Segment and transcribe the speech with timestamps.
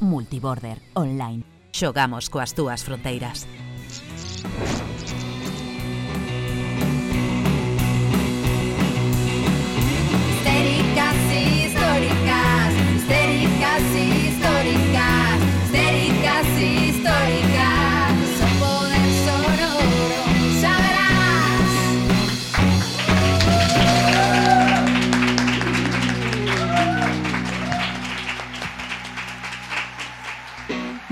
[0.00, 1.44] Multiborder Online.
[1.72, 3.48] Xogamos coas túas fronteiras.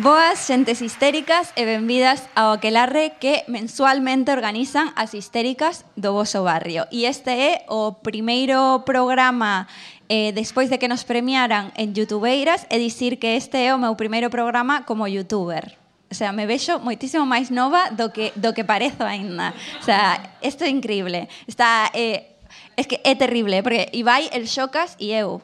[0.03, 6.91] Boas xentes histéricas e benvidas ao Aquelarre que mensualmente organizan as histéricas do voso barrio.
[6.91, 9.71] E este é o primeiro programa
[10.11, 13.95] eh, despois de que nos premiaran en Youtubeiras e dicir que este é o meu
[13.95, 15.79] primeiro programa como youtuber.
[16.11, 19.55] O sea, me vexo moitísimo máis nova do que, do que parezo ainda.
[19.79, 21.31] O sea, isto é increíble.
[21.47, 22.43] Está, eh,
[22.75, 25.39] es que é terrible, porque Ibai, el Xocas e eu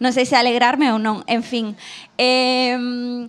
[0.00, 1.76] non sei se alegrarme ou non, en fin.
[2.18, 3.28] Eh,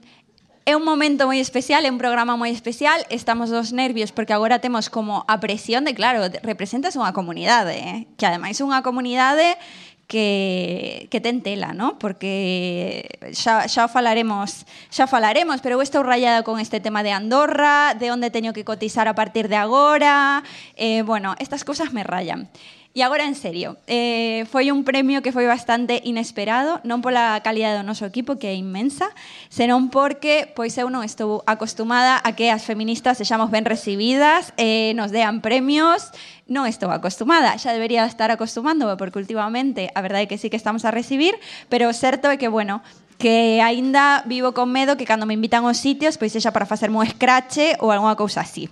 [0.62, 3.02] É un momento moi especial, é un programa moi especial.
[3.09, 8.00] Estamos dos nervios porque agora temos como a presión de, claro, representas unha comunidade, eh?
[8.14, 9.58] que ademais unha comunidade
[10.06, 11.98] que, que ten tela, ¿no?
[11.98, 17.98] porque xa, xa falaremos xa falaremos, pero eu estou rayada con este tema de Andorra,
[17.98, 20.46] de onde teño que cotizar a partir de agora,
[20.78, 22.53] eh, bueno, estas cousas me rayan.
[22.92, 27.72] E agora en serio, eh, foi un premio que foi bastante inesperado, non pola calidad
[27.80, 29.16] do noso equipo, que é inmensa,
[29.47, 34.92] senón porque pois eu non estou acostumada a que as feministas sexamos ben recibidas, eh,
[35.00, 36.12] nos dean premios,
[36.52, 40.59] non estou acostumada, xa debería estar acostumándome, porque últimamente a verdade é que sí que
[40.59, 41.39] estamos a recibir,
[41.72, 42.84] pero o certo é que, bueno,
[43.22, 46.97] que aínda vivo con medo que cando me invitan aos sitios, pois sexa para facerme
[46.97, 48.67] un escrache ou algunha cousa así.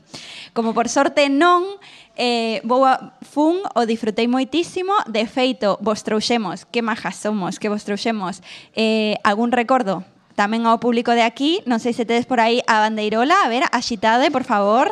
[0.57, 1.77] Como por sorte non,
[2.19, 7.71] eh, vou a, fun, o disfrutei moitísimo, de feito, vos trouxemos, que majas somos, que
[7.71, 8.43] vos trouxemos
[8.75, 10.03] eh, algún recordo
[10.35, 13.63] tamén ao público de aquí, non sei se tedes por aí a bandeirola, a ver,
[13.71, 14.91] axitade, por favor.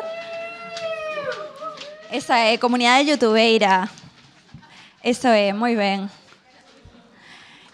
[2.08, 3.88] Esa é, comunidade youtubeira.
[5.04, 6.08] Eso é, moi ben.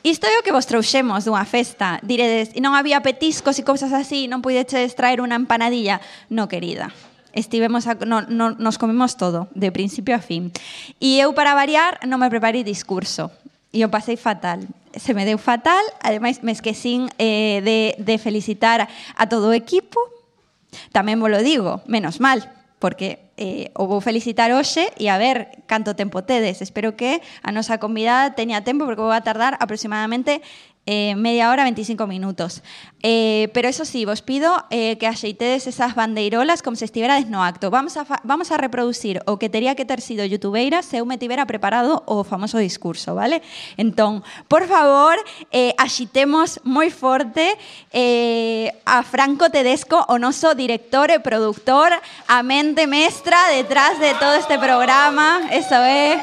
[0.03, 2.03] Isto é o que vos trouxemos dunha festa.
[2.03, 5.99] Diredes, non había petiscos e cousas así, non puideches traer unha empanadilla.
[6.31, 6.91] No, querida
[7.35, 10.55] estivemos a, no, no, nos comemos todo, de principio a fin.
[11.03, 13.29] E eu, para variar, non me preparei discurso.
[13.75, 14.63] E eu pasei fatal.
[14.95, 19.99] Se me deu fatal, ademais me esquecín eh, de, de felicitar a todo o equipo.
[20.95, 22.47] Tamén vos lo digo, menos mal,
[22.79, 26.63] porque eh, o vou felicitar hoxe e a ver canto tempo tedes.
[26.63, 30.39] Espero que a nosa convidada teña tempo porque vou a tardar aproximadamente
[30.87, 32.63] eh, media hora, 25 minutos.
[33.07, 37.45] Eh, pero eso sí, vos pido eh, que axeitedes esas bandeirolas como se estiverades no
[37.45, 37.71] acto.
[37.71, 41.45] Vamos a, vamos a reproducir o que tería que ter sido youtubeira se me tivera
[41.47, 43.43] preparado o famoso discurso, vale?
[43.77, 45.17] Entón, por favor,
[45.53, 47.57] eh, axitemos moi forte
[47.93, 51.93] eh, a Franco Tedesco, o noso director e productor,
[52.29, 55.45] a mente mestra detrás de todo este programa.
[55.53, 56.21] Eso é.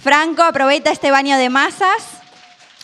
[0.00, 2.19] Franco, aproveita este baño de masas.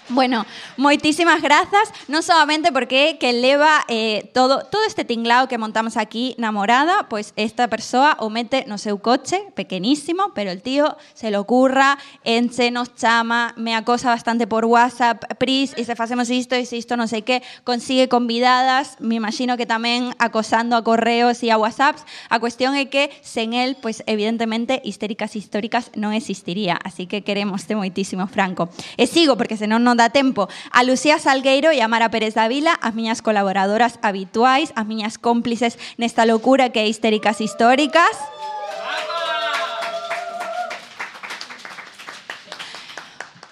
[0.08, 0.46] Bueno,
[0.78, 6.38] moitísimas grazas, non solamente porque que leva eh, todo, todo este tinglao que montamos aquí
[6.38, 11.34] na morada, pois esta persoa o mete no seu coche, pequenísimo, pero el tío se
[11.34, 16.54] lo curra, enche, nos chama, me acosa bastante por WhatsApp, pris, e se facemos isto
[16.54, 21.42] e se isto non sei que, consigue convidadas, me imagino que tamén acosando a correos
[21.42, 22.06] e a WhatsApps.
[22.30, 27.66] A cuestión é que sen el, pois evidentemente, histéricas históricas non existiría, así que queremos
[27.66, 28.70] te moitísimo, Franco.
[28.94, 30.44] E sigo, porque senón non non dá tempo
[30.76, 35.80] a Lucía Salgueiro e a Mara Pérez Davila, as miñas colaboradoras habituais, as miñas cómplices
[35.96, 38.35] nesta locura que é histéricas históricas.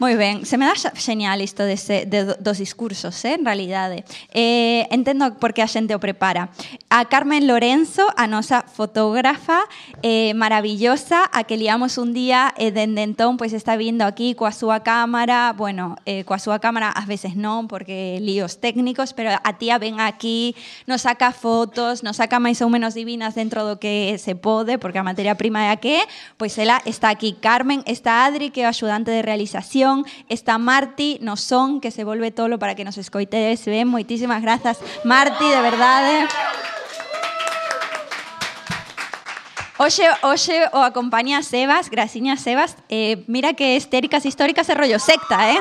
[0.02, 4.02] Moi ben, se me dá genial isto dese, de, do- dos discursos, eh, en realidade.
[4.34, 6.50] Eh, entendo por que a xente o prepara.
[6.90, 9.62] A Carmen Lorenzo, a nosa fotógrafa
[10.02, 14.82] eh, maravillosa, a que liamos un día e entón pois está vindo aquí coa súa
[14.82, 20.02] cámara, bueno, eh, coa cámara ás veces non, porque líos técnicos, pero a tía ven
[20.02, 20.58] aquí,
[20.90, 24.98] nos saca fotos, nos saca máis ou menos divinas dentro do que se pode, porque
[24.98, 25.78] a materia prima é a
[26.34, 27.38] pois ela está aquí.
[27.38, 29.83] Carmen, está Adri, que é o axudante de realización,
[30.28, 34.80] está Marti no son que se volve tolo para que nos escoitedes ben moitísimas grazas
[35.04, 36.14] Marti de verdade
[39.74, 42.78] Oxe, oxe o acompaña Sebas, graciña Sebas.
[42.88, 45.58] Eh, mira que estéricas históricas é rollo secta, eh?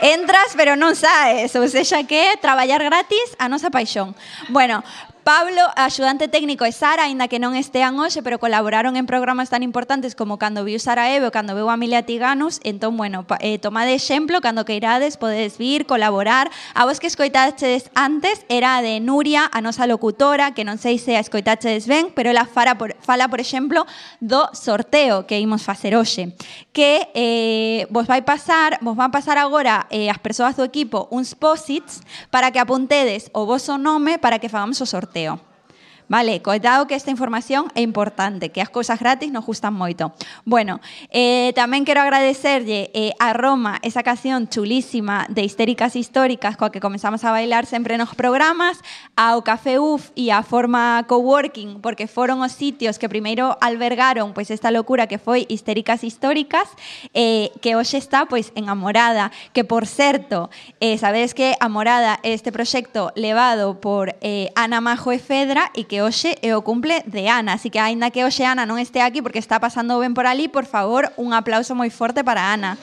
[0.00, 4.16] Entras, pero non saes, ou sexa que traballar gratis a nosa paixón.
[4.48, 4.80] Bueno,
[5.24, 9.62] Pablo, axudante técnico e Sara, aínda que non estean hoxe, pero colaboraron en programas tan
[9.62, 13.38] importantes como cando viu Sara Eve ou cando veu a Emilia Tiganos, entón, bueno, pa,
[13.38, 16.50] eh, tomade exemplo, cando que irades, podedes vir, colaborar.
[16.74, 21.14] A vos que escoitaches antes era de Nuria, a nosa locutora, que non sei se
[21.14, 23.86] a escoitaches ben, pero ela fala, por, fala, por exemplo,
[24.18, 26.34] do sorteo que imos facer hoxe,
[26.74, 31.38] que eh, vos vai pasar, vos van pasar agora eh, as persoas do equipo uns
[31.38, 32.02] posits
[32.34, 35.51] para que apuntedes o voso nome para que fagamos o sorteo sorteo.
[36.12, 40.12] Vale, coitado que esta información é importante, que as cousas gratis nos gustan moito.
[40.44, 46.68] Bueno, eh, tamén quero agradecerlle eh, a Roma esa canción chulísima de Histéricas Históricas coa
[46.68, 48.84] que comenzamos a bailar sempre nos programas,
[49.16, 54.52] ao Café UF e a Forma Coworking, porque foron os sitios que primeiro albergaron pois
[54.52, 56.68] esta locura que foi Histéricas Históricas,
[57.16, 62.36] eh, que hoxe está pois en Amorada, que por certo, eh, sabedes que Amorada é
[62.36, 67.30] este proxecto levado por eh, Ana Majo Efedra e que hoxe é o cumple de
[67.30, 70.26] Ana, así que aínda que hoxe Ana non este aquí porque está pasando ben por
[70.26, 72.76] ali, por favor, un aplauso moi forte para Ana.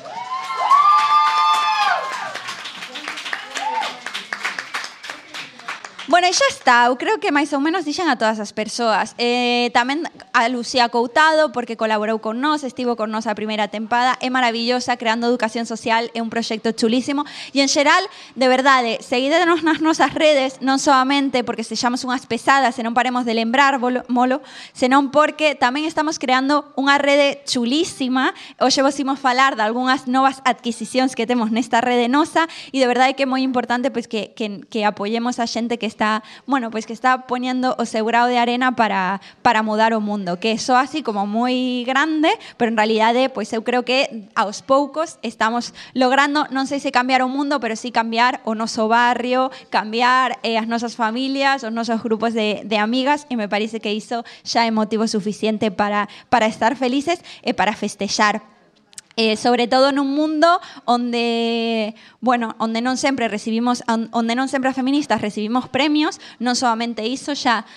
[6.09, 9.13] Bueno, e xa está, eu creo que máis ou menos dixen a todas as persoas.
[9.21, 14.17] Eh, tamén a Lucía Coutado, porque colaborou con nós, estivo con nós a primeira tempada,
[14.17, 17.29] é maravillosa, creando educación social, é un proxecto chulísimo.
[17.53, 18.01] E en xeral,
[18.33, 23.21] de verdade, seguídenos nas nosas redes, non solamente porque sexamos unhas pesadas e non paremos
[23.21, 24.41] de lembrar molo,
[24.73, 28.33] senón porque tamén estamos creando unha rede chulísima.
[28.57, 32.89] Hoxe vos imos falar de algunhas novas adquisicións que temos nesta rede nosa e de
[32.89, 35.98] verdade que é moi importante pois que, que, que apoyemos a xente que está,
[36.47, 40.77] bueno, pois que está poñendo o de arena para, para mudar o mundo, que eso
[40.77, 46.47] así como moi grande, pero en realidade pois eu creo que aos poucos estamos logrando,
[46.55, 50.67] non sei se cambiar o mundo, pero sí cambiar o noso barrio, cambiar eh, as
[50.95, 55.05] familias, os nosos grupos de, de amigas e me parece que iso xa é motivo
[55.11, 58.58] suficiente para, para estar felices e para festexar
[59.19, 60.47] eh, sobre todo nun mundo
[60.87, 61.91] onde,
[62.23, 67.03] bueno, onde non sempre recibimos on- onde non sempre as feministas recibimos premios, non solamente
[67.03, 67.67] iso xa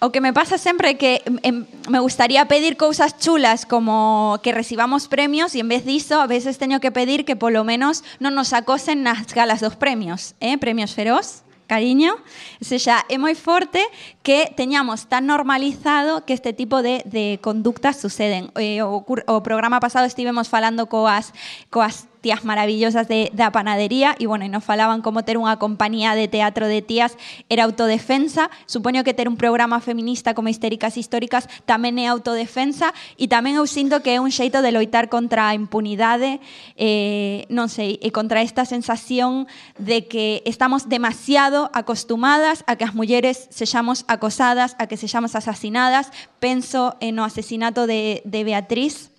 [0.00, 4.48] O que me pasa sempre é que em, me gustaría pedir cousas chulas como que
[4.48, 8.32] recibamos premios e en vez diso a veces teño que pedir que polo menos non
[8.32, 10.56] nos acosen nas galas dos premios, eh?
[10.56, 12.16] Premios Feroz, cariño.
[12.16, 13.84] O sea, é moi forte
[14.26, 18.50] que teníamos tan normalizado que este tipo de, de conductas suceden.
[18.56, 21.30] Eh, o, o programa pasado estivemos falando coas,
[21.70, 26.18] coas tías maravillosas de, da panadería e, bueno, e nos falaban como ter unha compañía
[26.18, 27.14] de teatro de tías
[27.46, 28.50] era autodefensa.
[28.66, 33.66] Supoño que ter un programa feminista como Histéricas Históricas tamén é autodefensa e tamén eu
[33.70, 36.42] sinto que é un xeito de loitar contra a impunidade,
[36.74, 39.46] eh, non sei, e contra esta sensación
[39.78, 45.36] de que estamos demasiado acostumadas a que as mulleres sexamos acostumadas acosadas, a que sexamos
[45.36, 46.08] asasinadas.
[46.40, 49.12] Penso en o asesinato de, de Beatriz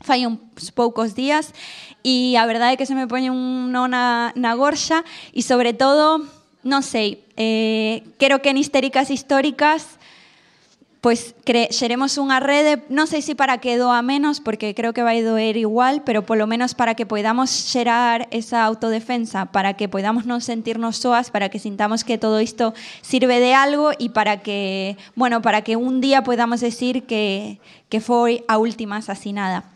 [0.00, 0.38] fai uns
[0.70, 1.50] poucos días
[2.06, 5.02] e a verdade é que se me poñe un no na, na gorxa
[5.34, 6.22] e sobre todo,
[6.62, 9.97] non sei, eh, quero que en histéricas históricas
[11.00, 15.06] pois cre, xeremos unha rede, non sei se para que doa menos, porque creo que
[15.06, 20.26] vai doer igual, pero polo menos para que podamos xerar esa autodefensa, para que podamos
[20.26, 24.98] non sentirnos soas, para que sintamos que todo isto sirve de algo e para que,
[25.14, 29.70] bueno, para que un día podamos decir que, que foi a última asesinada.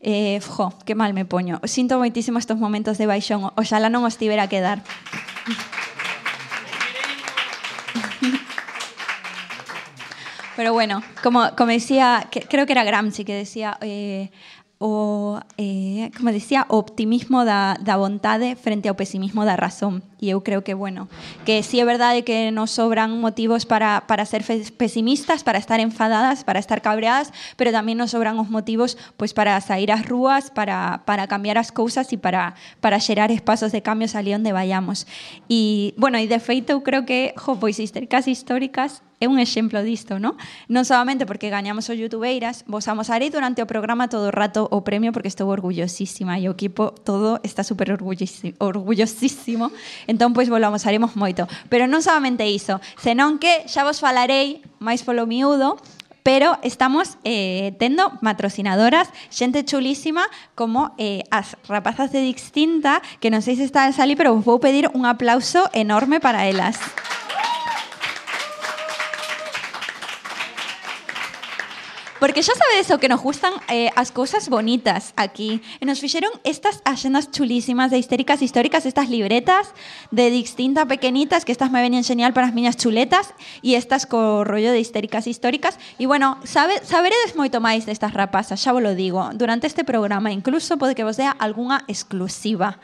[0.00, 1.60] Eh, jo, que mal me poño.
[1.68, 3.52] Sinto moitísimo estos momentos de baixón.
[3.58, 4.80] Oxala non os tivera que dar.
[10.60, 14.28] Pero bueno, como, decía, creo que era Gramsci que decía, eh,
[14.76, 17.96] o, eh, como decía, optimismo da, da
[18.60, 20.04] frente ao pesimismo da razón.
[20.20, 21.08] E eu creo que, bueno,
[21.48, 24.44] que sí é verdade que nos sobran motivos para, para ser
[24.76, 29.56] pesimistas, para estar enfadadas, para estar cabreadas, pero tamén nos sobran os motivos pois para
[29.64, 32.52] sair ás rúas, para, para cambiar as cousas e para,
[32.84, 35.08] para xerar espazos de cambios ali onde vayamos.
[35.48, 39.84] E, bueno, e de feito eu creo que, jo, pois histéricas históricas é un exemplo
[39.84, 40.40] disto, ¿no?
[40.72, 44.80] Non solamente porque gañamos o youtubeiras, vos amosarei durante o programa todo o rato o
[44.80, 49.68] premio porque estou orgullosísima e o equipo todo está super orgullosí- orgullosísimo.
[50.10, 51.46] entón pois volvamos, haremos moito.
[51.70, 55.78] Pero non solamente iso, senón que xa vos falarei máis polo miúdo,
[56.26, 60.26] pero estamos eh, tendo matrocinadoras, xente chulísima
[60.58, 64.44] como eh, as rapazas de Distinta, que non sei se está a salir, pero vos
[64.44, 66.76] vou pedir un aplauso enorme para elas.
[66.76, 67.59] ¡Aplausos!
[72.20, 75.64] Porque xa sabedes o que nos gustan eh, as cousas bonitas aquí.
[75.80, 79.72] E nos fixeron estas axendas chulísimas de histéricas históricas, estas libretas
[80.12, 83.32] de distinta pequenitas, que estas me venían genial para as miñas chuletas,
[83.64, 85.80] e estas co rollo de histéricas históricas.
[85.96, 89.24] E bueno, sabe, saberedes moito máis destas rapazas, xa vos lo digo.
[89.32, 92.76] Durante este programa incluso pode que vos dea algunha exclusiva.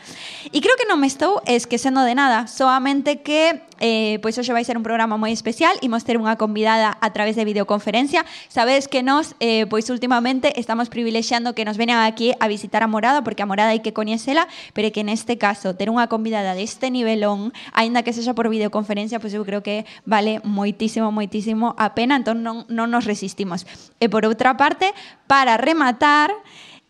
[0.49, 4.64] E creo que non me estou esquecendo de nada, solamente que eh, pois hoxe vai
[4.64, 8.25] ser un programa moi especial, imos ter unha convidada a través de videoconferencia.
[8.49, 12.87] Sabedes que nós, eh, pois últimamente estamos privilexiando que nos venan aquí a visitar a
[12.87, 16.92] Morada, porque a Morada hai que coñecela, pero que neste caso ter unha convidada deste
[16.92, 22.14] nivelón, aínda que sexa por videoconferencia, pois eu creo que vale moitísimo, moitísimo a pena,
[22.21, 23.66] entón non, non nos resistimos.
[23.99, 24.95] E por outra parte,
[25.26, 26.30] para rematar,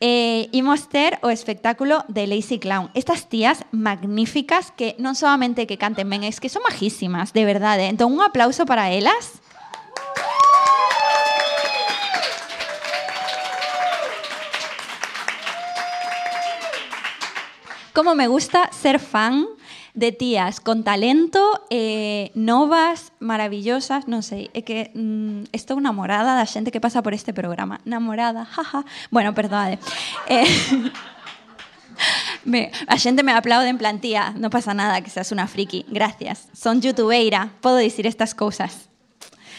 [0.00, 2.90] eh, imos ter o espectáculo de Lazy Clown.
[2.94, 7.88] Estas tías magníficas que non solamente que canten ben, es que son majísimas, de verdade.
[7.88, 9.40] Entón, un aplauso para elas.
[17.96, 19.46] Como me gusta ser fan
[19.94, 26.44] de tías con talento, eh, novas, maravillosas, non sei, é que mm, estou namorada da
[26.44, 27.80] xente que pasa por este programa.
[27.88, 28.84] Namorada, jaja.
[29.08, 29.80] Bueno, perdade.
[30.28, 30.44] Eh,
[32.44, 35.88] me, me aplaude en plan, tía, non pasa nada que seas unha friki.
[35.88, 36.52] Gracias.
[36.52, 38.92] Son youtubeira, podo dicir estas cousas.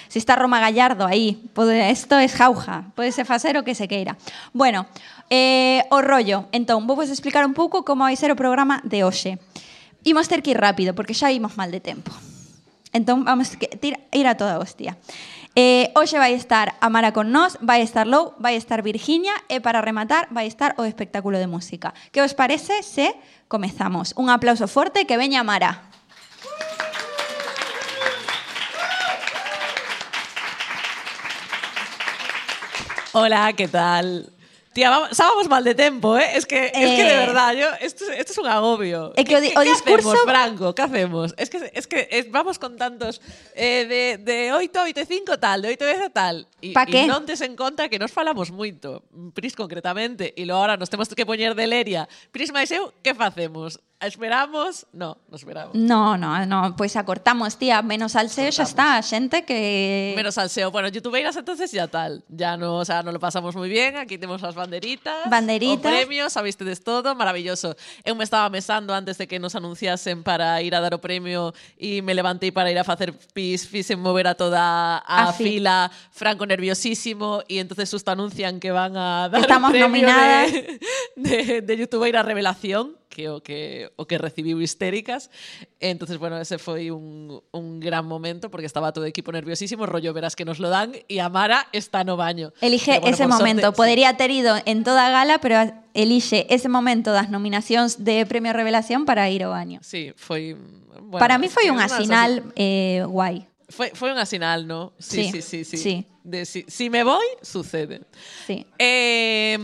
[0.10, 1.10] Si está Roma Gallardo
[1.54, 4.18] pode, esto es jauja, pode se facer o que se queira.
[4.54, 4.88] Bueno,
[5.30, 6.48] eh, o rollo.
[6.52, 9.40] Entón, vou vos explicar un pouco como vai ser o programa de hoxe.
[10.08, 12.12] Imos ter que ir rápido, porque xa imos mal de tempo.
[12.94, 13.68] Entón, vamos que
[14.12, 14.96] ir a toda hostia.
[15.58, 19.82] Eh, hoxe vai estar Amara con nós, vai estar Lou, vai estar Virginia e para
[19.82, 21.98] rematar vai estar o espectáculo de música.
[22.14, 23.18] Que os parece se
[23.50, 24.14] comezamos?
[24.22, 25.90] Un aplauso forte que veña Amara.
[33.14, 34.37] Hola, ¿qué tal?
[34.78, 36.38] Tía, vamos, estábamos mal de tempo, eh?
[36.38, 37.18] Es que, eh, es que de eh.
[37.18, 39.12] verdad, yo, esto, esto es un agobio.
[39.18, 40.14] É que o, di, o ¿qué discurso...
[40.14, 41.34] Hacemos, Franco, que hacemos?
[41.34, 43.20] Es que, es que es, vamos con tantos
[43.56, 46.46] eh, de, de 8 a 8 5 tal, de 8 10 tal.
[46.62, 47.06] E, pa qué?
[47.06, 49.02] E non tes en conta que nos falamos moito,
[49.34, 52.06] Pris concretamente, e logo ahora nos temos que poñer de Leria.
[52.30, 53.82] Pris máis eu, que facemos?
[54.00, 54.86] Esperamos?
[54.94, 55.74] No, no esperamos.
[55.74, 60.70] No, no, no, pois acortamos, tía, menos salseo xa está, a xente que Menos salseo.
[60.70, 62.22] Bueno, youtubeiras entonces ya tal.
[62.30, 63.98] Ya no, o sea, no lo pasamos muy bien.
[63.98, 65.28] Aquí tenemos las banderitas.
[65.30, 65.80] Banderitas.
[65.80, 67.76] O premios, sabistedes todo, maravilloso.
[68.06, 71.54] Eu me estaba mesando antes de que nos anunciasen para ir a dar o premio
[71.82, 75.58] e me levanté para ir a facer pis, fixen mover a toda a, A fi-
[75.58, 80.52] fila, Franco nerviosísimo e entonces justo anuncian que van a dar Estamos premio nominadas.
[80.54, 80.80] de,
[81.18, 85.30] de, de youtubeira revelación que o que o que recibiu histéricas.
[85.80, 90.14] Entonces, bueno, ese foi un, un gran momento porque estaba todo o equipo nerviosísimo, rollo
[90.14, 92.54] verás que nos lo dan e a Mara está no baño.
[92.62, 93.72] Elige bueno, ese momento.
[93.72, 95.58] sorte, Podería ter ido en toda gala, pero
[95.94, 99.80] elige ese momento das nominacións de Premio Revelación para ir ao baño.
[99.82, 100.54] Sí, foi
[101.02, 103.48] bueno, para mí foi unha unha sinal eh, guai.
[103.68, 104.96] Foi, foi unha sinal, ¿no?
[104.96, 105.78] Sí, Sí, sí, sí, sí.
[105.78, 105.96] sí.
[106.28, 108.02] de si, si me voy, sucede.
[108.46, 108.66] Sí.
[108.78, 109.58] Eh,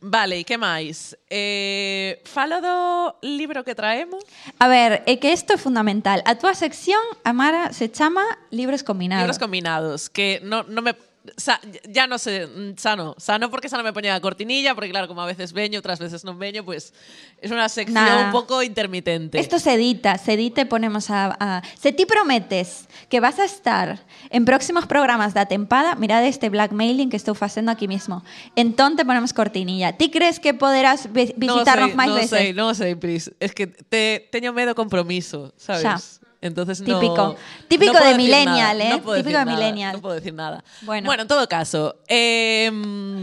[0.00, 1.16] vale, e que máis?
[1.32, 4.20] Eh, fala do libro que traemos?
[4.60, 6.20] A ver, é que isto é fundamental.
[6.28, 8.22] A túa sección, Amara, se chama
[8.52, 9.24] Libros Combinados.
[9.24, 10.92] Libros Combinados, que non no me
[11.36, 15.06] sa- ya no sé, mm, sano, sano porque sano me ponía la cortinilla, porque claro,
[15.08, 16.92] como a veces veño, otras veces no veño, pues
[17.40, 19.38] es una sección un poco intermitente.
[19.38, 21.62] Esto se edita, se edita e ponemos a, a...
[21.78, 27.10] Se ti prometes que vas a estar en próximos programas da tempada, mirade este blackmailing
[27.10, 28.24] que estou facendo aquí mismo.
[28.56, 29.96] Entón te ponemos cortinilla.
[29.96, 32.30] Ti crees que poderás vi- visitarnos no máis no veces?
[32.30, 33.30] sei, no sei, Pris.
[33.40, 35.82] Es que te, teño medo compromiso, sabes?
[35.82, 36.19] Xa.
[36.40, 37.36] Entonces no, Típico.
[37.68, 38.90] Típico no de millennial, ¿eh?
[38.90, 39.92] No puedo Típico de nada, millennial.
[39.94, 40.64] No puedo decir nada.
[40.82, 41.12] Bueno.
[41.12, 42.70] en todo caso, eh,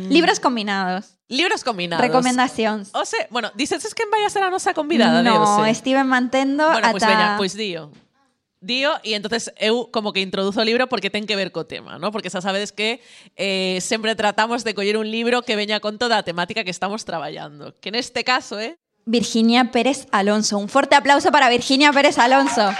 [0.09, 1.17] Libros combinados.
[1.27, 2.05] libros combinados.
[2.05, 2.89] Recomendacións.
[2.93, 5.71] O sea, bueno, dices es que vai a ser a nosa convidada, de no, hoxe.
[5.71, 7.11] estive mantendo Bueno, pues ata...
[7.11, 7.91] veña, pois dío.
[8.59, 11.99] Dío e entonces eu como que introduzo o libro porque ten que ver co tema,
[11.99, 12.09] ¿no?
[12.15, 13.01] Porque xa sabedes que
[13.37, 17.05] eh, sempre tratamos de coller un libro que veña con toda a temática que estamos
[17.05, 17.75] traballando.
[17.81, 20.57] Que neste caso, eh, Virginia Pérez Alonso.
[20.57, 22.73] Un fuerte aplauso para Virginia Pérez Alonso.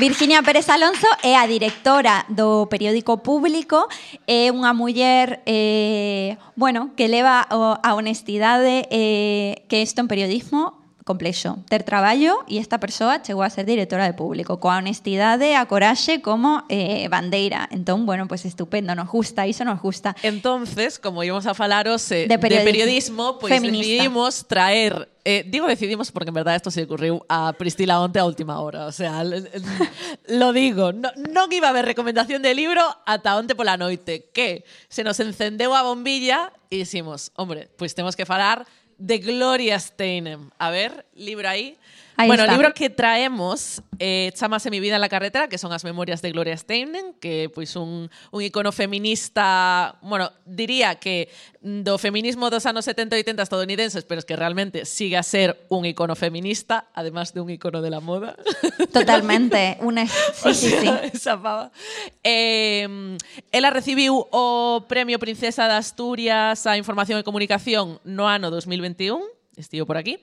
[0.00, 3.76] Virginia Pérez Alonso é a directora do periódico público.
[4.24, 11.62] É unha muller eh, bueno, que leva a honestidade eh, que isto en periodismo complexo.
[11.68, 16.22] Ter traballo e esta persoa chegou a ser directora de público, coa honestidade a coraxe
[16.22, 17.68] como eh, bandeira.
[17.70, 20.14] Entón, bueno, pues estupendo, nos gusta, iso nos gusta.
[20.22, 23.86] Entonces, como íbamos a falaros eh, De de periodismo periodismo, pois feminista.
[23.86, 28.24] decidimos traer Eh, digo decidimos porque en verdad esto se ocurriu a Priscila onte a
[28.24, 28.86] última hora.
[28.86, 29.22] O sea,
[30.26, 30.92] lo digo.
[30.92, 34.26] No, non iba a haber recomendación de libro ata onte pola noite.
[34.34, 38.66] Que se nos encendeu a bombilla e diximos, hombre, pois temos que falar
[39.02, 40.48] de Gloria Steinem.
[40.56, 41.76] A ver, libro aí.
[42.16, 42.52] Ahí bueno, está.
[42.52, 46.32] libro que traemos eh, chamase mi vida en la carretera, que son as memorias de
[46.32, 51.28] Gloria Steinem, que pois pues, un, un icono feminista, bueno, diría que
[51.62, 55.64] do feminismo dos anos 70 e 80 estadounidenses, pero es que realmente sigue a ser
[55.68, 58.36] un icono feminista, además de un icono de la moda.
[58.92, 60.12] Totalmente, una sí,
[60.44, 60.90] o sea, sí, sí.
[61.14, 61.70] Esa pava.
[62.24, 63.16] Eh,
[63.52, 69.84] ela recibiu o Premio Princesa de Asturias a Información e Comunicación no ano 2021 estivo
[69.86, 70.18] por aquí.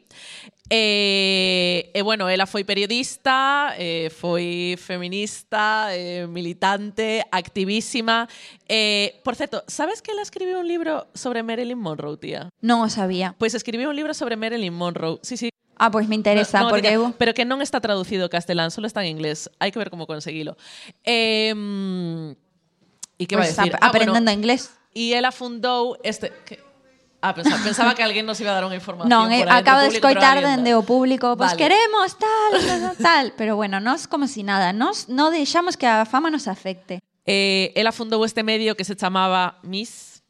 [0.69, 8.27] E, e bueno, ela foi periodista, eh, foi feminista, eh, militante, activísima.
[8.67, 12.50] Eh, por certo, sabes que ela escribiu un libro sobre Marilyn Monroe, tía?
[12.62, 13.33] Non o sabía.
[13.38, 15.17] Pois escribiu un libro sobre Marilyn Monroe.
[15.21, 15.50] Sí, sí,
[15.81, 16.91] Ah, pois me interesa, no, no, porque.
[17.17, 19.48] Pero que non está traducido castelán, solo está en inglés.
[19.63, 20.59] Hai que ver como conseguilo.
[21.07, 21.55] Eh,
[23.15, 23.71] e que vai Pois decir?
[23.79, 24.75] ap- aprendendo inglés.
[24.91, 26.36] E ela fundou este...
[26.43, 26.59] Que,
[27.21, 29.11] Ah, pensaba, pensaba que alguén nos iba a dar unha información.
[29.11, 31.59] Non, eh, acabo de escoitar dende o público, pois vale.
[31.59, 36.07] queremos tal, tal, tal, pero bueno, nós como si nada, nós non deixamos que a
[36.07, 37.03] fama nos afecte.
[37.27, 40.23] Eh, ela fundou este medio que se chamaba Miss.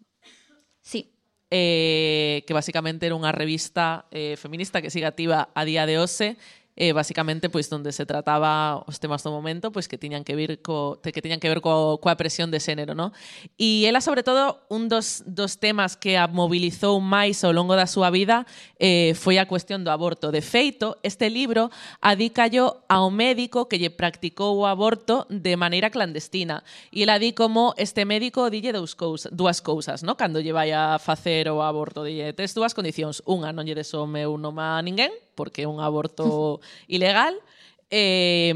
[0.81, 1.13] Sí.
[1.53, 6.41] Eh, que basicamente era unha revista eh, feminista que sigue activa a día de hoxe
[6.79, 10.63] eh, basicamente pois donde se trataba os temas do momento, pois que tiñan que ver
[10.63, 13.11] co que tiñan que ver co coa presión de xénero, ¿no?
[13.59, 17.83] E ela sobre todo un dos dos temas que a mobilizou máis ao longo da
[17.83, 18.47] súa vida
[18.79, 20.31] eh, foi a cuestión do aborto.
[20.31, 21.67] De feito, este libro
[21.99, 26.63] adícallo ao médico que lle practicou o aborto de maneira clandestina.
[26.95, 30.15] E ela di como este médico dille dous cous, dúas cousas, ¿no?
[30.15, 33.19] Cando lle vai a facer o aborto, dille tes dúas condicións.
[33.27, 36.59] Unha, non lle des o meu nome a ninguén, porque é un aborto
[36.91, 37.39] ilegal.
[37.87, 38.51] Eh,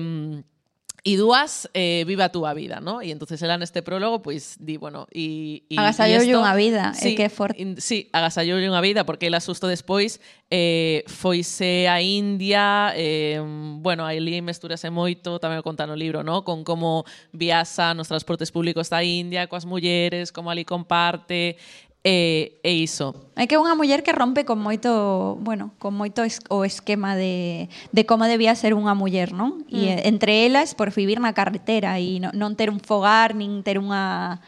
[1.05, 3.01] Y dúas eh, viva a túa vida, ¿no?
[3.01, 6.95] Y entonces ela neste prólogo, pois, pues, di, bueno, y, y agasallou unha vida, eh,
[6.95, 7.51] sí, eh, que for...
[7.59, 13.43] In, sí, agasallou unha vida, porque ela susto despois eh, foise a India, eh,
[13.83, 16.47] bueno, ali mestúrase moito, tamén o conta no libro, ¿no?
[16.47, 17.03] Con como
[17.35, 21.59] viaxa nos transportes públicos da India, coas mulleres, como ali comparte,
[22.03, 23.15] Eh, e, e iso.
[23.39, 27.16] É que é unha muller que rompe con moito, bueno, con moito es, o esquema
[27.16, 29.63] de, de como debía ser unha muller, non?
[29.72, 29.79] Mm.
[29.79, 33.79] E entre elas por vivir na carretera e non, non ter un fogar nin ter
[33.79, 34.44] unha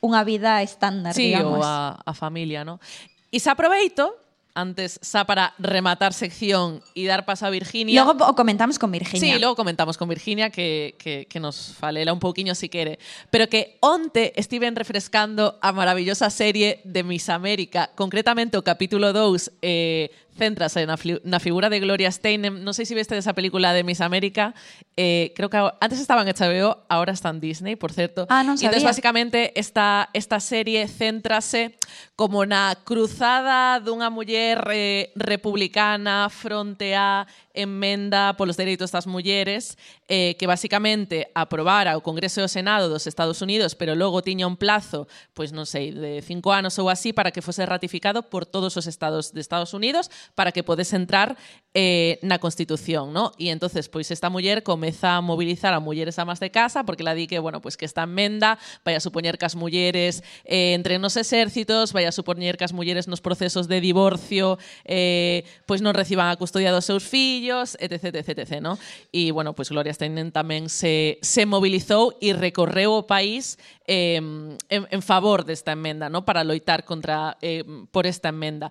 [0.00, 1.60] unha vida estándar, sí, digamos.
[1.60, 2.80] Sí, ou a, a familia, non?
[3.28, 4.23] E se aproveito
[4.54, 8.04] antes, para rematar sección e dar paso a Virginia.
[8.04, 9.34] Logo o comentamos con Virginia.
[9.34, 12.98] Sí, logo comentamos con Virginia que, que, que nos falela un pouquiño si quere.
[13.30, 19.58] Pero que onte estiven refrescando a maravillosa serie de Miss América, concretamente o capítulo 2
[19.60, 22.60] eh, céntrase na, na figura de Gloria Steinem.
[22.60, 24.52] Non sei se viste esa película de Miss América.
[24.98, 28.26] Eh, creo que antes estaba en HBO, ahora está en Disney, por certo.
[28.28, 28.82] Ah, non sabía.
[28.82, 31.78] Basicamente, esta, esta serie céntrase
[32.14, 40.34] como na cruzada dunha muller eh, republicana fronte a enmenda polos dereitos das mulleres eh,
[40.38, 44.58] que basicamente aprobara o Congreso e o Senado dos Estados Unidos pero logo tiña un
[44.58, 48.74] plazo, pois non sei, de cinco anos ou así para que fose ratificado por todos
[48.74, 51.36] os estados de Estados Unidos para que podes entrar
[51.74, 53.34] eh, na Constitución, ¿no?
[53.34, 57.18] E entonces pois esta muller comeza a mobilizar a mulleres amas de casa porque la
[57.18, 61.02] di que, bueno, pois que esta enmenda vai a supoñer que as mulleres eh, entre
[61.02, 64.54] nos exércitos, vai a supoñer que as mulleres nos procesos de divorcio
[64.86, 68.78] eh, pois non reciban a custodia dos seus fillos, etc, etc, etc, ¿no?
[69.10, 73.58] E, bueno, pois Gloria Steinem tamén se, se mobilizou e recorreu o país
[73.90, 76.22] eh, en, en favor desta enmenda, ¿no?
[76.22, 78.70] Para loitar contra eh, por esta enmenda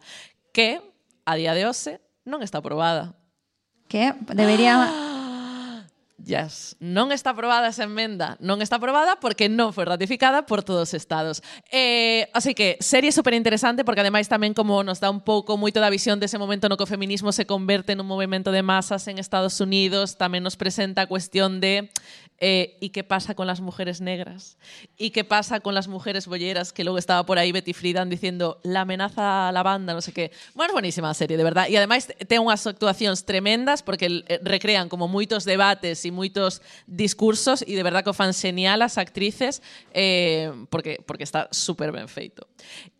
[0.55, 0.92] que
[1.25, 3.15] a día de hoxe non está aprobada.
[3.87, 4.87] Que debería
[6.23, 6.79] Yes.
[6.79, 8.39] Non está aprobada esa emenda.
[8.39, 11.43] Non está aprobada porque non foi ratificada por todos os estados.
[11.67, 15.83] Eh, así que, serie super interesante porque ademais tamén como nos dá un pouco moito
[15.83, 19.19] da visión dese momento no que o feminismo se converte nun movimento de masas en
[19.19, 21.91] Estados Unidos, tamén nos presenta a cuestión de
[22.39, 24.57] Eh, ¿Y qué pasa con las mujeres negras?
[24.97, 26.73] ¿Y qué pasa con las mujeres bolleras?
[26.73, 30.11] Que luego estaba por ahí Betty Friedan diciendo la amenaza a la banda, no sé
[30.11, 30.31] qué.
[30.53, 31.67] Bueno, es buenísima la serie, de verdad.
[31.69, 37.63] E ademais ten unhas actuacións tremendas porque eh, recrean como moitos debates e moitos discursos
[37.63, 39.61] e de verdad que o fan a as actrices
[39.93, 42.47] eh, porque, porque está super ben feito.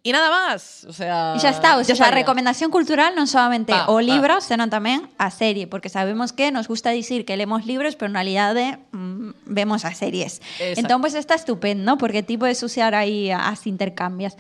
[0.06, 0.86] Y nada más.
[0.90, 3.98] O sea, E xa está, o ya sea, a recomendación cultural non solamente Ah, o
[3.98, 4.04] ah.
[4.04, 8.12] libro, senón tamén a serie, porque sabemos que nos gusta dicir que lemos libros, pero
[8.12, 10.44] en realidade mm, vemos as series.
[10.60, 10.84] Exacto.
[10.84, 14.36] Entón, pues está estupendo, porque ti podes usar aí as intercambias.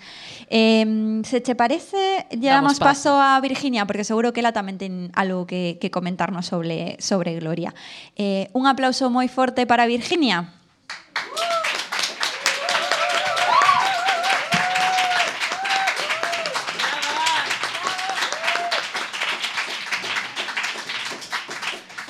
[0.51, 0.83] Eh,
[1.23, 3.15] se che parece, lle damos paso.
[3.15, 7.39] paso a Virginia, porque seguro que ela tamén ten algo que, que comentarnos sobre, sobre
[7.39, 7.71] Gloria.
[8.19, 10.51] Eh, un aplauso moi forte para Virginia.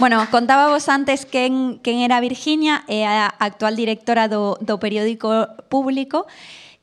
[0.04, 6.28] Bueno, contábamos antes quen, quen era Virginia, é a actual directora do, do periódico público,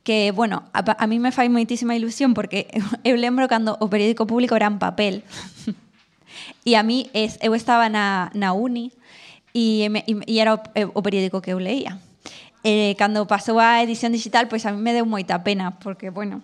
[0.01, 2.65] que, bueno, a, a mí me fai moitísima ilusión porque
[3.05, 5.21] eu lembro cando o periódico público era en papel.
[6.65, 8.89] e a mí, es, eu estaba na, na uni
[9.53, 12.01] e, me, e era o, o periódico que eu leía.
[12.65, 16.41] Eh, cando pasou a edición digital, pois a mí me deu moita pena, porque, bueno,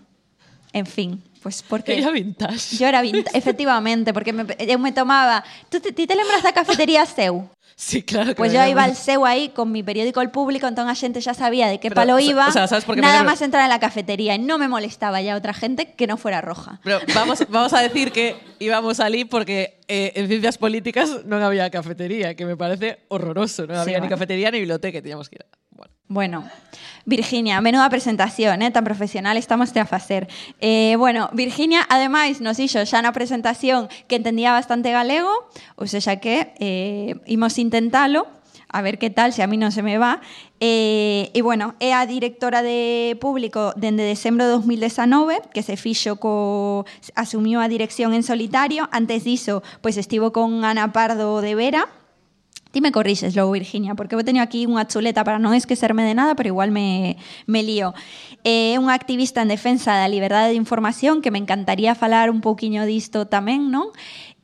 [0.78, 1.96] en fin, pois porque...
[1.96, 2.76] Ella vintage.
[2.76, 5.48] Yo era vinta, efectivamente, porque me, eu me tomaba...
[5.72, 7.48] ¿Tú te, te lembras da cafetería Seu?
[7.80, 8.30] Sí, claro.
[8.30, 8.96] que Pues yo iba al.
[8.96, 12.02] Seu aí con mi periódico El Público, entón a xente xa sabía de qué Pero,
[12.02, 14.58] palo iba, o sea, ¿sabes por qué nada más entrar en la cafetería y no
[14.58, 16.82] me molestaba ya otra gente que no fuera roja.
[16.84, 21.70] Pero vamos, vamos a decir que íbamos ali porque eh, en ciencias políticas non había
[21.70, 23.70] cafetería, que me parece horroroso.
[23.70, 24.18] Sí, había ni bueno.
[24.18, 25.46] cafetería ni biblioteca, teníamos que ir.
[25.78, 25.94] Bueno.
[26.08, 26.44] bueno.
[27.06, 28.72] Virginia, menuda presentación, eh?
[28.72, 30.28] tan profesional estamos a facer.
[30.60, 35.32] Eh, bueno, Virginia, ademais, nos dixo xa na presentación que entendía bastante galego,
[35.80, 38.28] ou seja que eh, imos intentalo,
[38.68, 40.20] a ver que tal, se a mí non se me va.
[40.60, 46.20] Eh, e bueno, é a directora de público dende decembro de 2019, que se fixo
[46.20, 46.84] co
[47.16, 51.88] asumiu a dirección en solitario, antes diso, pois estivo con Ana Pardo de Vera,
[52.78, 56.14] Ti me corrixes logo, Virginia, porque eu teño aquí unha chuleta para non esquecerme de
[56.14, 57.18] nada, pero igual me,
[57.50, 57.98] me lío.
[58.46, 62.30] Eh, é eh, unha activista en defensa da liberdade de información que me encantaría falar
[62.30, 63.90] un pouquiño disto tamén, non?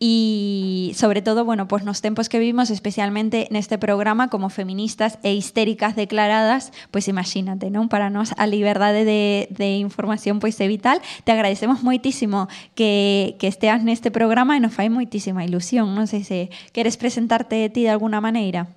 [0.04, 5.32] E sobre todo, bueno, pues nos tempos que vivimos, especialmente neste programa como feministas e
[5.32, 7.88] histéricas declaradas, pois imagínate, non?
[7.88, 11.00] Para nós a liberdade de, de información pois é vital.
[11.24, 15.96] Te agradecemos moitísimo que, que esteas neste programa e nos fai moitísima ilusión.
[15.96, 18.68] Non sei se queres presentarte ti de alguna maneira.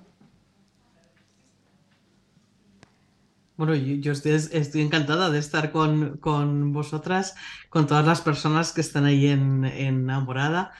[3.59, 7.35] Bueno, yo, estoy, encantada de estar con, con vosotras,
[7.67, 10.71] con todas las personas que están ahí en, en Namorada.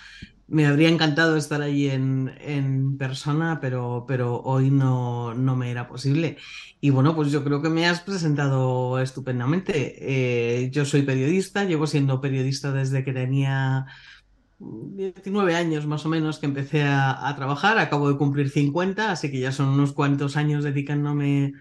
[0.48, 5.88] Me habría encantado estar allí en, en persona, pero, pero hoy no, no me era
[5.88, 6.38] posible.
[6.80, 9.96] Y bueno, pues yo creo que me has presentado estupendamente.
[10.00, 13.88] Eh, yo soy periodista, llevo siendo periodista desde que tenía
[14.60, 17.78] 19 años más o menos que empecé a, trabajar.
[17.80, 21.54] Acabo de cumplir 50, así que ya son unos cuantos años dedicándome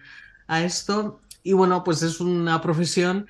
[0.47, 1.21] a esto.
[1.43, 3.27] Y bueno, pues es una profesión,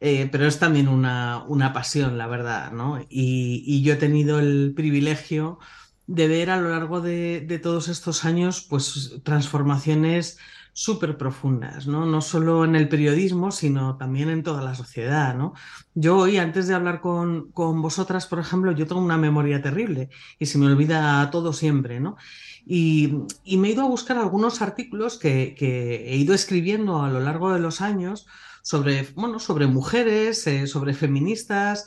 [0.00, 3.04] eh, pero es también una, una pasión, la verdad, ¿no?
[3.08, 5.58] Y, yo he tenido el privilegio
[6.06, 10.38] de ver a lo largo de, todos estos años, pues transformaciones
[10.72, 12.06] súper profundas, ¿no?
[12.06, 15.54] No solo en el periodismo, sino también en toda la sociedad, ¿no?
[15.94, 20.10] Yo hoy, antes de hablar con, con vosotras, por ejemplo, yo tengo una memoria terrible
[20.38, 22.16] y se me olvida todo siempre, ¿no?
[22.64, 27.18] Y, y me he ido a buscar algunos artículos que he ido escribiendo a lo
[27.20, 28.26] largo de los años
[28.68, 31.86] sobre, bueno, sobre mujeres, eh, sobre feministas,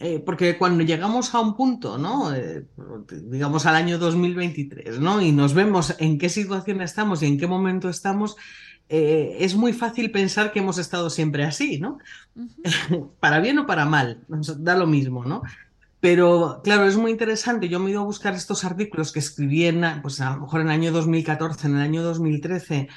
[0.00, 2.34] eh, porque cuando llegamos a un punto, ¿no?
[2.34, 2.66] Eh,
[3.30, 5.22] digamos al año 2023, ¿no?
[5.22, 8.34] Y nos vemos en qué situación estamos y en qué momento estamos,
[8.88, 11.98] eh, es muy fácil pensar que hemos estado siempre así, ¿no?
[13.20, 15.42] para bien o para mal, nos da lo mismo, ¿no?
[16.00, 17.68] Pero claro, es muy interesante.
[17.68, 20.60] Yo me he ido a buscar estos artículos que escribí en, pues a lo mejor
[20.62, 22.88] en el año 2014, en el año 2013,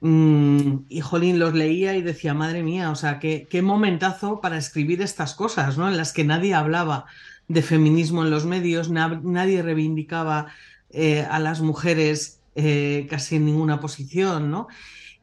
[0.00, 4.58] mmm, y jolín, los leía y decía, madre mía, o sea, qué, qué momentazo para
[4.58, 5.88] escribir estas cosas, ¿no?
[5.88, 7.06] En las que nadie hablaba
[7.48, 10.46] de feminismo en los medios, na- nadie reivindicaba
[10.90, 14.68] eh, a las mujeres eh, casi en ninguna posición, ¿no?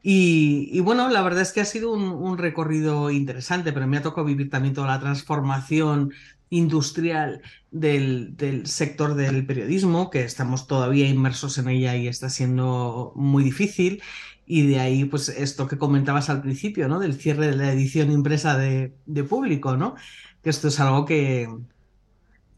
[0.07, 4.25] Y, bueno, la verdad es que ha sido un, recorrido interesante, pero me ha tocado
[4.25, 6.13] vivir también toda la transformación
[6.51, 13.43] industrial del sector del periodismo, que estamos todavía inmersos en ella y está siendo muy
[13.43, 14.03] difícil.
[14.47, 16.99] Y de ahí, pues, esto que comentabas al principio, ¿no?
[16.99, 19.95] Del cierre de la edición impresa de, de público, ¿no?
[20.43, 21.47] Que esto es algo que,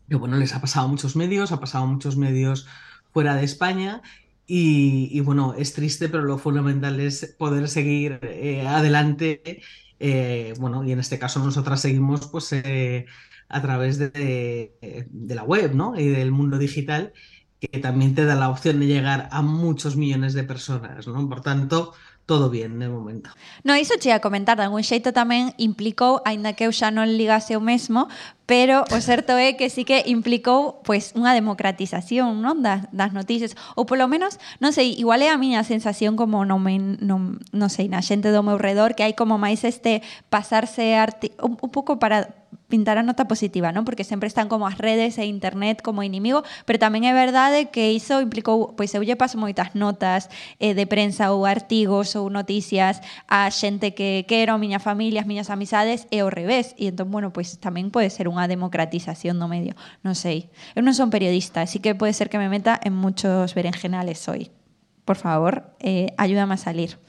[0.10, 2.68] bueno, les ha pasado a muchos medios, ha pasado a muchos medios
[3.14, 4.02] fuera de España.
[4.46, 9.62] Y, bueno, es triste, pero lo fundamental es poder seguir eh, adelante.
[10.00, 13.06] eh, bueno, y en este caso nosotras seguimos, pues, eh,
[13.50, 14.74] a través de,
[15.10, 16.00] de la web, ¿no?
[16.00, 17.14] Y del mundo digital,
[17.60, 21.28] que también te da la opción de llegar a muchos millones de personas, ¿no?
[21.28, 21.94] Por tanto,
[22.28, 23.32] todo bien de momento.
[23.64, 27.08] No, iso che a comentar, de algún xeito tamén implicou, aínda que eu xa non
[27.08, 28.12] ligase o mesmo,
[28.48, 33.54] pero o certo é que sí que implicou pois unha democratización, non, das, das noticias,
[33.76, 37.70] ou polo menos, non sei, igual é a miña sensación como non me non, non
[37.70, 40.00] sei, na xente do meu redor que hai como máis este
[40.32, 43.88] pasarse arti un, un pouco para pintar a nota positiva, non?
[43.88, 47.96] Porque sempre están como as redes e internet como inimigo, pero tamén é verdade que
[47.96, 50.28] iso implicou, pois eu lle paso moitas notas
[50.60, 53.00] eh, de prensa ou artigos ou noticias
[53.32, 56.76] a xente que quero, a miña familia, as miñas amizades e ao revés.
[56.76, 59.74] E entón, bueno, pois tamén pode ser unha democratización do medio.
[60.06, 60.54] Non sei.
[60.78, 64.54] Eu non son periodista, así que pode ser que me meta en muchos berenjenales hoy.
[65.02, 67.02] Por favor, eh, ayúdame a salir.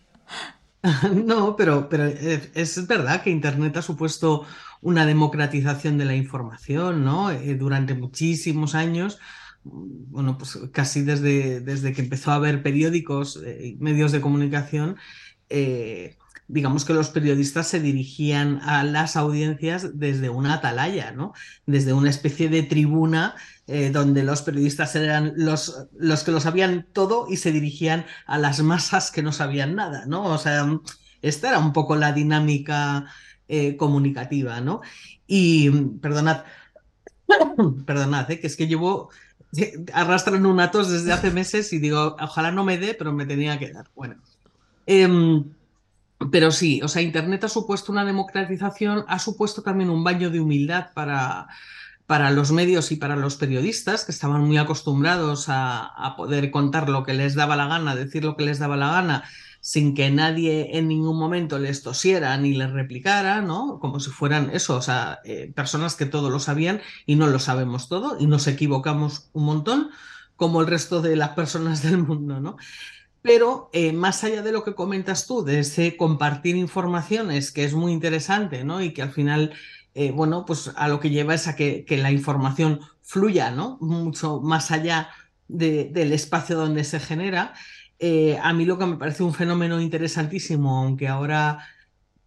[1.12, 4.46] No, pero, pero es verdad que Internet ha supuesto
[4.80, 7.30] una democratización de la información, ¿no?
[7.30, 9.18] Eh, durante muchísimos años,
[9.64, 14.96] bueno, pues casi desde, desde que empezó a haber periódicos y eh, medios de comunicación,
[15.48, 16.16] eh,
[16.48, 21.34] digamos que los periodistas se dirigían a las audiencias desde una atalaya, ¿no?
[21.66, 23.34] Desde una especie de tribuna
[23.66, 28.38] eh, donde los periodistas eran los, los que lo sabían todo y se dirigían a
[28.38, 30.24] las masas que no sabían nada, ¿no?
[30.24, 30.66] O sea,
[31.20, 33.06] esta era un poco la dinámica
[33.46, 34.80] eh, comunicativa, ¿no?
[35.26, 36.44] Y perdonad,
[37.86, 38.40] perdonad, ¿eh?
[38.40, 39.10] que es que llevo
[39.92, 43.58] arrastrando un atos desde hace meses y digo, ojalá no me dé, pero me tenía
[43.58, 43.90] que dar.
[43.94, 44.16] Bueno.
[44.86, 45.06] Eh,
[46.30, 50.40] pero sí, o sea, Internet ha supuesto una democratización, ha supuesto también un baño de
[50.40, 51.48] humildad para,
[52.06, 56.88] para los medios y para los periodistas, que estaban muy acostumbrados a, a, poder contar
[56.88, 59.24] lo que les daba la gana, decir lo que les daba la gana,
[59.60, 63.78] sin que nadie en ningún momento les tosiera ni les replicara, ¿no?
[63.80, 67.38] Como si fueran eso, o sea, eh, personas que todo lo sabían y no lo
[67.38, 69.90] sabemos todo y nos equivocamos un montón,
[70.36, 72.56] como el resto de las personas del mundo, ¿no?
[73.22, 77.74] Pero eh, más allá de lo que comentas tú, de ese compartir informaciones, que es
[77.74, 78.80] muy interesante, ¿no?
[78.80, 79.52] Y que al final,
[79.94, 83.78] eh, bueno, pues a lo que lleva es a que, la información fluya, ¿no?
[83.80, 85.10] Mucho más allá
[85.48, 87.54] de, del espacio donde se genera.
[87.98, 91.66] Eh, a mí lo que me parece un fenómeno interesantísimo, aunque ahora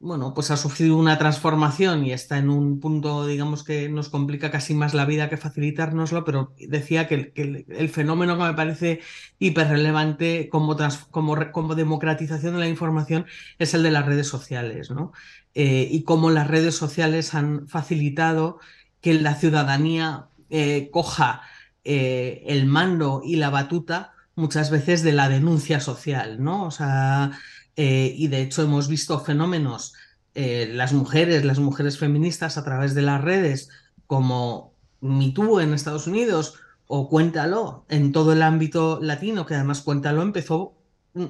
[0.01, 4.49] bueno, pues ha sufrido una transformación y está en un punto, digamos, que nos complica
[4.49, 9.01] casi más la vida que facilitárnoslo, pero decía que, el, fenómeno que me parece
[9.37, 10.75] hiperrelevante como,
[11.11, 13.27] como, como, democratización de la información
[13.59, 15.11] es el de las redes sociales, ¿no?
[15.53, 18.59] Eh, y cómo las redes sociales han facilitado
[19.01, 21.43] que la ciudadanía eh, coja
[21.83, 26.65] eh, el mando y la batuta muchas veces de la denuncia social, ¿no?
[26.65, 27.31] O sea,
[27.75, 29.93] eh, y de hecho hemos visto fenómenos,
[30.33, 33.69] eh, las mujeres, las mujeres feministas a través de las redes,
[34.07, 36.55] como MeToo en Estados Unidos
[36.87, 40.73] o Cuéntalo en todo el ámbito latino, que además Cuéntalo empezó
[41.13, 41.25] mm,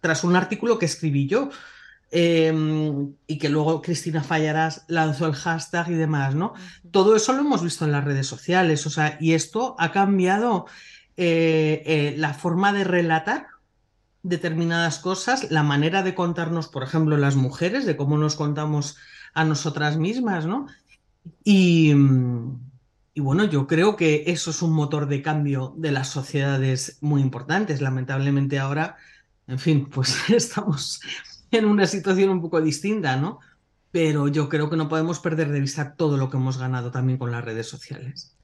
[0.00, 1.50] tras un artículo que escribí yo.
[2.12, 2.54] Eh,
[3.26, 6.54] y que luego Cristina Fallarás lanzó el hashtag y demás, ¿no?
[6.92, 10.66] Todo eso lo hemos visto en las redes sociales, o sea, y esto ha cambiado
[11.16, 13.48] eh, eh, la forma de relatar
[14.28, 18.96] determinadas cosas, la manera de contarnos, por ejemplo, las mujeres, de cómo nos contamos
[19.34, 20.66] a nosotras mismas, ¿no?
[21.44, 21.92] Y,
[23.14, 27.20] y, bueno, yo creo que eso es un motor de cambio de las sociedades muy
[27.22, 27.80] importantes.
[27.80, 28.96] Lamentablemente ahora,
[29.46, 31.00] en fin, pues estamos
[31.50, 33.40] en una situación un poco distinta, ¿no?
[33.90, 37.18] Pero yo creo que no podemos perder de vista todo lo que hemos ganado también
[37.18, 38.35] con las redes sociales.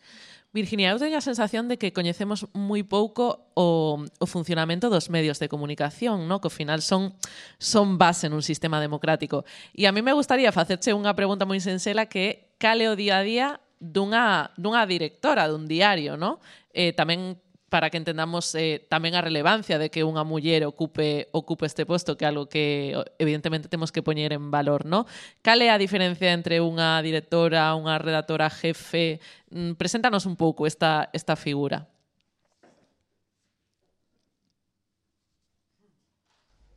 [0.53, 5.41] Virginia, eu teño a sensación de que coñecemos moi pouco o, o funcionamento dos medios
[5.41, 6.45] de comunicación, no?
[6.45, 7.17] que ao final son,
[7.57, 9.49] son base nun sistema democrático.
[9.73, 13.19] E a mí me gustaría facerche unha pregunta moi sensela que é cale o día
[13.19, 13.49] a día
[13.81, 16.37] dunha, dunha directora dun diario, no?
[16.77, 17.41] Eh, tamén
[17.73, 20.69] para que entendamos eh, tamén a relevancia de que unha muller
[21.33, 25.09] ocupe este posto, que é algo que evidentemente temos que poñer en valor, ¿no?
[25.41, 29.25] Cal é a diferencia entre unha directora, unha redactora jefe?
[29.49, 31.09] Mm, preséntanos un pouco esta,
[31.41, 31.89] figura.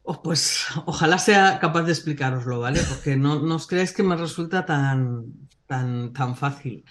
[0.07, 2.79] Oh, pues ojalá sea capaz de explicaroslo, ¿vale?
[2.87, 5.27] Porque no, no os creáis que me resulta tan,
[5.67, 6.87] tan, tan fácil.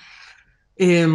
[0.76, 1.08] Eh,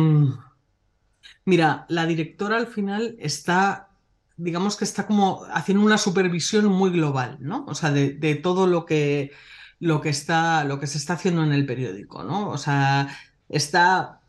[1.50, 3.90] Mira, la directora al final está,
[4.38, 7.66] digamos que está como haciendo una supervisión muy global, ¿no?
[7.68, 9.32] O sea, de, todo lo que,
[9.80, 12.52] lo que, está, lo que se está haciendo en el periódico, ¿no?
[12.52, 13.18] O sea,
[13.50, 14.22] está,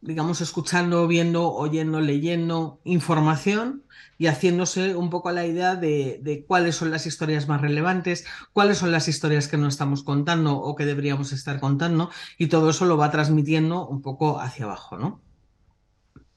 [0.00, 3.82] digamos, escuchando, viendo, oyendo, leyendo información
[4.16, 8.78] y haciéndose un poco la idea de, de, cuáles son las historias más relevantes, cuáles
[8.78, 12.84] son las historias que no estamos contando o que deberíamos estar contando, y todo eso
[12.84, 15.20] lo va transmitiendo un poco hacia abajo, ¿no?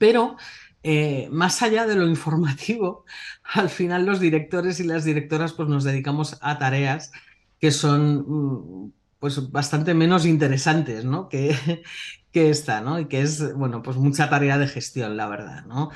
[0.04, 0.36] Pero
[0.84, 3.06] eh, más allá de lo informativo,
[3.54, 7.13] al final los directores y las directoras pues nos dedicamos a tareas
[7.58, 11.30] que son mm, pues bastante menos interesantes, ¿no?
[11.30, 11.56] Que,
[12.34, 13.00] que esta, ¿no?
[13.00, 15.89] Y que es, bueno, pues mucha tarea de gestión, la verdad, ¿no?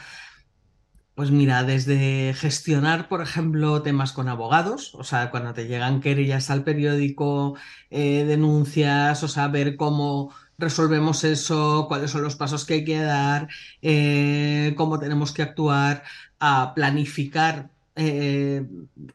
[1.13, 6.49] Pues mira, desde gestionar, por ejemplo, temas con abogados, o sea, cuando te llegan querellas
[6.49, 7.57] al periódico,
[7.89, 12.99] eh, denuncias, o sea, ver cómo resolvemos eso, cuáles son los pasos que hay que
[12.99, 13.47] dar,
[13.81, 16.03] eh, cómo tenemos que actuar,
[16.39, 18.63] a planificar eh,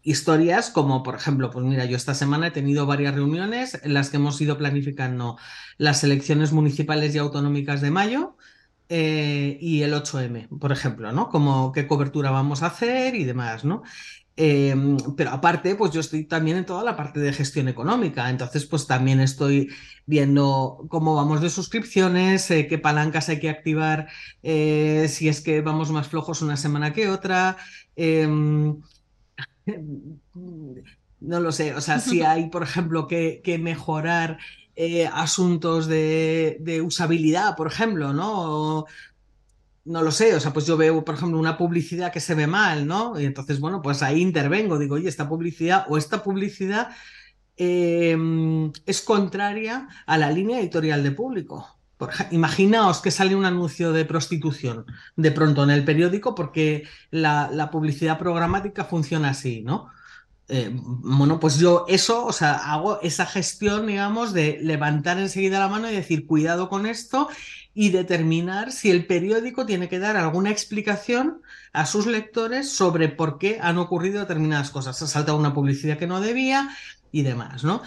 [0.03, 4.11] historias como, por ejemplo, pues mira, yo esta semana he tenido varias reuniones en las
[4.11, 5.39] que hemos ido planificando
[5.79, 8.37] las elecciones municipales y autonómicas de mayo
[8.89, 11.29] eh, y el 8M, por ejemplo, ¿no?
[11.29, 13.83] Como qué cobertura vamos a hacer y demás, ¿no?
[14.37, 14.75] Eh,
[15.17, 18.87] pero aparte, pues yo estoy también en toda la parte de gestión económica, entonces pues
[18.87, 19.69] también estoy
[20.07, 24.09] viendo cómo vamos de suscripciones, eh, qué palancas hay que activar,
[24.43, 27.57] eh, si es que vamos más flojos una semana que otra.
[27.97, 28.81] em,
[31.23, 34.39] no lo sé, o sea, si hay, por ejemplo, que, mejorar
[34.75, 38.87] eh, asuntos de, usabilidad, por ejemplo, ¿no?
[39.85, 42.47] No lo sé, o sea, pues yo veo, por ejemplo, una publicidad que se ve
[42.47, 43.19] mal, ¿no?
[43.19, 46.91] Y entonces, bueno, pues ahí intervengo, digo, oye, esta publicidad o esta publicidad
[47.57, 48.17] eh,
[48.87, 51.79] es contraria a la línea editorial de público.
[52.31, 57.71] Imaginaos que sale un anuncio de prostitución de pronto en el periódico porque la, la
[57.71, 59.89] publicidad programática funciona así, ¿no?
[60.49, 65.69] Eh, bueno, pues yo eso, o sea, hago esa gestión, digamos, de levantar enseguida la
[65.69, 67.29] mano y decir, cuidado con esto
[67.75, 71.41] y determinar si el periódico tiene que dar alguna explicación
[71.73, 75.01] a sus lectores sobre por qué han ocurrido determinadas cosas.
[75.03, 76.69] Ha saltado una publicidad que no debía
[77.11, 77.83] y demás, ¿no?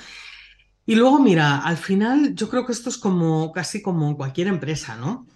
[0.87, 4.95] Y luego, mira, al final yo creo que esto es como casi como cualquier empresa,
[4.95, 5.27] ¿no?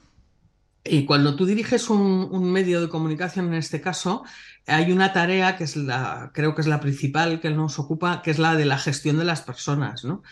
[0.84, 4.24] Y cuando tú diriges un, un medio de comunicación, en este caso,
[4.66, 8.32] hay una tarea que es la, creo que es la principal que nos ocupa, que
[8.32, 10.24] es la de la gestión de las personas, ¿no?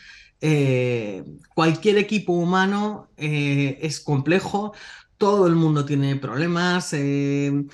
[0.42, 1.24] Eh,
[1.56, 4.74] cualquier equipo humano eh, es complejo,
[5.18, 7.66] todo el mundo tiene problemas, eh,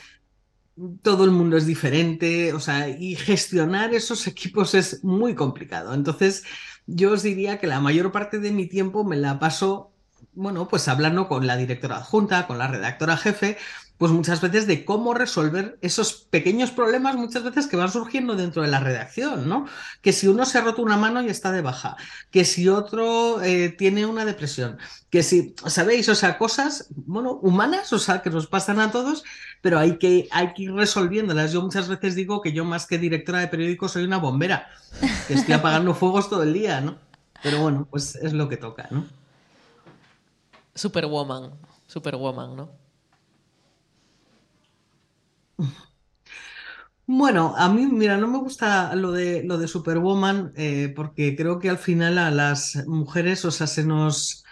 [1.02, 5.94] todo el mundo es diferente, o sea, y gestionar esos equipos es muy complicado.
[5.94, 6.44] Entonces,
[6.88, 9.92] yo os diría que la mayor parte de mi tiempo me la paso,
[10.34, 13.58] bueno, pues hablando con la directora adjunta, con la redactora jefe,
[14.04, 18.62] pues muchas veces de cómo resolver esos pequeños problemas, muchas veces que van surgiendo dentro
[18.62, 19.66] de la redacción, ¿no?
[20.02, 21.96] Que si uno se ha roto una mano y está de baja,
[22.30, 24.78] que si otro eh, tiene una depresión,
[25.10, 26.10] que si, ¿sabéis?
[26.10, 29.24] O sea, cosas, bueno, humanas, o sea, que nos pasan a todos,
[29.62, 31.54] pero hay que, hay que ir resolviéndolas.
[31.54, 34.68] Yo muchas veces digo que yo más que directora de periódico soy una bombera,
[35.30, 36.98] que estoy apagando fuegos todo el día, ¿no?
[37.42, 39.08] Pero bueno, pues es lo que toca, ¿no?
[40.76, 41.54] Superwoman.
[41.88, 42.83] Superwoman, ¿no?
[47.06, 51.60] Bueno, a mí, mira, no me gusta lo de, lo de Superwoman eh, porque creo
[51.60, 54.44] que al final a las mujeres, o sea, se nos...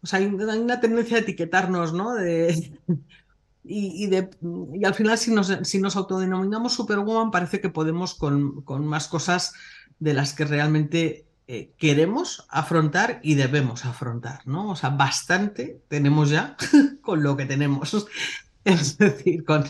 [0.00, 2.14] O sea, hay una tendencia a etiquetarnos, ¿no?
[2.14, 2.72] De,
[3.64, 4.30] y, y de,
[4.74, 9.08] y al final, si nos, si nos autodenominamos Superwoman, parece que podemos con, con más
[9.08, 9.54] cosas
[9.98, 14.70] de las que realmente eh, queremos afrontar y debemos afrontar, ¿no?
[14.70, 16.56] O sea, bastante tenemos ya
[17.02, 18.06] con lo que tenemos.
[18.64, 19.64] Es decir, con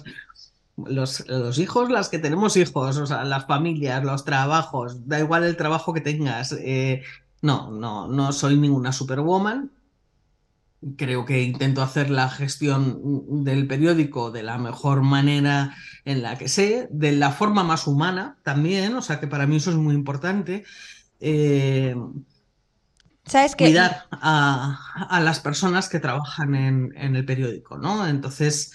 [0.87, 5.45] los, los hijos, las que tenemos hijos, o sea, las familias, los trabajos, da igual
[5.45, 6.53] el trabajo que tengas.
[6.53, 7.03] eh,
[7.43, 9.71] no, no, no soy ninguna Superwoman.
[10.97, 13.01] Creo que intento hacer la gestión
[13.45, 18.39] del periódico de la mejor manera en la que sé, de la forma más humana
[18.45, 20.65] también, o sea que para mí eso es muy importante.
[21.19, 21.97] Eh,
[23.25, 23.67] ¿Sabes qué?
[23.67, 24.79] cuidar a,
[25.11, 28.07] a las personas que trabajan en, en el periódico, ¿no?
[28.07, 28.73] Entonces,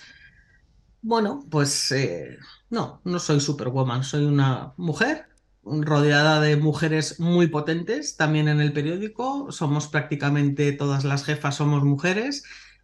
[1.04, 2.38] bueno, pues eh,
[2.70, 5.28] no, no soy Superwoman, soy una mujer
[5.66, 9.52] rodeada de mujeres muy potentes también en el periódico.
[9.52, 12.44] Somos prácticamente todas las jefas somos mujeres.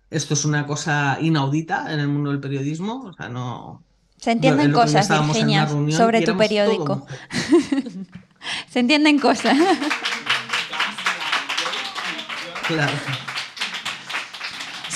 [0.10, 3.84] Esto es una cosa inaudita en el mundo del periodismo, o sea, no.
[4.18, 7.06] Se entienden cosas, Virginia, sobre tu periódico.
[8.70, 9.58] Se entienden cosas.
[12.68, 12.94] Claro.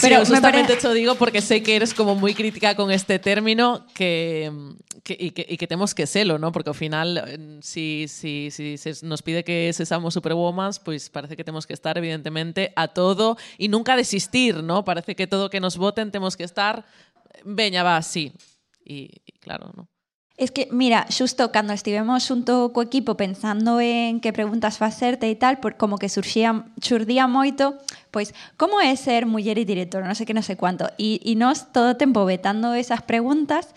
[0.03, 2.75] Sí, Pero me justamente pare- te lo digo porque sé que eres como muy crítica
[2.75, 4.51] con este término que,
[5.03, 6.51] que- y, que, y que tenemos que serlo, ¿no?
[6.51, 11.35] Porque al final, eh, si, si, si se nos pide que sesamos superwomans, pues parece
[11.35, 14.83] que tenemos que estar, evidentemente, a todo y nunca desistir, ¿no?
[14.83, 16.85] Parece que todo que nos voten tenemos que estar,
[17.45, 18.33] veña, va, sí.
[18.85, 19.87] Y, y claro, ¿no?
[20.35, 25.35] Es que, mira, xusto cando estivemos xunto co equipo pensando en que preguntas facerte e
[25.37, 27.77] tal, por como que surxía, xurdía moito,
[28.13, 28.29] Pois,
[28.61, 30.85] como é ser muller e directora, non sei que non sei cuánto.
[31.01, 33.73] E, e nós todo o tempo vetando esas preguntas,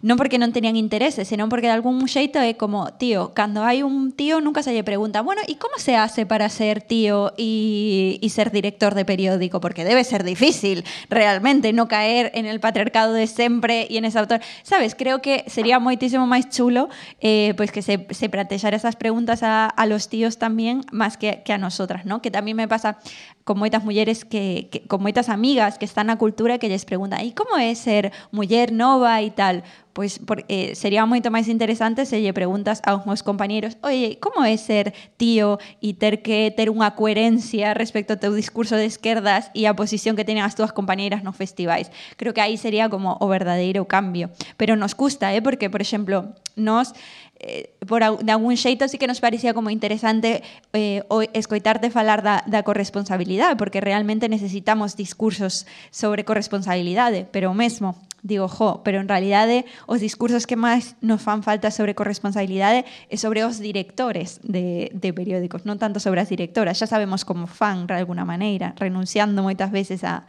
[0.00, 3.84] non porque non tenían interese, senón porque de algún xeito é como, tío, cando hai
[3.84, 8.16] un tío nunca se lle pregunta, bueno, e como se hace para ser tío e,
[8.16, 9.60] e ser director de periódico?
[9.60, 14.16] Porque debe ser difícil, realmente, no caer en el patriarcado de sempre e en ese
[14.16, 14.40] autor.
[14.64, 16.88] Sabes, creo que sería moitísimo máis chulo
[17.20, 21.58] eh, pois que se, se esas preguntas a, los tíos tamén, máis que, que a
[21.58, 22.22] nosotras, ¿no?
[22.24, 23.02] Que tamén me pasa
[23.44, 27.24] con moitas mulleres que, que con moitas amigas que están na cultura que lles preguntan,
[27.24, 29.64] e como é ser muller nova e tal?
[29.92, 34.46] pois por, eh, sería moito máis interesante se lle preguntas aos meus compañeros oye, como
[34.46, 39.50] é ser tío e ter que ter unha coherencia respecto ao teu discurso de esquerdas
[39.50, 41.90] e a posición que teñen as túas compañeiras nos festivais.
[42.14, 44.30] Creo que aí sería como o verdadeiro cambio.
[44.54, 45.42] Pero nos custa, eh?
[45.42, 46.94] porque, por exemplo, nós
[47.40, 50.44] eh, por de algún xeito sí que nos parecía como interesante
[50.76, 57.56] eh, o escoitarte falar da, da corresponsabilidade, porque realmente necesitamos discursos sobre corresponsabilidade, pero o
[57.56, 62.84] mesmo, digo, jo, pero en realidade os discursos que máis nos fan falta sobre corresponsabilidade
[63.08, 67.48] é sobre os directores de, de periódicos, non tanto sobre as directoras, xa sabemos como
[67.48, 70.28] fan de alguna maneira, renunciando moitas veces a,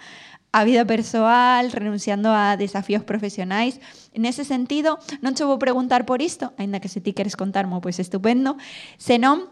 [0.51, 3.79] a vida persoal, renunciando a desafíos profesionais.
[4.13, 7.79] En ese sentido, non che vou preguntar por isto, aínda que se ti queres contarmo,
[7.79, 8.59] pois estupendo,
[8.99, 9.49] senón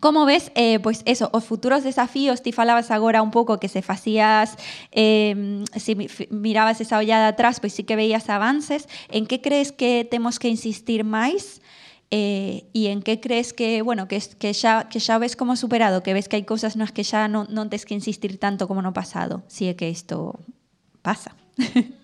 [0.00, 3.82] Como ves, eh, pois eso, os futuros desafíos, ti falabas agora un pouco que se
[3.82, 4.54] facías,
[4.94, 5.98] eh, se
[6.30, 8.86] mirabas esa ollada atrás, pois sí que veías avances.
[9.10, 11.58] En que crees que temos que insistir máis?
[12.10, 16.16] E en que crees que, bueno, que, que, xa, que xa ves como superado, que
[16.16, 18.96] ves que hai cousas nas que xa non, non tes que insistir tanto como no
[18.96, 20.40] pasado, si é que isto
[21.04, 21.36] pasa.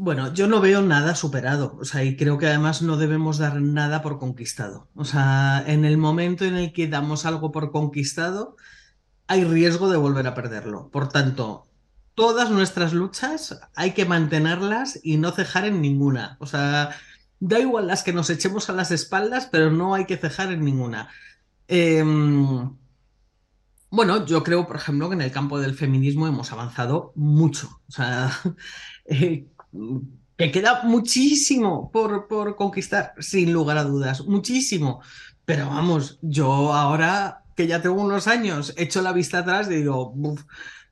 [0.00, 3.60] Bueno, yo no veo nada superado, o sea, y creo que además no debemos dar
[3.60, 4.86] nada por conquistado.
[4.94, 8.54] O sea, en el momento en el que damos algo por conquistado,
[9.26, 10.88] hay riesgo de volver a perderlo.
[10.90, 11.67] Por tanto,
[12.18, 16.36] todas nuestras luchas hay que mantenerlas y no cejar en ninguna.
[16.40, 16.90] O sea,
[17.38, 20.64] da igual las que nos echemos a las espaldas, pero no hay que cejar en
[20.64, 21.10] ninguna.
[21.68, 22.02] Eh,
[23.88, 27.80] bueno, yo creo, por ejemplo, que en el campo del feminismo hemos avanzado mucho.
[27.88, 28.32] O sea,
[29.04, 29.46] eh,
[30.36, 35.02] que queda muchísimo por, por conquistar, sin lugar a dudas, muchísimo.
[35.44, 40.12] Pero vamos, yo ahora que ya tengo unos años, echo la vista atrás y digo,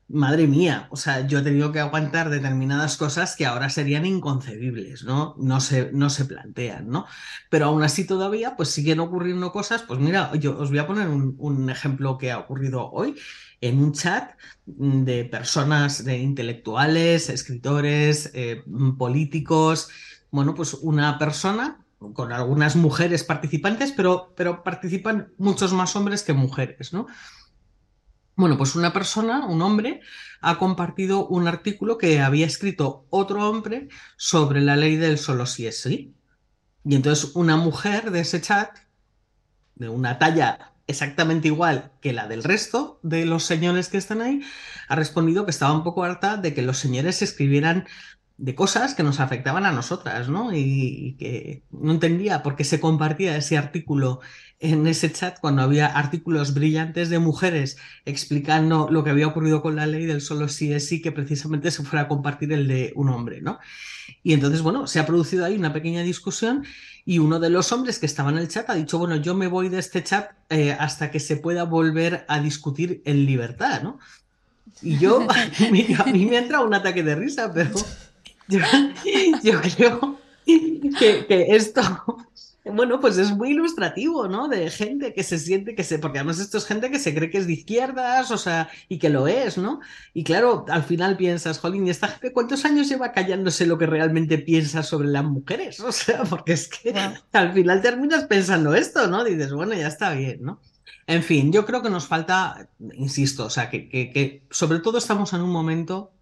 [0.09, 5.03] madre mía, o sea, yo he tenido que aguantar determinadas cosas que ahora serían inconcebibles,
[5.03, 5.35] ¿no?
[5.39, 7.07] No se, no se plantean, ¿no?
[7.51, 11.09] Pero aún así todavía, pues siguen ocurriendo cosas, pues mira, yo os voy a poner
[11.09, 13.17] un, ejemplo que ha ocurrido hoy
[13.61, 14.31] en un chat
[14.67, 18.63] de personas, de intelectuales, escritores, eh,
[18.97, 19.89] políticos,
[20.31, 26.35] bueno, pues una persona con algunas mujeres participantes, pero, pero participan muchos más hombres que
[26.35, 27.07] mujeres, ¿no?
[28.37, 30.01] Bueno, pues una persona, un hombre,
[30.43, 35.67] ha compartido un artículo que había escrito otro hombre sobre la ley del solo si
[35.67, 36.15] es sí.
[36.85, 38.77] Y entonces una mujer de ese chat,
[39.75, 44.43] de una talla exactamente igual que la del resto de los señores que están ahí,
[44.89, 47.87] ha respondido que estaba un poco harta de que los señores escribieran
[48.39, 50.53] de cosas que nos afectaban a nosotras, ¿no?
[50.55, 54.21] Y, que no entendía por qué se compartía ese artículo
[54.59, 57.77] en ese chat cuando había artículos brillantes de mujeres
[58.07, 61.71] explicando lo que había ocurrido con la ley del solo sí es sí, que precisamente
[61.71, 63.59] se fuera a compartir el de un hombre, ¿no?
[64.23, 66.65] Y entonces, bueno, se ha producido ahí una pequeña discusión
[67.05, 69.47] y uno de los hombres que estaba en el chat ha dicho, bueno, yo me
[69.47, 73.99] voy de este chat eh, hasta que se pueda volver a discutir en libertad, ¿no?
[74.81, 75.27] Y yo,
[75.59, 77.71] a mí me entra un ataque de risa, pero
[78.49, 78.61] yo,
[79.43, 81.83] yo creo que, que esto
[82.73, 84.49] bueno, pues es muy ilustrativo, ¿no?
[84.49, 85.99] De gente que se siente que se.
[85.99, 88.99] Porque además esto es gente que se cree que es de izquierdas, o sea, y
[88.99, 89.81] que lo es, ¿no?
[90.15, 93.87] Y claro, al final piensas, Jolín, ¿y esta gente cuántos años lleva callándose lo que
[93.87, 95.81] realmente piensa sobre las mujeres?
[95.87, 96.93] O sea, porque es que
[97.33, 99.23] al final terminas pensando esto, ¿no?
[99.25, 100.61] Dices, bueno, ya está bien, ¿no?
[101.07, 104.99] En fin, yo creo que nos falta, insisto, o sea, que, que, que sobre todo
[104.99, 106.13] estamos en un momento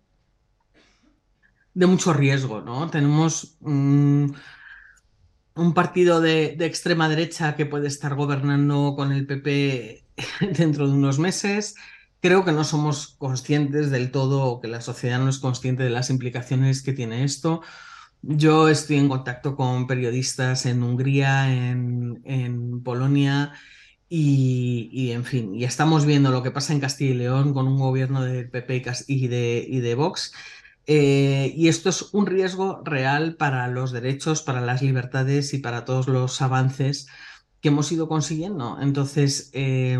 [1.73, 2.89] de mucho riesgo, ¿no?
[2.91, 3.57] Tenemos.
[3.61, 4.27] Mmm,
[5.55, 10.05] un partido de, extrema derecha que puede estar gobernando con el PP
[10.59, 11.75] dentro de unos meses.
[12.21, 15.91] Creo que no somos conscientes del todo, o que la sociedad no es consciente de
[15.91, 17.63] las implicaciones que tiene esto.
[18.23, 23.53] Yo estoy en contacto con periodistas en Hungría, en, en Polonia,
[24.09, 27.67] y, y, en fin, y estamos viendo lo que pasa en Castilla y León con
[27.67, 30.33] un gobierno del PP y de, y de Vox
[30.87, 35.85] eh, y esto es un riesgo real para los derechos, para las libertades y para
[35.85, 37.07] todos los avances
[37.61, 38.79] que hemos ido consiguiendo.
[38.81, 39.99] Entonces, eh,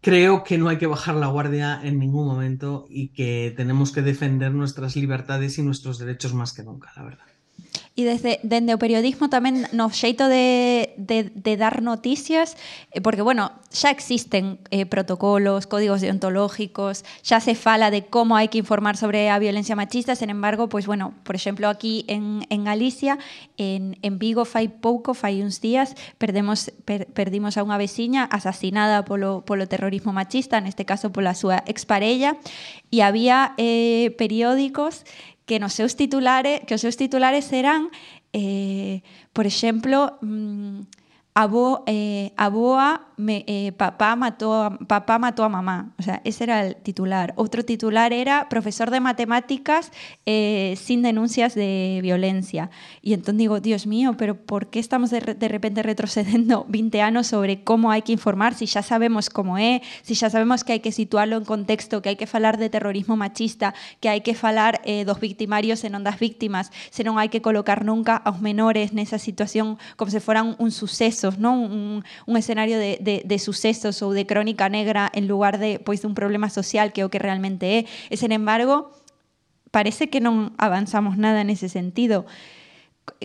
[0.00, 4.02] Creo que no hay que bajar la guardia en ningún momento y que tenemos que
[4.02, 7.31] defender nuestras libertades y nuestros derechos más que nunca, la verdad.
[7.92, 12.56] E desde, dende o periodismo tamén no xeito de, de, de dar noticias,
[12.88, 18.48] eh, porque, bueno, xa existen eh, protocolos, códigos deontológicos, xa se fala de como hai
[18.48, 22.64] que informar sobre a violencia machista, sen embargo, pois, bueno, por exemplo, aquí en, en
[22.64, 23.20] Galicia,
[23.60, 29.04] en, en Vigo fai pouco, fai uns días, perdemos, per, perdimos a unha veciña asasinada
[29.04, 32.40] polo, polo terrorismo machista, neste caso pola súa exparella,
[32.88, 35.04] e había eh, periódicos
[35.52, 37.92] que nos seus titulares que os seus titulares eran
[38.32, 39.04] eh,
[39.36, 40.88] por exemplo mm,
[41.34, 45.94] a, bo, eh, a boa me, eh, papá, matou a, papá matou a mamá.
[45.96, 47.32] O sea, ese era el titular.
[47.38, 49.94] Outro titular era profesor de matemáticas
[50.26, 52.68] eh, sin denuncias de violencia.
[53.00, 57.30] E entón digo, Dios mío, pero por que estamos de, de repente retrocedendo 20 anos
[57.30, 60.82] sobre como hai que informar si xa sabemos como é, si xa sabemos que hai
[60.82, 63.72] que situarlo en contexto, que hai que falar de terrorismo machista,
[64.02, 67.40] que hai que falar eh, dos victimarios e non das víctimas, se non hai que
[67.40, 70.74] colocar nunca aos menores nesa situación como se foran un
[71.38, 71.70] non?
[71.70, 75.76] Un, un escenario de, de de, de sucesos ou de crónica negra en lugar de
[75.78, 77.84] pois dun problema social que o que realmente é.
[78.08, 78.88] E, sen embargo,
[79.68, 82.24] parece que non avanzamos nada nese sentido.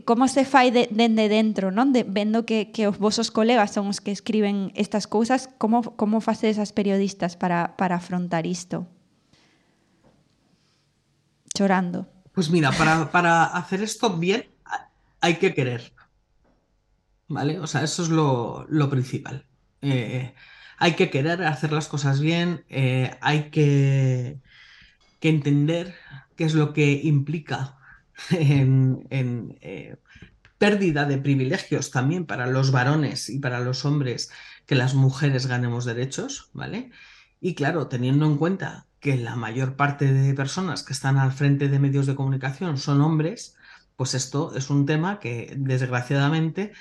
[0.09, 1.95] Como se fai de, dende dentro, non?
[1.95, 6.19] De, vendo que, que os vosos colegas son os que escriben estas cousas, como, como
[6.19, 8.89] facedes as periodistas para, para afrontar isto?
[11.55, 12.09] Chorando.
[12.33, 14.45] Pues mira, para, para hacer esto bien
[15.21, 15.96] hay que querer.
[17.27, 17.59] ¿Vale?
[17.59, 19.45] O sea, eso es lo, lo principal.
[19.81, 20.33] Eh,
[20.77, 24.39] hay que querer hacer las cosas bien, eh, hay que,
[25.19, 25.95] que, entender
[26.35, 27.77] qué es lo que implica
[28.31, 29.97] en, en eh,
[30.57, 34.31] pérdida de privilegios también para los varones y para los hombres
[34.65, 36.91] que las mujeres ganemos derechos, ¿vale?
[37.39, 41.69] Y claro, teniendo en cuenta que la mayor parte de personas que están al frente
[41.69, 43.55] de medios de comunicación son hombres,
[43.95, 46.73] pues esto es un tema que desgraciadamente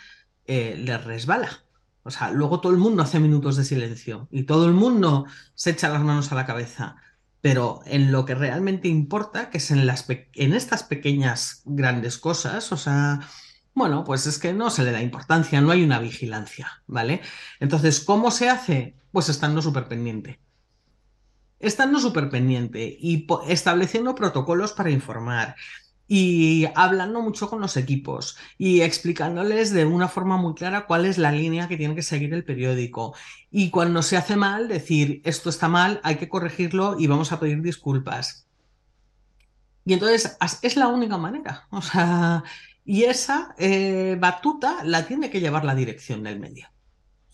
[0.48, 1.66] les resbala.
[2.06, 5.70] O sea, luego todo el mundo hace minutos de silencio y todo el mundo se
[5.70, 6.96] echa las manos a la cabeza.
[7.40, 12.70] Pero en lo que realmente importa, que es en, las en estas pequeñas grandes cosas,
[12.70, 13.20] o sea,
[13.74, 17.20] bueno, pues es que no se le da importancia, no hay una vigilancia, ¿vale?
[17.60, 18.96] Entonces, ¿cómo se hace?
[19.12, 20.40] Pues estando súper pendiente.
[21.58, 25.56] Estando súper pendiente y estableciendo protocolos para informar,
[26.08, 31.18] y hablando mucho con los equipos y explicándoles de una forma muy clara cuál es
[31.18, 33.14] la línea que tiene que seguir el periódico.
[33.50, 37.40] Y cuando se hace mal, decir, esto está mal, hay que corregirlo y vamos a
[37.40, 38.46] pedir disculpas.
[39.84, 41.66] Y entonces es la única manera.
[41.70, 42.44] O sea,
[42.84, 46.68] y esa eh, batuta la tiene que llevar la dirección del medio.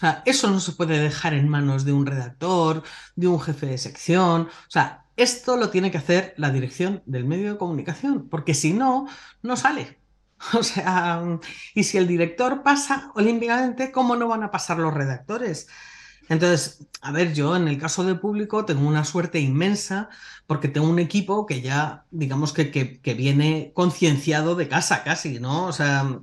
[0.03, 2.83] O sea, eso no se puede dejar en manos de un redactor,
[3.15, 4.49] de un jefe de sección.
[4.67, 8.73] O sea, esto lo tiene que hacer la dirección del medio de comunicación, porque si
[8.73, 9.07] no,
[9.43, 10.01] no sale.
[10.59, 11.23] O sea,
[11.73, 15.69] y si el director pasa olímpicamente, ¿cómo no van a pasar los redactores?
[16.29, 20.09] Entonces, a ver, yo en el caso de público tengo una suerte inmensa
[20.49, 25.67] porque tengo un equipo que ya, digamos que, que, viene concienciado de casa casi, ¿no?
[25.67, 26.21] O sea,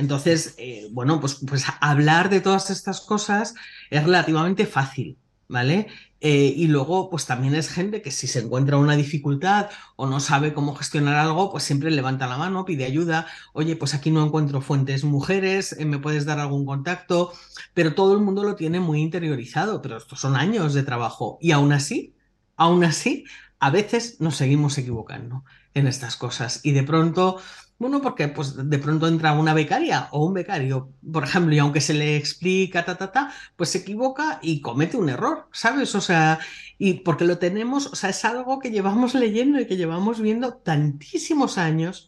[0.00, 3.54] entonces, eh, bueno, pues, pues hablar de todas estas cosas
[3.90, 5.88] es relativamente fácil, ¿vale?
[6.22, 10.18] Eh, y luego, pues también es gente que si se encuentra una dificultad o no
[10.20, 13.26] sabe cómo gestionar algo, pues siempre levanta la mano, pide ayuda.
[13.52, 17.32] Oye, pues aquí no encuentro fuentes mujeres, eh, ¿me puedes dar algún contacto?
[17.74, 21.36] Pero todo el mundo lo tiene muy interiorizado, pero estos son años de trabajo.
[21.42, 22.14] Y aún así,
[22.56, 23.24] aún así,
[23.58, 25.44] a veces nos seguimos equivocando
[25.74, 26.60] en estas cosas.
[26.62, 27.38] Y de pronto
[27.80, 31.80] bueno, porque pues de pronto entra una becaria o un becario, por ejemplo, y aunque
[31.80, 35.94] se le explica, ta, ta, ta, pues se equivoca y comete un error, ¿sabes?
[35.94, 36.38] O sea,
[36.76, 40.54] y porque lo tenemos, o sea, es algo que llevamos leyendo y que llevamos viendo
[40.58, 42.06] tantísimos años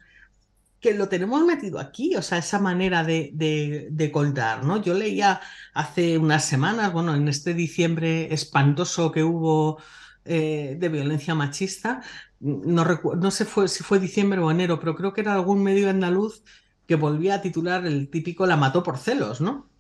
[0.78, 4.82] que lo tenemos metido aquí, o sea, esa manera de, de, de contar, ¿no?
[4.82, 5.40] Yo leía
[5.72, 9.78] hace unas semanas, bueno, en este diciembre espantoso que hubo
[10.24, 12.02] eh, de violencia machista,
[12.42, 15.88] no, no sé fue, si fue diciembre o enero, pero creo que era algún medio
[15.88, 16.42] andaluz
[16.86, 19.70] que volvía a titular el típico La mató por celos, ¿no?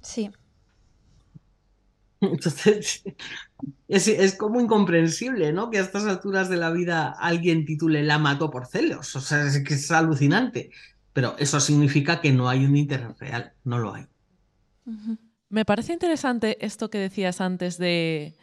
[0.00, 0.30] Sí.
[2.20, 3.04] Entonces,
[3.86, 5.70] es, es, como incomprensible, ¿no?
[5.70, 9.14] Que a estas alturas de la vida alguien titule La mató por celos.
[9.14, 10.70] O sea, es que es alucinante.
[11.12, 14.06] Pero eso significa que no hay un interés real, no lo hay.
[15.48, 18.34] Me parece interesante esto que decías antes de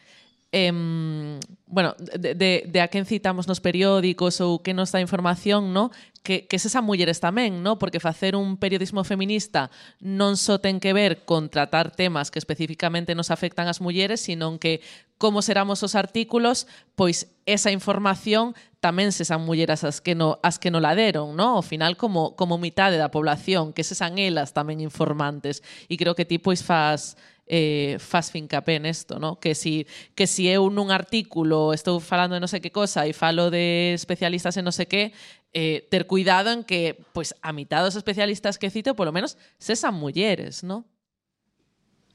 [0.52, 5.72] eh, bueno, de, de, de a quen citamos nos periódicos ou que nos dá información,
[5.72, 5.96] no?
[6.24, 7.80] que, que sesa mulleres tamén, no?
[7.80, 9.72] porque facer un periodismo feminista
[10.04, 14.60] non só ten que ver con tratar temas que especificamente nos afectan as mulleres, sino
[14.60, 14.84] que
[15.18, 16.66] como seramos os artículos,
[16.98, 21.38] pois esa información tamén se san mulleras as que no as que no la deron,
[21.38, 21.58] no?
[21.58, 26.18] Ao final como como mitade da población que se san elas tamén informantes e creo
[26.18, 27.16] que ti pois fas
[27.52, 29.36] eh, faz fincapé nesto, no?
[29.36, 29.86] que, si,
[30.16, 33.92] que si eu nun artículo estou falando de non sei que cosa e falo de
[33.92, 35.12] especialistas en non sei que,
[35.52, 40.00] eh, ter cuidado en que pois, a mitad dos especialistas que cito, polo menos, sesan
[40.00, 40.88] mulleres, no?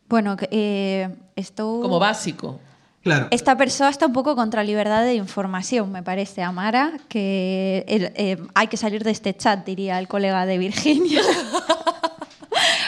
[0.09, 1.85] Bueno, eh, estou...
[1.85, 2.57] Como básico.
[3.05, 3.29] Claro.
[3.31, 8.09] Esta persoa está un pouco contra a liberdade de información, me parece, Amara, que eh,
[8.17, 11.21] eh, hai que salir deste chat, diría el colega de Virginia.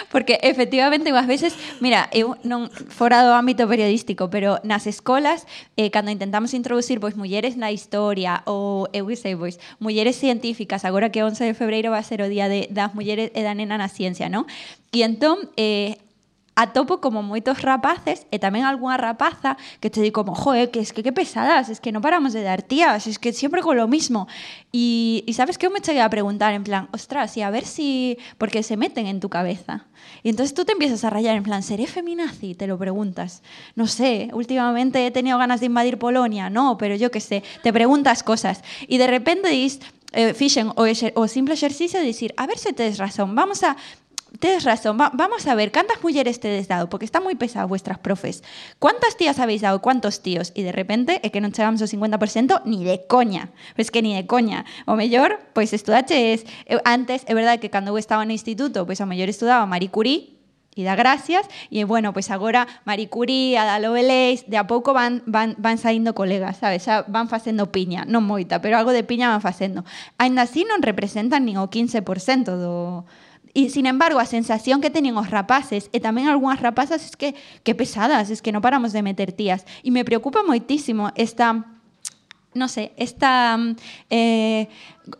[0.08, 1.52] Porque efectivamente unhas veces,
[1.84, 5.44] mira, eu non fora do ámbito periodístico, pero nas escolas,
[5.76, 11.12] eh, cando intentamos introducir pois mulleres na historia ou eu sei, pois mulleres científicas, agora
[11.12, 13.76] que 11 de febreiro va a ser o día de, das mulleres e da nena
[13.76, 14.48] na ciencia, non?
[14.88, 16.00] E entón, eh,
[16.58, 20.90] atopo como moitos rapaces e tamén algunha rapaza que te di como, joe, que es
[20.90, 23.86] que que pesadas, es que non paramos de dar tías, es que siempre con lo
[23.86, 24.26] mismo.
[24.74, 27.62] Y, y sabes que eu me cheguei a preguntar en plan, ostras, y a ver
[27.62, 28.18] si...
[28.42, 29.86] Porque se meten en tu cabeza.
[30.26, 32.58] Y entonces tú te empiezas a rayar en plan, ¿seré feminazi?
[32.58, 33.46] Te lo preguntas.
[33.78, 37.72] No sé, últimamente he tenido ganas de invadir Polonia, no, pero yo qué sé, te
[37.72, 38.62] preguntas cosas.
[38.88, 39.78] Y de repente dis,
[40.12, 40.34] eh,
[41.14, 43.76] o, simple exercicio de decir, a ver se tedes razón, vamos a
[44.38, 44.98] Tienes razón.
[45.00, 46.88] Va vamos a ver, ¿cuántas mulleres tedes dado?
[46.88, 48.46] Porque está moi pesado vuestras profes.
[48.78, 49.82] ¿Cuántas tías habéis dado?
[49.82, 50.54] ¿Cuántos tíos?
[50.54, 53.50] E de repente é que non chegamos ao 50% ni de coña.
[53.74, 54.62] Pois que ni de coña.
[54.86, 56.46] O mellor, pois estudaches...
[56.70, 59.66] Eu, eh, antes, é verdade que cando eu estaba no instituto, pois o mellor estudaba
[59.66, 60.38] Marie Curie,
[60.78, 65.26] e da gracias, e bueno, pois agora Marie Curie, Ada Lovelace, de a pouco van,
[65.26, 66.86] van, van saindo colegas, sabes?
[66.86, 69.82] Xa van facendo piña, non moita, pero algo de piña van facendo.
[70.22, 72.06] Ainda así non representan nin o 15%
[72.54, 73.02] do,
[73.58, 77.34] E, sin embargo, a sensación que teñen os rapaces e tamén algunhas rapazas es que
[77.66, 79.66] que pesadas, es que non paramos de meter tías.
[79.82, 81.66] E me preocupa moitísimo esta
[82.54, 83.76] no sé, esta mm,
[84.10, 84.70] eh,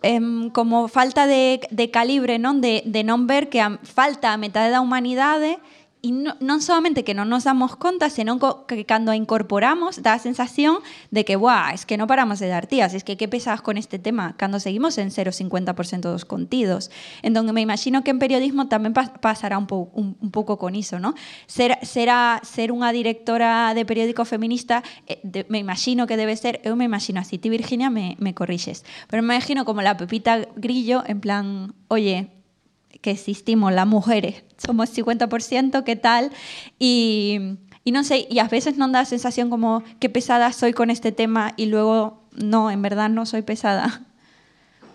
[0.03, 4.79] em, como falta de, de calibre, non de, de ver que falta a metade da
[4.79, 5.59] humanidade
[5.99, 9.99] e non, non solamente que non nos damos conta, senón co, que cando a incorporamos
[9.99, 10.79] dá a sensación
[11.11, 13.75] de que, buah, es que non paramos de dar tías, es que que pesas con
[13.75, 16.95] este tema, cando seguimos en 0,50% dos contidos.
[17.27, 21.03] Entón, me imagino que en periodismo tamén pas, pasará un, pou, un, un con iso,
[21.03, 21.19] ¿no?
[21.51, 26.63] Ser, será, ser unha directora de periódico feminista, eh, de, me imagino que debe ser,
[26.63, 30.47] eu me imagino así, ti Virginia me, me corrixes, pero me imagino como la Pepita
[30.55, 32.38] Grillo, en plan, oye,
[33.01, 36.31] que existimos las mujeres, somos 50%, ¿qué tal?
[36.79, 37.39] Y,
[37.85, 40.91] y no sé, y a veces no da la sensación como qué pesada soy con
[40.91, 44.03] este tema y luego, no, en verdad no soy pesada.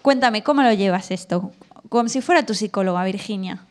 [0.01, 1.51] Cuéntame, ¿cómo lo llevas esto?
[1.89, 3.65] Como si fuera tu psicóloga, Virginia.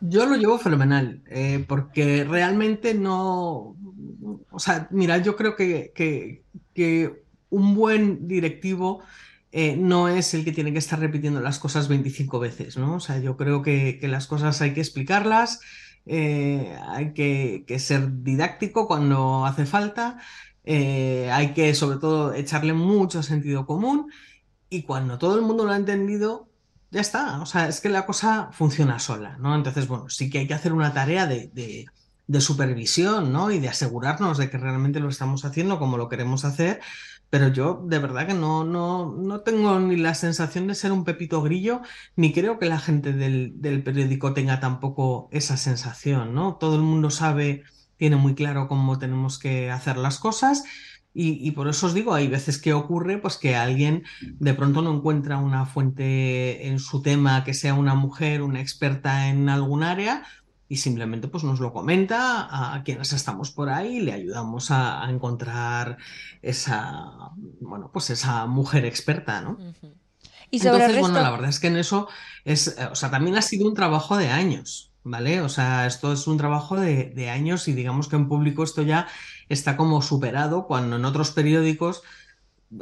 [0.00, 3.74] Yo lo llevo fenomenal, eh, porque realmente no,
[4.50, 6.42] o sea, mira, yo creo que, que-
[6.74, 9.00] que un buen directivo
[9.54, 12.96] eh, no es el que tiene que estar repitiendo las cosas 25 veces, ¿no?
[12.96, 15.60] O sea, yo creo que, que las cosas hay que explicarlas,
[16.06, 20.18] eh, hay que, que ser didáctico cuando hace falta,
[20.64, 24.10] eh, hay que sobre todo echarle mucho sentido común
[24.68, 26.48] y cuando todo el mundo lo ha entendido,
[26.90, 27.40] ya está.
[27.42, 29.54] O sea, es que la cosa funciona sola, ¿no?
[29.54, 31.86] Entonces, bueno, sí que hay que hacer una tarea de, de-
[32.26, 33.50] de supervisión, ¿no?
[33.50, 36.80] Y de asegurarnos de que realmente lo estamos haciendo como lo queremos hacer.
[37.30, 41.04] Pero yo de verdad que no, no, no tengo ni la sensación de ser un
[41.04, 41.82] pepito grillo,
[42.16, 46.56] ni creo que la gente del, del periódico tenga tampoco esa sensación, ¿no?
[46.56, 47.64] Todo el mundo sabe,
[47.96, 50.62] tiene muy claro cómo tenemos que hacer las cosas.
[51.16, 54.82] Y, y por eso os digo, hay veces que ocurre pues que alguien de pronto
[54.82, 59.84] no encuentra una fuente en su tema que sea una mujer, una experta en algún
[59.84, 60.24] área
[60.68, 65.04] y simplemente pues nos lo comenta a quienes estamos por ahí y le ayudamos a,
[65.04, 65.98] a encontrar
[66.42, 69.58] esa, bueno, pues esa mujer experta, ¿no?
[70.50, 72.08] Y sobre Entonces, el bueno, la verdad es que en eso
[72.44, 75.40] es, eh, o sea, también ha sido un trabajo de años, ¿vale?
[75.40, 78.82] O sea, esto es un trabajo de, de años y digamos que en público esto
[78.82, 79.06] ya
[79.48, 82.02] está como superado cuando en otros periódicos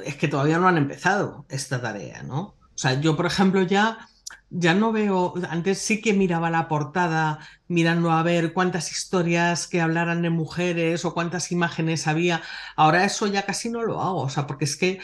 [0.05, 2.55] es que todavía no han empezado esta tarea, ¿no?
[2.74, 4.09] O sea, yo, por ejemplo, ya,
[4.55, 7.38] ya no veo, antes sí que miraba la portada
[7.68, 12.42] mirando a ver cuántas historias que hablaran de mujeres o cuántas imágenes había.
[12.76, 15.00] Ahora eso ya casi no lo hago, o sea, porque es que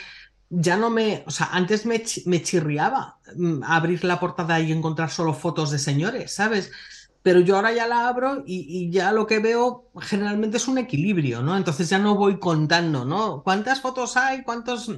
[0.50, 5.10] ya no me, o sea, antes me, me chirriaba mm, abrir la portada y encontrar
[5.10, 6.70] solo fotos de señores, ¿sabes?
[7.28, 10.78] Pero yo ahora ya la abro y, y ya lo que veo generalmente es un
[10.78, 11.58] equilibrio, ¿no?
[11.58, 13.42] Entonces ya no voy contando, ¿no?
[13.42, 14.42] ¿Cuántas fotos hay?
[14.44, 14.90] ¿Cuántos...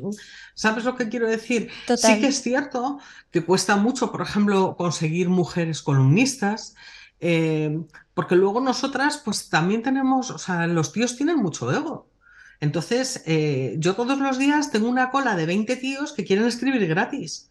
[0.54, 1.72] ¿Sabes lo que quiero decir?
[1.88, 1.98] Total.
[1.98, 3.00] Sí que es cierto
[3.32, 6.76] que cuesta mucho, por ejemplo, conseguir mujeres columnistas,
[7.18, 7.80] eh,
[8.14, 12.12] porque luego nosotras pues también tenemos, o sea, los tíos tienen mucho ego.
[12.60, 16.86] Entonces, eh, yo todos los días tengo una cola de 20 tíos que quieren escribir
[16.86, 17.48] gratis.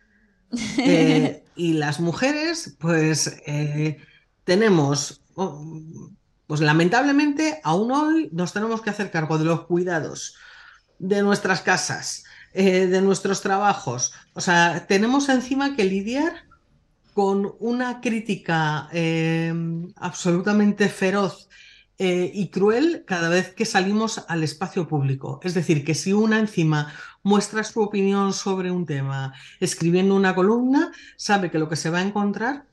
[0.78, 3.98] Eh, y las mujeres, pues eh,
[4.50, 5.22] tenemos,
[6.48, 10.34] pues lamentablemente, aún hoy nos tenemos que hacer cargo de los cuidados
[10.98, 14.12] de nuestras casas, eh, de nuestros trabajos.
[14.34, 16.48] O sea, tenemos encima que lidiar
[17.14, 19.54] con una crítica eh,
[19.98, 21.48] absolutamente feroz
[22.00, 25.40] eh, y cruel cada vez que salimos al espacio público.
[25.44, 26.92] Es decir, que si una encima
[27.22, 32.00] muestra su opinión sobre un tema escribiendo una columna, sabe que lo que se va
[32.00, 32.69] a encontrar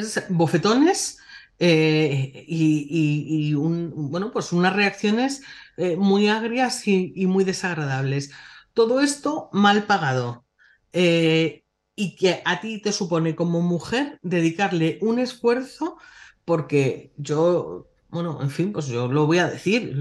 [0.00, 1.18] es bofetones
[1.58, 5.42] eh, y, un- bueno, pues unas reacciones
[5.76, 8.30] eh, muy agrias y, muy desagradables.
[8.74, 10.46] Todo esto mal pagado.
[10.92, 11.64] Eh,
[11.96, 15.96] y que a ti te supone como mujer dedicarle un esfuerzo
[16.44, 19.94] porque yo, bueno, en fin, pues yo lo voy a decir.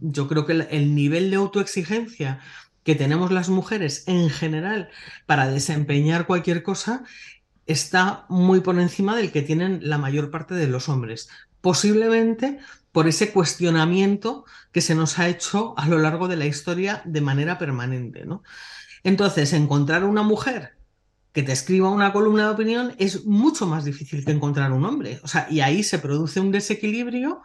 [0.00, 2.40] Yo creo que el, el nivel de autoexigencia
[2.82, 4.90] que tenemos las mujeres en general
[5.26, 7.04] para desempeñar cualquier cosa
[7.66, 11.28] está muy por encima del que tienen la mayor parte de los hombres.
[11.60, 12.58] Posiblemente
[12.92, 17.20] por ese cuestionamiento que se nos ha hecho a lo largo de la historia de
[17.20, 18.44] manera permanente, ¿no?
[19.02, 20.76] Entonces, encontrar una mujer
[21.32, 25.18] que te escriba una columna de opinión es mucho más difícil que encontrar un hombre.
[25.24, 27.42] O sea, y ahí se produce un desequilibrio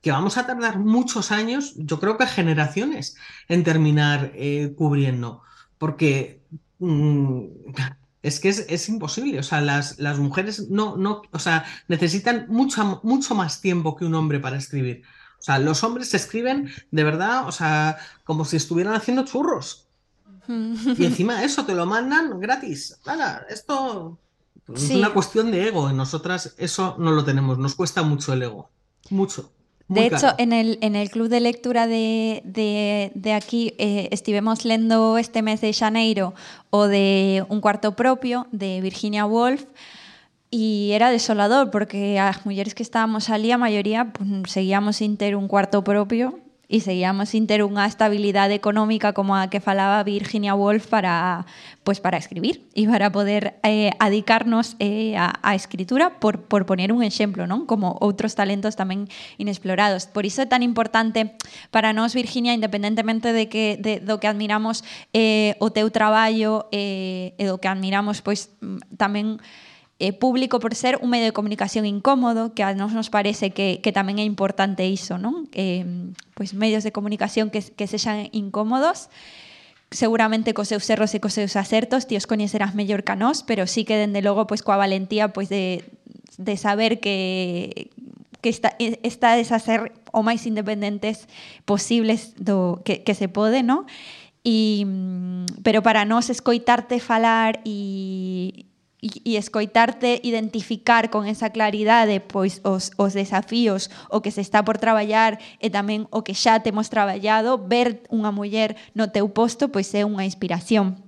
[0.00, 3.16] que vamos a tardar muchos años, yo creo que generaciones,
[3.48, 5.42] en terminar eh, cubriendo.
[5.78, 6.42] Porque
[6.78, 7.46] mm,
[8.22, 9.38] es que es, es imposible.
[9.38, 14.04] O sea, las, las mujeres no, no, o sea, necesitan mucho, mucho más tiempo que
[14.04, 15.02] un hombre para escribir.
[15.38, 19.86] O sea, los hombres escriben de verdad, o sea, como si estuvieran haciendo churros.
[20.48, 22.98] Y encima eso te lo mandan gratis.
[23.06, 24.18] Nada, esto
[24.74, 24.96] es Sí.
[24.96, 25.90] una cuestión de ego.
[25.90, 27.58] En nosotras eso no lo tenemos.
[27.58, 28.70] Nos cuesta mucho el ego.
[29.10, 29.52] Mucho.
[29.92, 34.08] Muy De hecho, en el, en el club de lectura de, de, de aquí eh,
[34.10, 36.34] estivemos lendo este mes de Xaneiro
[36.70, 39.66] o de Un cuarto propio de Virginia Woolf
[40.50, 45.36] y era desolador porque as mulleres que estábamos ali a maioría pues, seguíamos sin ter
[45.36, 46.40] un cuarto propio
[46.72, 51.44] e seguíamos sin ter unha estabilidade económica como a que falaba Virginia Woolf para
[51.84, 56.88] pues para escribir e para poder eh, adicarnos eh, a, a escritura por, por poner
[56.88, 57.68] un exemplo, non?
[57.68, 59.04] Como outros talentos tamén
[59.36, 60.08] inexplorados.
[60.08, 61.36] Por iso é tan importante
[61.68, 64.80] para nós, Virginia, independentemente de que de, do que admiramos
[65.12, 69.36] eh, o teu traballo eh, e do que admiramos pois mm, tamén
[70.02, 73.78] eh, público por ser un medio de comunicación incómodo, que a nos nos parece que,
[73.78, 75.46] que tamén é importante iso, non?
[75.54, 75.86] Eh,
[76.34, 79.14] pois medios de comunicación que, que sexan incómodos,
[79.94, 83.46] seguramente cos seus erros e cos seus acertos, ti os coñecerás mellor que a nós,
[83.46, 85.86] pero sí que dende logo pois coa valentía pois de,
[86.34, 87.94] de saber que
[88.42, 88.74] que está,
[89.06, 91.30] estades a ser o máis independentes
[91.62, 93.86] posibles do que, que se pode, no?
[94.42, 97.78] E, mm, pero para nós escoitarte falar e,
[99.02, 104.78] e escoitarte identificar con esa claridade pois os, os desafíos o que se está por
[104.78, 109.90] traballar e tamén o que xa temos traballado ver unha muller no teu posto pois
[109.98, 111.02] é unha inspiración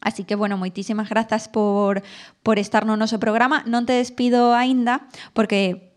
[0.00, 2.00] Así que, bueno, moitísimas grazas por,
[2.42, 3.68] por estar no noso programa.
[3.68, 5.04] Non te despido aínda,
[5.36, 5.89] porque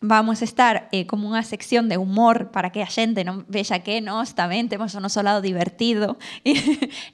[0.00, 3.84] vamos a estar eh, como unha sección de humor para que a xente non vexa
[3.84, 6.16] que nós tamén temos o noso lado divertido
[6.48, 6.56] e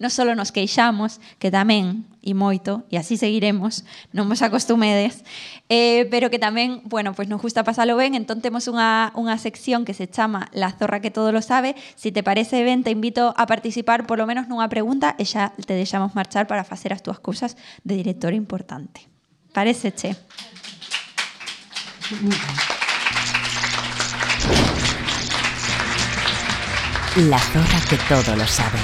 [0.03, 5.23] non só nos queixamos, que tamén e moito, e así seguiremos, non vos acostumedes,
[5.71, 9.87] eh, pero que tamén, bueno, pois nos gusta pasalo ben, entón temos unha, unha sección
[9.87, 13.35] que se chama La zorra que todo lo sabe, si te parece ben, te invito
[13.35, 15.15] a participar polo menos nunha pregunta.
[15.19, 19.07] E xa te deixamos marchar para facer as túas cousas de director importante.
[19.55, 20.15] Parece, che?
[27.17, 28.79] La zorra que todo lo sabe.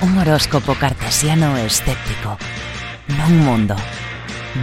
[0.00, 2.36] Un horóscopo cartesiano escéptico.
[3.16, 3.76] No un mundo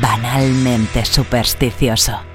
[0.01, 2.32] banalmente supersticioso.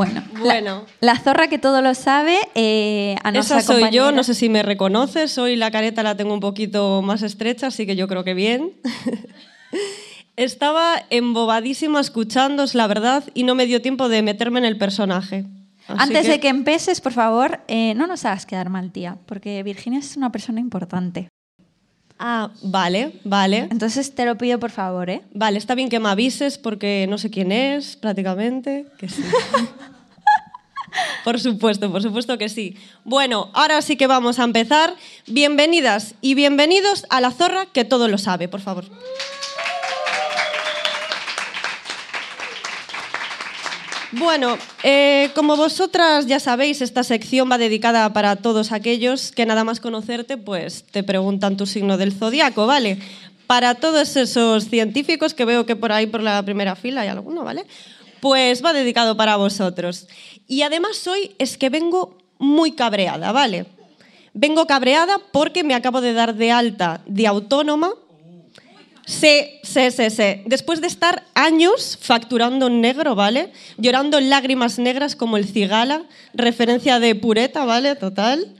[0.00, 0.86] Bueno, Bueno.
[1.00, 4.48] La, la zorra que todo lo sabe, eh, a Esa soy yo, no sé si
[4.48, 8.24] me reconoces, hoy la careta la tengo un poquito más estrecha, así que yo creo
[8.24, 8.72] que bien.
[10.36, 15.44] Estaba embobadísima escuchándos, la verdad, y no me dio tiempo de meterme en el personaje.
[15.86, 19.62] Así Antes de que empieces, por favor, eh, no nos hagas quedar mal, tía, porque
[19.62, 21.28] Virginia es una persona importante.
[22.22, 23.66] Ah, vale, vale.
[23.70, 25.22] Entonces te lo pido, por favor, ¿eh?
[25.32, 28.84] Vale, está bien que me avises porque no sé quién es, prácticamente.
[28.98, 29.22] Que sí.
[31.24, 32.76] por supuesto, por supuesto que sí.
[33.04, 34.94] Bueno, ahora sí que vamos a empezar.
[35.28, 38.84] Bienvenidas y bienvenidos a la zorra que todo lo sabe, por favor.
[44.12, 49.62] Bueno, eh, como vosotras ya sabéis, esta sección va dedicada para todos aquellos que nada
[49.62, 52.98] más conocerte, pues te preguntan tu signo del zodiaco, ¿vale?
[53.46, 57.44] Para todos esos científicos que veo que por ahí por la primera fila hay alguno,
[57.44, 57.66] ¿vale?
[58.20, 60.08] Pues va dedicado para vosotros.
[60.48, 63.66] Y además hoy es que vengo muy cabreada, ¿vale?
[64.34, 67.92] Vengo cabreada porque me acabo de dar de alta de autónoma
[69.06, 70.42] Sí, sí, sí, sí.
[70.46, 73.52] Después de estar años facturando negro, ¿vale?
[73.76, 76.02] Llorando lágrimas negras como el cigala,
[76.34, 77.96] referencia de pureta, ¿vale?
[77.96, 78.54] Total.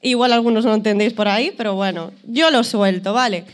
[0.00, 3.44] Igual algunos no entendéis por ahí, pero bueno, yo lo suelto, ¿vale?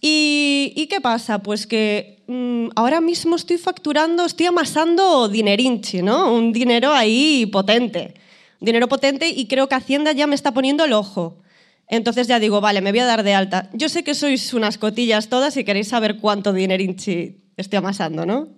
[0.00, 1.38] ¿Y, y qué pasa?
[1.38, 6.32] Pues que mm, ahora mismo estoy facturando, estoy amasando dinerinchi, ¿no?
[6.32, 8.14] Un dinero ahí potente.
[8.60, 11.36] Dinero potente y creo que Hacienda ya me está poniendo el ojo.
[11.88, 13.68] Entonces ya digo, vale, me voy a dar de alta.
[13.72, 18.48] Yo sé que sois unas cotillas todas y queréis saber cuánto dinerinchi estoy amasando, ¿no?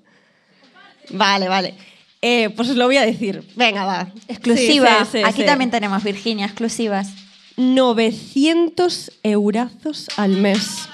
[1.11, 1.75] Vale, vale.
[2.23, 3.43] Eh, pues os lo voy a decir.
[3.57, 4.09] Venga, va.
[4.29, 5.05] Exclusiva.
[5.05, 7.09] Sí, sí, sí, Aquí también tenemos, Virginia, exclusivas.
[7.57, 10.89] 900 eurazos al mes.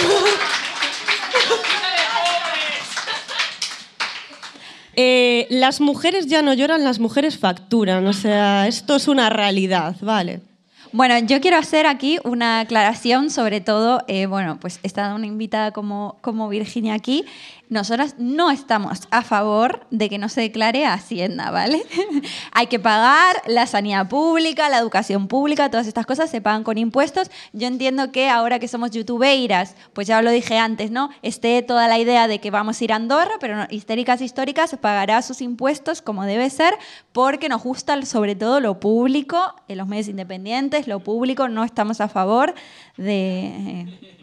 [5.02, 8.06] Eh, las mujeres ya no lloran, las mujeres facturan.
[8.06, 10.42] O sea, esto es una realidad, ¿vale?
[10.92, 15.70] Bueno, yo quiero hacer aquí una aclaración, sobre todo, eh, bueno, pues está una invitada
[15.70, 17.24] como, como Virginia aquí.
[17.70, 21.82] Nosotras no estamos a favor de que no se declare Hacienda, ¿vale?
[22.52, 26.78] Hay que pagar la sanidad pública, la educación pública, todas estas cosas se pagan con
[26.78, 27.30] impuestos.
[27.52, 31.10] Yo entiendo que ahora que somos youtubeiras, pues ya lo dije antes, ¿no?
[31.22, 34.76] Esté toda la idea de que vamos a ir a Andorra, pero no, histéricas históricas
[34.80, 36.74] pagará sus impuestos como debe ser,
[37.12, 42.00] porque nos gusta sobre todo lo público, en los medios independientes, lo público, no estamos
[42.00, 42.52] a favor
[42.96, 44.19] de,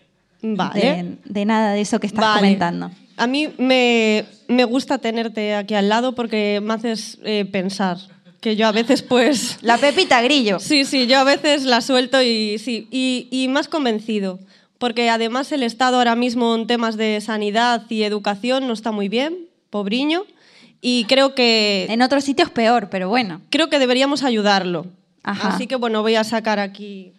[0.55, 0.79] Vale.
[0.81, 2.39] de, de nada de eso que estás Vale.
[2.41, 2.91] comentando.
[3.17, 7.97] A mí me, me gusta tenerte aquí al lado porque me haces eh, pensar.
[8.39, 9.57] Que yo a veces, pues.
[9.63, 10.59] La Pepita Grillo.
[10.61, 12.87] Sí, sí, yo a veces la suelto y sí.
[12.91, 14.39] Y, y más convencido.
[14.77, 19.09] Porque además el Estado ahora mismo en temas de sanidad y educación no está muy
[19.09, 19.35] bien,
[19.71, 20.23] pobriño.
[20.81, 23.41] Y creo que, En otros sitios peor, pero bueno.
[23.49, 24.85] creo que deberíamos ayudarlo.
[25.23, 25.47] Ajá.
[25.49, 27.13] Así que bueno, voy a sacar aquí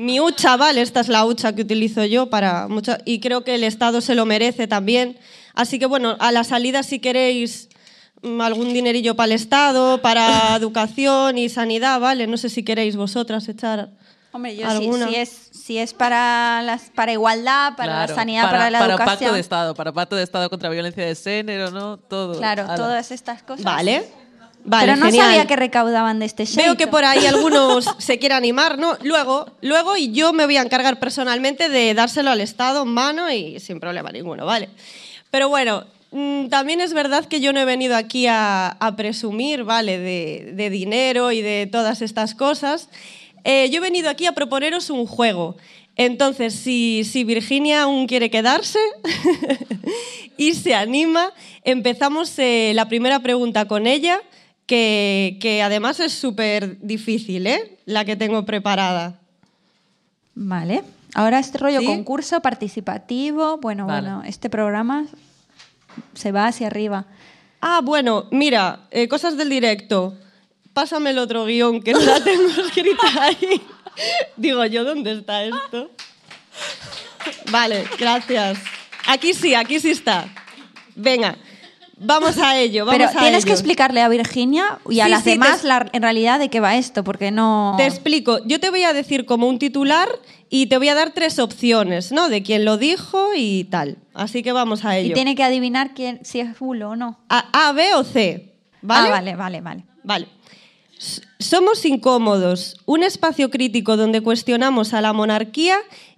[0.00, 0.80] mi hucha, ¿vale?
[0.80, 4.14] Esta es la hucha que utilizo yo para mucho, y creo que el Estado se
[4.14, 5.18] lo merece también.
[5.54, 7.68] Así que bueno, a la salida si queréis
[8.22, 12.26] mm, algún dinerillo para el Estado, para educación y sanidad, ¿vale?
[12.26, 13.90] No sé si queréis vosotras echar
[14.32, 15.08] Hombre, yo si, alguna.
[15.08, 18.94] si es, si es para, las, para igualdad, para Claro, la sanidad, para, la para
[18.94, 19.18] educación.
[19.18, 21.98] pacto de Estado, para pacto de Estado contra violencia de género, ¿no?
[21.98, 22.38] Todo.
[22.38, 22.74] Claro, Ala.
[22.74, 23.64] todas estas cosas.
[23.64, 24.08] Vale.
[24.70, 25.26] Vale, pero no genial.
[25.26, 28.96] sabía que recaudaban de este Veo que por ahí algunos se quieren animar, ¿no?
[29.02, 33.28] Luego, luego y yo me voy a encargar personalmente de dárselo al Estado en mano
[33.32, 34.68] y sin problema ninguno, ¿vale?
[35.32, 39.64] Pero bueno, mm, también es verdad que yo no he venido aquí a, a presumir,
[39.64, 39.98] ¿vale?
[39.98, 42.88] De, de dinero y de todas estas cosas.
[43.42, 45.56] Eh, yo he venido aquí a proponeros un juego.
[45.96, 48.78] Entonces, si, si Virginia aún quiere quedarse
[50.36, 51.32] y se anima,
[51.64, 54.22] empezamos eh, la primera pregunta con ella,
[54.70, 57.78] que, que además es súper difícil, ¿eh?
[57.86, 59.18] La que tengo preparada.
[60.36, 60.84] Vale.
[61.12, 61.86] Ahora este rollo ¿Sí?
[61.86, 63.56] concurso participativo.
[63.56, 64.02] Bueno, Vale.
[64.02, 65.06] bueno, este programa
[66.14, 67.06] se va hacia arriba.
[67.60, 70.16] Ah, bueno, mira, eh, cosas del directo.
[70.72, 73.60] Pásame el otro guion que no la tengo escrita ahí.
[74.36, 75.90] Digo yo, ¿dónde está esto?
[77.50, 78.60] Vale, gracias.
[79.08, 80.28] Aquí sí, aquí sí está.
[80.94, 81.36] Venga,
[82.00, 82.84] vamos a ello.
[82.86, 85.88] Vamos Pero a tienes que explicarle a Virginia y a Sí, las sí, demás la-
[85.92, 87.74] en realidad de qué va esto, porque no...
[87.76, 88.38] Te explico.
[88.46, 90.08] Yo te voy a decir como un titular
[90.48, 92.28] y te voy a dar tres opciones, ¿no?
[92.28, 93.98] De quién lo dijo y tal.
[94.14, 95.14] Así que vamos a Y ello.
[95.14, 97.20] tiene que adivinar quién, si es bulo o no.
[97.28, 98.54] A, A, B o C.
[98.82, 99.08] ¿Vale?
[99.08, 99.84] Ah, vale, vale, vale.
[100.02, 100.26] Vale.
[101.38, 105.76] Somos incómodos, un espacio crítico donde cuestionamos a la monarquía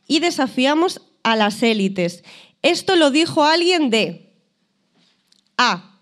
[0.09, 2.25] y desafiamos a las élites.
[2.63, 4.22] Esto lo dijo alguien de
[5.71, 5.99] A.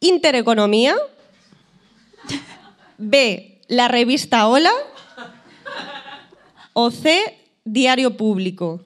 [0.00, 0.94] Intereconomía.
[2.98, 3.62] B.
[3.68, 4.72] La revista Hola.
[6.72, 7.38] O C.
[7.64, 8.84] Diario Público.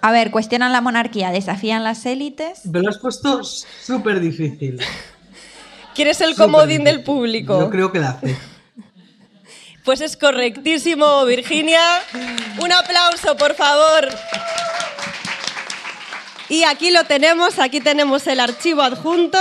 [0.00, 2.66] A ver, cuestionan la monarquía, desafían las élites.
[2.66, 4.80] Me lo has puesto súper difícil.
[5.94, 7.60] ¿Quieres el Súper comodín del público?
[7.60, 8.36] Yo creo que la C.
[9.84, 11.80] Pues es correctísimo, Virginia.
[12.60, 14.08] Un aplauso, por favor.
[16.52, 19.38] Y aquí lo tenemos, aquí tenemos el archivo adjunto.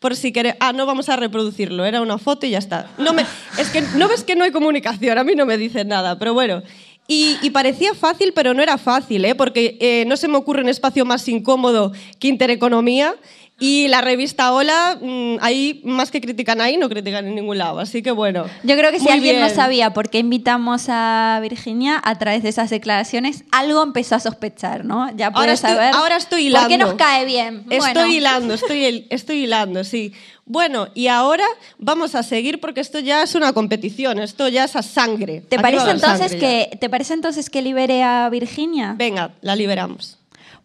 [0.00, 0.56] Por si queréis.
[0.58, 2.90] Ah, no vamos a reproducirlo, era una foto y ya está.
[2.98, 3.24] No me...
[3.56, 6.34] Es que no ves que no hay comunicación, a mí no me dicen nada, pero
[6.34, 6.64] bueno.
[7.06, 9.36] Y, y parecía fácil, pero no era fácil, ¿eh?
[9.36, 13.14] porque eh, no se me ocurre un espacio más incómodo que Intereconomía.
[13.60, 17.78] Y la revista Hola, mm, ahí más que critican ahí, no critican en ningún lado.
[17.78, 18.46] Así que bueno.
[18.64, 22.48] Yo creo que si alguien no sabía por qué invitamos a Virginia a través de
[22.48, 25.14] esas declaraciones, algo empezó a sospechar, ¿no?
[25.14, 25.94] Ya puedo Ahora estoy- saber.
[25.94, 26.86] ahora estoy ¿Por qué hilando.
[26.86, 27.64] nos cae bien?
[27.68, 30.12] Estoy hilando, estoy, hil- estoy hilando, sí.
[30.46, 31.44] Bueno, y ahora
[31.78, 35.42] vamos a seguir porque esto ya es una competición, esto ya es a sangre.
[35.42, 36.38] ¿Te parece, entonces ya.
[36.38, 38.94] que, ¿Te parece entonces que libere a Virginia?
[38.96, 40.16] Venga, la liberamos.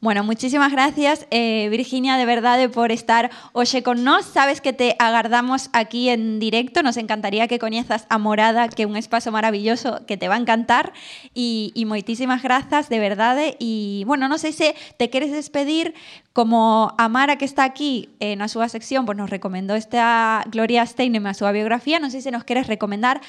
[0.05, 4.23] Bueno, muchísimas gracias, eh, Virginia, de verdad, por estar hoy con nos.
[4.23, 6.83] Sabes que te agardamos aquí en directo.
[6.83, 10.93] Nos encantaría que coñezas a Morada, que un espacio maravilloso que te va a encantar.
[11.33, 13.35] Y, y moitísimas grazas, de verdad.
[13.57, 15.95] Y, bueno, no sé si te quieres despedir
[16.33, 21.25] como Amara, que está aquí en a súa sección, pues nos recomendó esta Gloria Steinem
[21.25, 21.97] a súa biografía.
[21.97, 23.25] Non sei se nos queres recomendar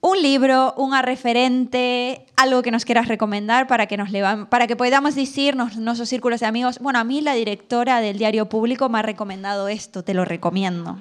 [0.00, 4.10] un libro, unha referente, algo que nos quieras recomendar para que nos
[4.46, 8.18] para que podamos decir nos, nuestros círculos de amigos, bueno, a mí la directora del
[8.18, 10.98] diario público me ha recomendado esto, te lo recomiendo,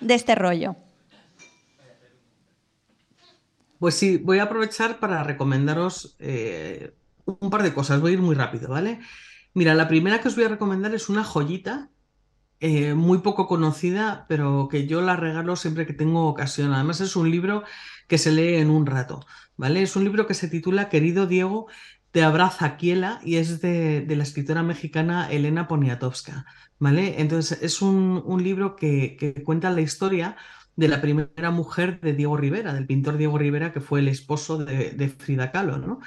[0.00, 0.76] de este rollo.
[3.78, 8.00] Pues sí, voy a aprovechar para recomendaros eh, un par de cosas.
[8.00, 8.98] Voy a ir muy rápido, ¿vale?
[9.54, 11.88] Mira, la primera que os voy a recomendar es una joyita
[12.60, 16.72] eh, muy poco conocida, pero que yo la regalo siempre que tengo ocasión.
[16.72, 17.62] Además, es un libro
[18.08, 19.82] que se lee en un rato, ¿vale?
[19.82, 21.68] Es un libro que se titula Querido Diego,
[22.10, 26.46] te abraza Kiela y es de, de la escritora mexicana Elena Poniatowska,
[26.78, 27.20] ¿vale?
[27.20, 30.36] Entonces, es un, un libro que, que cuenta la historia
[30.76, 34.58] de la primera mujer de Diego Rivera, del pintor Diego Rivera, que fue el esposo
[34.58, 36.00] de, de Frida Kahlo, ¿no?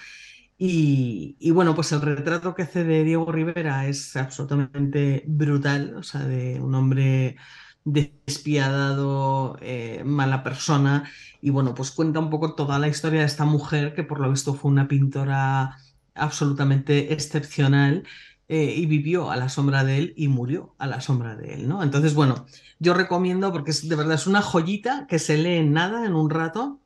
[0.57, 6.03] Y, y bueno, pues el retrato que hace de Diego Rivera es absolutamente brutal, o
[6.03, 7.37] sea, de un hombre
[7.83, 11.09] despiadado, eh, mala persona,
[11.41, 14.29] y bueno, pues cuenta un poco toda la historia de esta mujer que por lo
[14.29, 15.77] visto fue una pintora
[16.13, 18.03] absolutamente excepcional
[18.47, 21.69] eh, y vivió a la sombra de él y murió a la sombra de él,
[21.69, 21.83] ¿no?
[21.83, 22.45] Entonces, bueno,
[22.79, 26.13] yo recomiendo porque es, de verdad es una joyita que se lee en nada, en
[26.15, 26.81] un rato,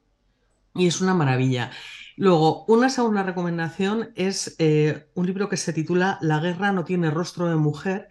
[0.76, 1.72] y es una maravilla.
[2.18, 7.12] Luego, una segunda recomendación es eh, un libro que se titula La guerra no tiene
[7.12, 8.10] rostro de mujer,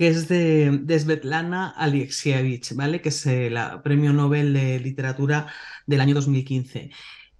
[0.00, 3.02] que es de, de Svetlana Alexievich, ¿vale?
[3.02, 5.48] Que es el premio Nobel de Literatura
[5.84, 6.90] del año 2015.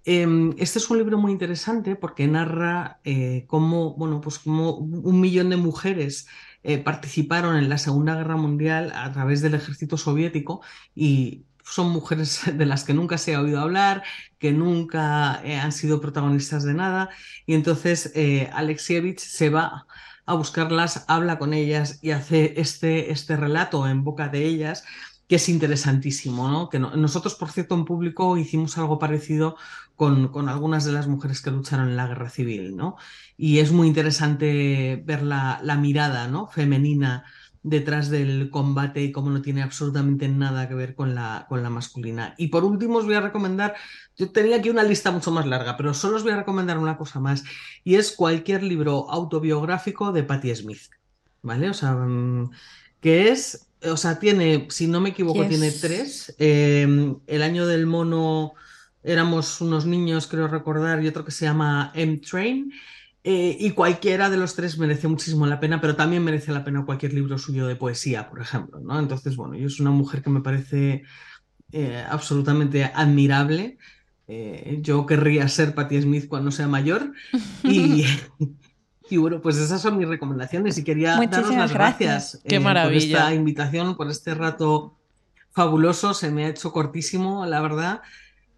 [0.05, 5.19] Eh, este es un libro muy interesante porque narra eh, cómo, bueno, pues cómo un
[5.19, 6.27] millón de mujeres
[6.61, 10.61] eh, participaron en la Segunda Guerra Mundial a través del ejército soviético
[10.93, 14.03] y son mujeres de las que nunca se ha oído hablar,
[14.37, 17.09] que nunca eh, han sido protagonistas de nada,
[17.47, 19.87] y entonces eh, Alexievich se va
[20.25, 24.83] a buscarlas, habla con ellas y hace este, este relato en boca de ellas
[25.27, 26.69] que es interesantísimo, ¿no?
[26.69, 29.55] Que no- nosotros, por cierto, en público hicimos algo parecido
[29.95, 32.97] con, con algunas de las mujeres que lucharon en la guerra civil, ¿no?
[33.37, 36.47] Y es muy interesante ver la, la mirada, ¿no?
[36.47, 37.23] Femenina
[37.63, 41.69] detrás del combate y cómo no tiene absolutamente nada que ver con la, con la
[41.69, 42.33] masculina.
[42.37, 43.75] Y por último os voy a recomendar,
[44.17, 46.97] yo tenía aquí una lista mucho más larga, pero solo os voy a recomendar una
[46.97, 47.43] cosa más,
[47.83, 50.89] y es cualquier libro autobiográfico de Patti Smith,
[51.43, 51.69] ¿vale?
[51.69, 52.51] O sea, mm,
[52.99, 55.49] que es, o sea, tiene, si no me equivoco, Yes.
[55.49, 56.35] tiene tres.
[56.39, 58.53] Eh, el año del mono
[59.03, 62.71] éramos unos niños, creo recordar, y otro que se llama M-Train.
[63.23, 66.85] Eh, y cualquiera de los tres merece muchísimo la pena, pero también merece la pena
[66.85, 68.97] cualquier libro suyo de poesía, por ejemplo, ¿no?
[68.99, 71.03] Entonces, bueno, yo es una mujer que me parece
[71.71, 73.77] eh, absolutamente admirable.
[74.27, 77.11] Eh, yo querría ser Patti Smith cuando sea mayor.
[77.63, 78.05] Y,
[79.09, 82.33] y bueno, pues esas son mis recomendaciones y quería daros Muchísimas las gracias.
[82.33, 83.17] gracias Qué eh, por maravilla.
[83.19, 84.97] esta invitación, por este rato
[85.51, 86.13] fabuloso.
[86.13, 88.01] Se me ha hecho cortísimo, la verdad.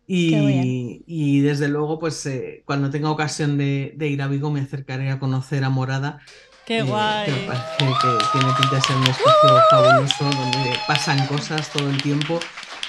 [0.06, 4.60] Y, y desde luego, pues eh, cuando tenga ocasión de, de ir a Vigo me
[4.60, 6.20] acercaré a conocer a Morada.
[6.66, 7.26] Qué eh, guay.
[7.26, 11.90] Que me parece que tiene pinta de ser un espacio fabuloso donde pasan cosas todo
[11.90, 12.40] el tiempo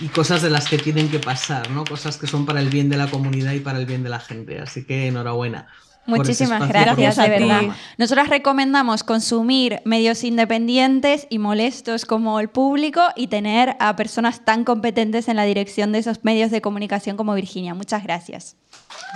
[0.01, 1.85] y cosas de las que tienen que pasar, ¿no?
[1.85, 4.21] Cosas que son para el bien de la comunidad y para el bien de la
[4.21, 4.61] gente.
[4.61, 5.69] Así que enhorabuena.
[6.07, 7.63] Muchísimas gracias, de verdad.
[7.99, 14.65] Nosotros recomendamos consumir medios independientes y molestos como el público y tener a personas tan
[14.65, 17.75] competentes en la dirección de esos medios de comunicación como Virginia.
[17.75, 18.57] Muchas gracias.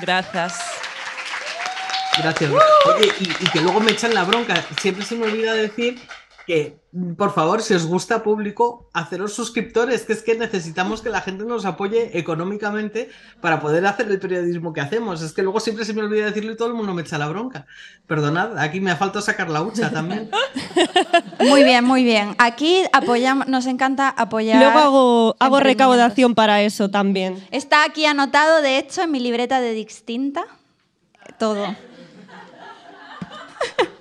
[0.00, 0.58] Gracias.
[2.16, 2.50] Gracias.
[2.50, 4.64] Oye, y, y que luego me echan la bronca.
[4.80, 6.00] Siempre se me olvida decir
[6.48, 6.80] que,
[7.18, 11.44] por favor, si os gusta público, haceros suscriptores, que es que necesitamos que la gente
[11.44, 13.10] nos apoye económicamente
[13.42, 15.20] para poder hacer el periodismo que hacemos.
[15.20, 17.28] Es que luego siempre se me olvida decirlo y todo el mundo me echa la
[17.28, 17.66] bronca.
[18.06, 20.30] Perdonad, aquí me ha faltado sacar la hucha también.
[21.40, 22.34] Muy bien, muy bien.
[22.38, 24.56] Aquí apoyamos, nos encanta apoyar.
[24.56, 27.46] Luego hago, hago recaudación para eso también.
[27.50, 30.46] Está aquí anotado, de hecho, en mi libreta de Distinta.
[31.38, 31.76] Todo.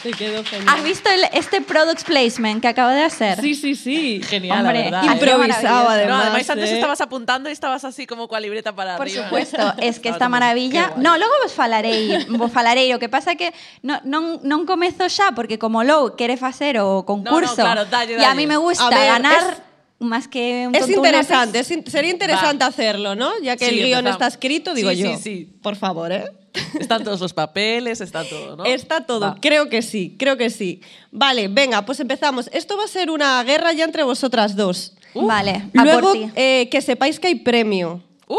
[0.02, 0.82] Te quedó ¿Has genial.
[0.82, 3.40] visto el- este product placement que acabo de hacer?
[3.40, 4.20] Sí, sí, sí.
[4.22, 5.14] Genial, Hombre, la verdad.
[5.14, 6.16] Improvisado, además.
[6.16, 6.74] No, además antes ¿eh?
[6.74, 9.24] estabas apuntando y estabas así como cual libreta para Por arriba.
[9.24, 10.92] supuesto, es que esta maravilla...
[10.96, 12.94] No, logo vos falarei, vos falarei.
[12.94, 13.52] O que pasa é que
[13.84, 18.24] non, non, non comezo xa, porque como Lou quere facer o concurso, claro, dalle, e
[18.24, 18.36] a dalle.
[18.40, 19.69] mí me gusta A ver, ganar
[20.00, 21.70] más que un Es interesante, lápiz.
[21.72, 23.30] es in- sería interesante hacerlo, ¿no?
[23.42, 25.16] Ya que Sí, el guion está escrito, digo Sí, yo.
[25.16, 25.52] sí, sí.
[25.62, 26.24] Por favor, ¿eh?
[26.80, 28.64] Están todos los papeles, está todo, ¿no?
[28.64, 29.36] Está todo, Va.
[29.40, 30.80] creo que sí, creo que sí.
[31.12, 32.48] Vale, venga, pues empezamos.
[32.52, 34.94] Esto va a ser una guerra ya entre vosotras dos.
[35.14, 36.30] Vale, a Luego, por ti.
[36.34, 38.02] eh, que sepáis que hay premio.
[38.26, 38.36] Uh,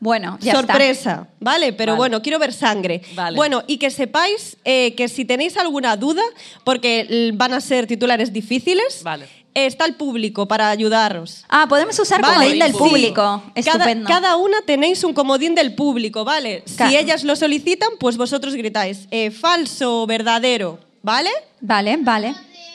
[0.00, 0.66] Bueno, ya está.
[0.74, 1.72] Sorpresa, ¿vale?
[1.74, 1.98] Pero Vale.
[1.98, 3.02] bueno, quiero ver sangre.
[3.14, 3.36] Vale.
[3.36, 6.22] Bueno, y que sepáis eh, que si tenéis alguna duda,
[6.64, 9.28] porque van a ser titulares difíciles, Vale.
[9.54, 11.44] Está el público para ayudaros.
[11.48, 13.22] Ah, podemos usar Vale, comodín del público.
[13.22, 14.08] Cada, Estupendo.
[14.08, 16.62] cada una tenéis un comodín del público, ¿vale?
[16.66, 21.30] Si ellas lo solicitan, pues vosotros gritáis eh, falso o verdadero, ¿vale?
[21.60, 22.34] Vale, vale.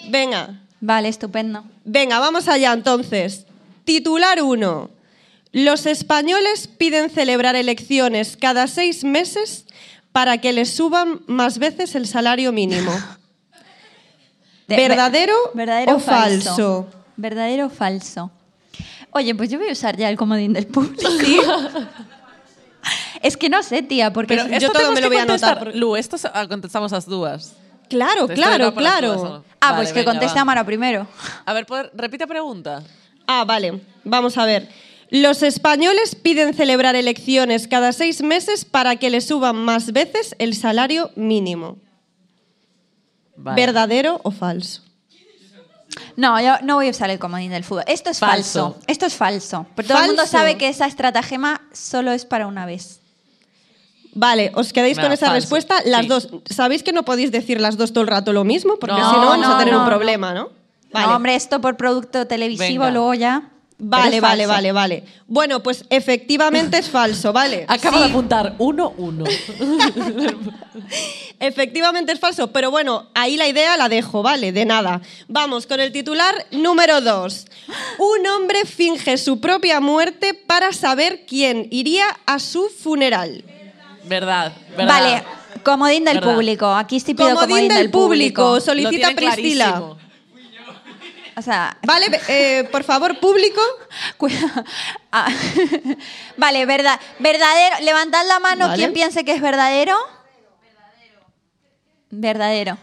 [0.09, 1.63] Venga, Vale, estupendo.
[1.84, 3.45] venga, vamos allá entonces.
[3.86, 4.89] Titular 1.
[5.51, 9.65] Los españoles piden celebrar elecciones cada seis meses
[10.11, 12.91] para que les suban más veces el salario mínimo.
[14.68, 16.88] De- ¿Verdadero verdadero o falso?
[17.18, 18.32] Verdadero o falso.
[19.11, 21.09] Oye, pues yo voy a usar ya el comodín del público.
[23.22, 24.36] es que no sé, tía, porque...
[24.36, 27.55] pero yo todo me lo voy a anotar, Lu, esto ah, contestamos las dudas.
[27.88, 29.43] Claro, claro, claro.
[29.61, 30.41] Ah, Vale, pues que venga, conteste va.
[30.41, 31.07] Amara primero.
[31.45, 32.84] A ver, repite pregunta.
[33.28, 33.82] Ah, vale.
[34.03, 34.70] Vamos a ver.
[35.11, 40.55] Los españoles piden celebrar elecciones cada seis meses para que les suban más veces el
[40.55, 41.78] salario mínimo.
[43.38, 43.62] Vale.
[43.62, 44.82] ¿Verdadero o falso?
[46.18, 47.84] No, yo no voy a usar el comodín del fútbol.
[47.88, 48.72] Esto es falso.
[48.74, 48.80] Falso.
[48.88, 49.66] Esto es falso.
[49.76, 53.00] Pero todo el mundo sabe que esa estratagema solo es para una vez.
[54.14, 55.36] Vale, os quedáis con esa falso.
[55.36, 55.76] respuesta.
[55.86, 56.08] Las Sí.
[56.08, 56.30] dos.
[56.50, 58.78] ¿Sabéis que no podéis decir las dos todo el rato lo mismo?
[58.80, 59.90] Porque No, si no vamos no, a tener no, un no.
[59.90, 60.50] problema, ¿no?
[60.92, 61.08] Vale.
[61.08, 62.92] No, hombre, esto por producto televisivo Venga.
[62.92, 63.50] luego ya...
[63.78, 65.03] Vale, vale, vale, vale.
[65.28, 67.65] Bueno, pues efectivamente es falso, ¿vale?
[67.67, 69.26] Acabo Sí, de apuntar uno, uno.
[71.39, 74.51] Efectivamente es falso, pero bueno, ahí la idea la dejo, ¿vale?
[74.51, 75.01] De nada.
[75.28, 77.45] Vamos con el titular número 2.
[77.99, 83.43] Un hombre finge su propia muerte para saber quién iría a su funeral.
[84.05, 84.88] verdad, verdad.
[84.88, 85.23] Vale,
[85.63, 86.34] comodín del Verdad.
[86.34, 86.67] público.
[86.73, 89.65] Aquí sí pido Comodín del público, solicita Priscila.
[89.65, 89.97] clarísimo.
[91.38, 93.62] O sea, Vale, eh, por favor, público.
[95.18, 95.30] Ah,
[96.38, 97.78] vale, verdad, verdadero.
[97.82, 98.78] Levantad la mano Vale.
[98.78, 99.96] quien piense que es verdadero.
[102.10, 102.78] Verdadero.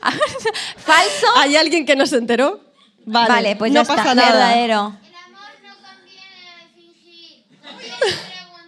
[0.76, 1.26] Falso.
[1.36, 2.60] ¿Hay alguien que no se enteró?
[3.06, 4.14] Vale, Vale, pues no ya pasa está.
[4.14, 4.30] nada.
[4.30, 4.92] Verdadero.
[5.08, 7.44] El amor no conviene fingir.
[7.62, 7.96] Conviene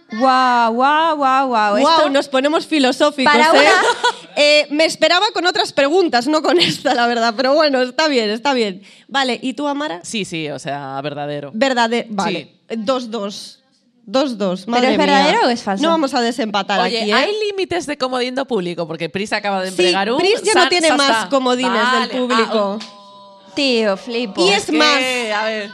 [0.09, 0.19] preguntar.
[0.19, 1.79] Wow, wow, wow, wow.
[1.79, 3.31] Wow, nos ponemos filosóficos.
[3.31, 3.51] Para ¿eh?
[3.51, 7.33] una- Eh, me esperaba con otras preguntas, no con esta, la verdad.
[7.37, 8.81] Pero bueno, está bien, está bien.
[9.07, 10.01] Vale, ¿y tú, Amara?
[10.03, 11.51] Sí, sí, o sea, verdadero.
[11.53, 12.07] Verdadero.
[12.11, 12.53] Vale.
[12.77, 13.59] Dos, dos.
[14.05, 14.67] Dos, dos.
[14.67, 15.05] Madre es mía.
[15.05, 15.81] verdadero o es falso?
[15.83, 17.13] No vamos a desempatar Oye, aquí, ¿eh?
[17.13, 18.85] ¿hay límites de comodindo público?
[18.85, 20.17] Porque Pris acaba de Sí, entregar un.
[20.17, 22.79] Pris ya no tiene más comodines Vale, del público.
[22.81, 24.45] ah, Tío, flipo.
[24.45, 24.71] Y es ¿qué?
[24.73, 24.97] más.
[25.41, 25.69] A ver.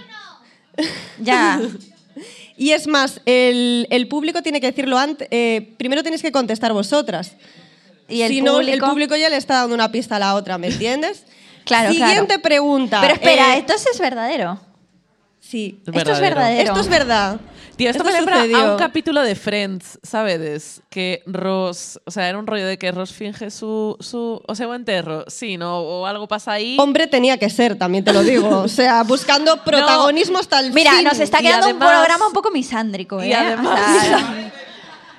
[1.19, 1.59] Ya.
[2.57, 5.29] Y es más, el, el público tiene que decirlo antes.
[5.31, 7.31] eh, primero tenéis que contestar vosotras.
[8.09, 10.35] Y el si no, el público- público ya le está dando una pista a la
[10.35, 11.25] otra, ¿me entiendes?
[11.65, 12.41] Claro, Siguiente claro.
[12.41, 12.99] pregunta.
[12.99, 14.59] Pero espera, eh, entonces es verdadero.
[15.39, 15.79] Sí.
[15.93, 16.69] Esto es verdadero.
[16.69, 17.39] Esto es verdad.
[17.75, 18.57] Tío, esto, me lembra sucedió.
[18.57, 20.81] a un capítulo de Friends, ¿sabes?
[20.89, 24.67] Que Ross, o sea, era un rollo de que Ross finge su, su o sea,
[24.67, 25.77] un enterro, sí, ¿no?
[25.79, 26.75] O algo pasa ahí.
[26.79, 28.49] Hombre tenía que ser, también te lo digo.
[28.63, 31.03] O sea, buscando protagonismo hasta el Mira, fin.
[31.03, 33.27] nos está quedando además- un programa un poco misándrico, ¿eh?
[33.29, 34.51] y además- O sea,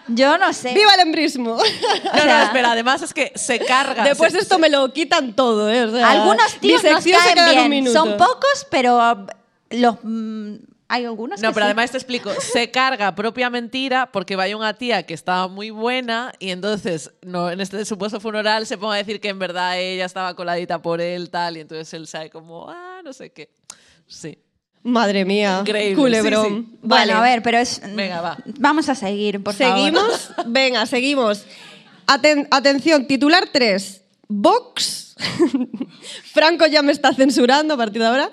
[0.09, 0.73] yo no sé.
[0.75, 1.57] ¡Viva el embrismo!
[2.05, 4.05] No, no, espera, además es que se carga.
[4.05, 5.85] Después se- esto me lo quitan todo, ¿eh?
[5.85, 7.93] O sea, Algunos tíos nos caen bien.
[7.93, 9.27] Son pocos, pero
[9.71, 10.55] los mm,
[10.89, 11.69] hay algunos No, que pero sí.
[11.69, 16.33] además te explico, se carga propia mentira porque vaya una tía que estaba muy buena
[16.41, 20.05] y entonces no, en este supuesto funeral se ponga a decir que en verdad ella
[20.05, 23.51] estaba coladita por él, tal, y entonces él sabe como, ah, no sé qué.
[24.09, 24.37] Sí.
[24.83, 25.59] Madre mía.
[25.61, 26.47] Increíble, Culebrón.
[26.47, 26.79] sí, sí.
[26.83, 27.05] Vale.
[27.13, 27.81] Bueno, a ver, pero es...
[27.95, 28.39] Venga, va.
[28.59, 29.77] Vamos a seguir, por favor.
[29.77, 30.31] Seguimos.
[30.47, 31.45] Venga, seguimos.
[32.07, 34.03] Aten- atención, titular 3.
[34.29, 35.15] Vox.
[36.33, 38.31] Franco ya me está censurando a partir de ahora.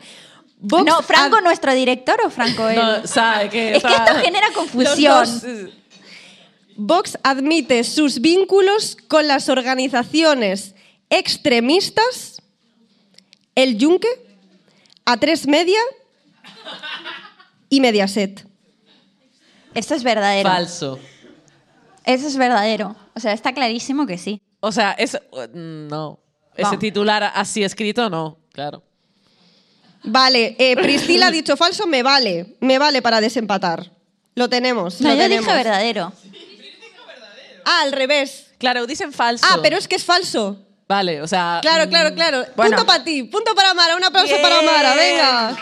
[0.59, 2.75] Vox No, ¿Franco nuestro director o Franco él?
[2.77, 3.75] No, sabe que.
[3.75, 5.27] es que esto genera confusión.
[6.77, 10.75] Vox admite sus vínculos con las organizaciones
[11.09, 12.41] extremistas,
[13.55, 14.07] El Yunque,
[15.05, 15.79] A3 Media
[17.69, 18.45] y Mediaset.
[19.73, 20.49] Esto es verdadero.
[20.49, 20.99] Falso.
[22.03, 22.95] Eso es verdadero.
[23.15, 24.41] O sea, está clarísimo que sí.
[24.59, 25.17] O sea, es.
[25.53, 26.19] No.
[26.53, 26.79] Ese Vamos.
[26.79, 28.81] titular así escrito, no, claro.
[30.03, 32.55] Vale, eh, Priscila ha dicho falso, me vale.
[32.61, 33.91] Me vale para desempatar.
[34.33, 34.99] Lo tenemos.
[35.01, 35.45] No, lo yo tenemos.
[35.45, 36.13] dije verdadero.
[37.65, 38.53] Ah, al revés.
[38.57, 39.45] Claro, dicen falso.
[39.47, 40.63] Ah, pero es que es falso.
[40.87, 41.59] Vale, o sea.
[41.61, 42.45] Claro, mm, claro, claro.
[42.55, 42.77] Bueno.
[42.77, 44.41] Punto para ti, punto para Mara, un aplauso Bien.
[44.41, 45.57] para Mara, venga.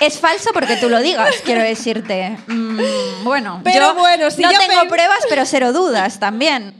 [0.00, 2.38] Es falso porque tú lo digas, quiero decirte.
[2.46, 6.74] Mm, bueno, Pero yo bueno, si no ya tengo pruebas, pero cero dudas también.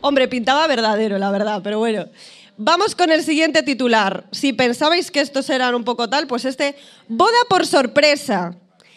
[0.00, 2.06] Hombre, pintaba verdadero, la verdad, pero bueno.
[2.56, 4.24] Vamos con el siguiente titular.
[4.30, 6.76] Si pensabais que estos eran un poco tal, pues este,
[7.08, 8.54] boda por sorpresa.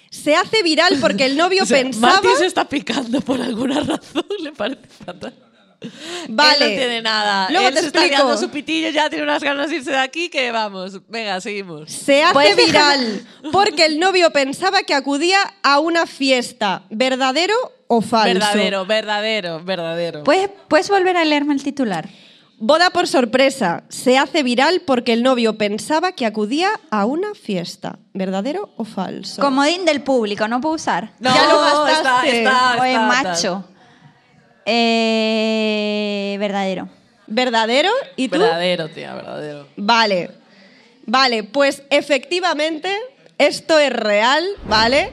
[0.09, 2.13] Se hace viral porque el novio o sea, pensaba...
[2.13, 5.33] Martín se está picando por alguna razón, le parece fatal.
[6.29, 6.65] Vale.
[6.65, 7.47] Él no tiene nada.
[7.49, 8.23] Luego Él te se está explico.
[8.23, 10.99] liando su pitillo, ya tiene unas ganas de irse de aquí que vamos.
[11.07, 11.91] Venga, seguimos.
[11.91, 16.83] Se hace Pues viral porque el novio pensaba que acudía a una fiesta.
[16.89, 17.53] ¿Verdadero
[17.87, 18.33] o falso?
[18.33, 20.23] Verdadero, verdadero, verdadero.
[20.23, 22.09] ¿Puedes, ¿Puedes volver a leerme el titular?
[22.57, 23.83] Boda por sorpresa.
[23.89, 27.99] Se hace viral porque el novio pensaba que acudía a una fiesta.
[28.13, 29.41] ¿Verdadero o falso?
[29.41, 31.11] Comodín del público, ¿no puedo usar?
[31.19, 32.37] no, ya lo está, gastaste.
[32.43, 33.65] está, Oye, está, macho.
[34.65, 36.89] Eh, verdadero.
[37.27, 37.89] ¿Verdadero?
[38.15, 38.39] ¿Y tú?
[38.39, 39.67] Verdadero, tía, verdadero.
[39.77, 40.31] Vale.
[41.05, 42.89] Vale, pues efectivamente
[43.37, 45.11] esto es real, ¿vale?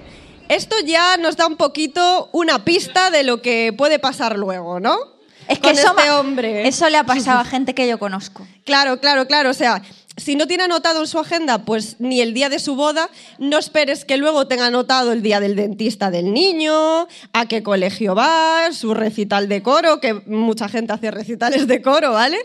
[0.48, 4.96] Esto ya nos da un poquito una pista de lo que puede pasar luego, ¿no?
[5.48, 6.68] Es que Con eso, este hombre.
[6.68, 8.46] eso le ha pasado a gente que yo conozco.
[8.64, 9.50] Claro, claro, claro.
[9.50, 9.82] O sea,
[10.22, 13.58] si no tiene anotado en su agenda, pues ni el día de su boda, no
[13.58, 18.68] esperes que luego tenga anotado el día del dentista del niño, a qué colegio va,
[18.72, 22.38] su recital de coro, que mucha gente hace recitales de coro, ¿vale?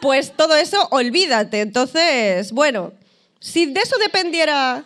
[0.00, 1.60] Pues todo eso, olvídate.
[1.60, 2.92] Entonces, bueno,
[3.40, 4.84] si de eso dependiera.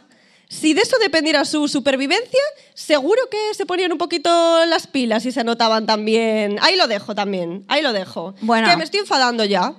[0.48, 2.40] Si de eso dependiera su supervivencia,
[2.74, 6.58] seguro que se ponían un poquito las pilas y se anotaban también.
[6.60, 8.34] Ahí lo dejo también, ahí lo dejo.
[8.40, 8.68] Bueno.
[8.68, 9.74] Que me estoy enfadando ya.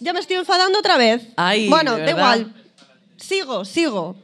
[0.00, 1.22] Ya me estoy enfadando otra vez.
[1.36, 2.54] Ay, bueno, ¿de da igual.
[3.16, 4.16] Sigo, sigo.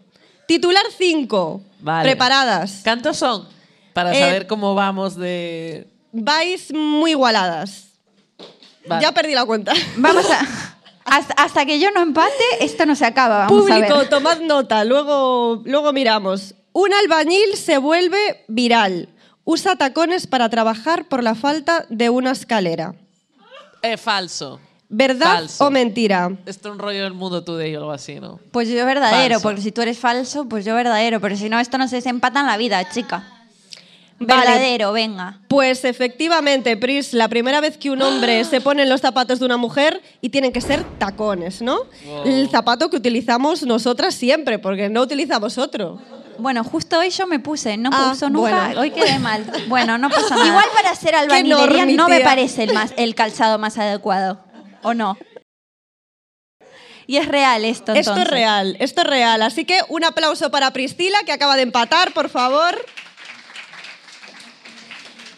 [0.46, 1.62] Titular 5.
[1.80, 2.08] Vale.
[2.10, 2.80] Preparadas.
[2.84, 3.48] ¿Cuántos son?
[3.92, 5.86] Para Eh, saber cómo vamos de.
[6.12, 7.84] Vais muy igualadas.
[8.86, 9.02] Vale.
[9.02, 9.72] Ya perdí la cuenta.
[9.96, 10.40] Vamos a.
[11.02, 12.30] Hasta, hasta que yo no empate,
[12.60, 13.46] esto no se acaba.
[13.46, 14.08] Vamos a Público, ver.
[14.10, 16.54] tomad nota, luego, luego miramos.
[16.72, 19.08] Un albañil se vuelve viral.
[19.42, 22.94] Usa tacones para trabajar por la falta de una escalera.
[23.82, 24.60] Eh, falso.
[24.92, 25.66] ¿Verdad Falso.
[25.66, 26.30] o mentira?
[26.46, 28.40] Esto es un rollo del mundo today o algo así, ¿no?
[28.50, 29.42] Pues yo verdadero, Falso.
[29.48, 31.20] porque si tú eres falso, pues yo verdadero.
[31.20, 33.24] Pero si no, esto no se desempata en la vida, chica.
[34.22, 34.40] Vale.
[34.42, 35.38] Verdadero, venga.
[35.48, 39.46] Pues efectivamente, Pris, la primera vez que un hombre se pone en los zapatos de
[39.46, 41.84] una mujer y tienen que ser tacones, ¿no?
[42.04, 42.24] Wow.
[42.26, 45.98] El zapato que utilizamos nosotras siempre, porque no utilizamos otro.
[46.36, 48.80] Bueno, justo hoy yo me puse, no Ah, puso nunca, bueno.
[48.82, 49.42] hoy quedé mal.
[49.68, 50.48] Bueno, no pasa nada.
[50.48, 54.40] Igual para hacer albañilería no me parece el, más, el calzado más adecuado,
[54.82, 55.18] ¿o no?
[57.06, 58.06] Y es real esto, entonces.
[58.06, 59.42] Esto es real, esto es real.
[59.42, 62.84] Así que un aplauso para Priscila, que acaba de empatar, por favor.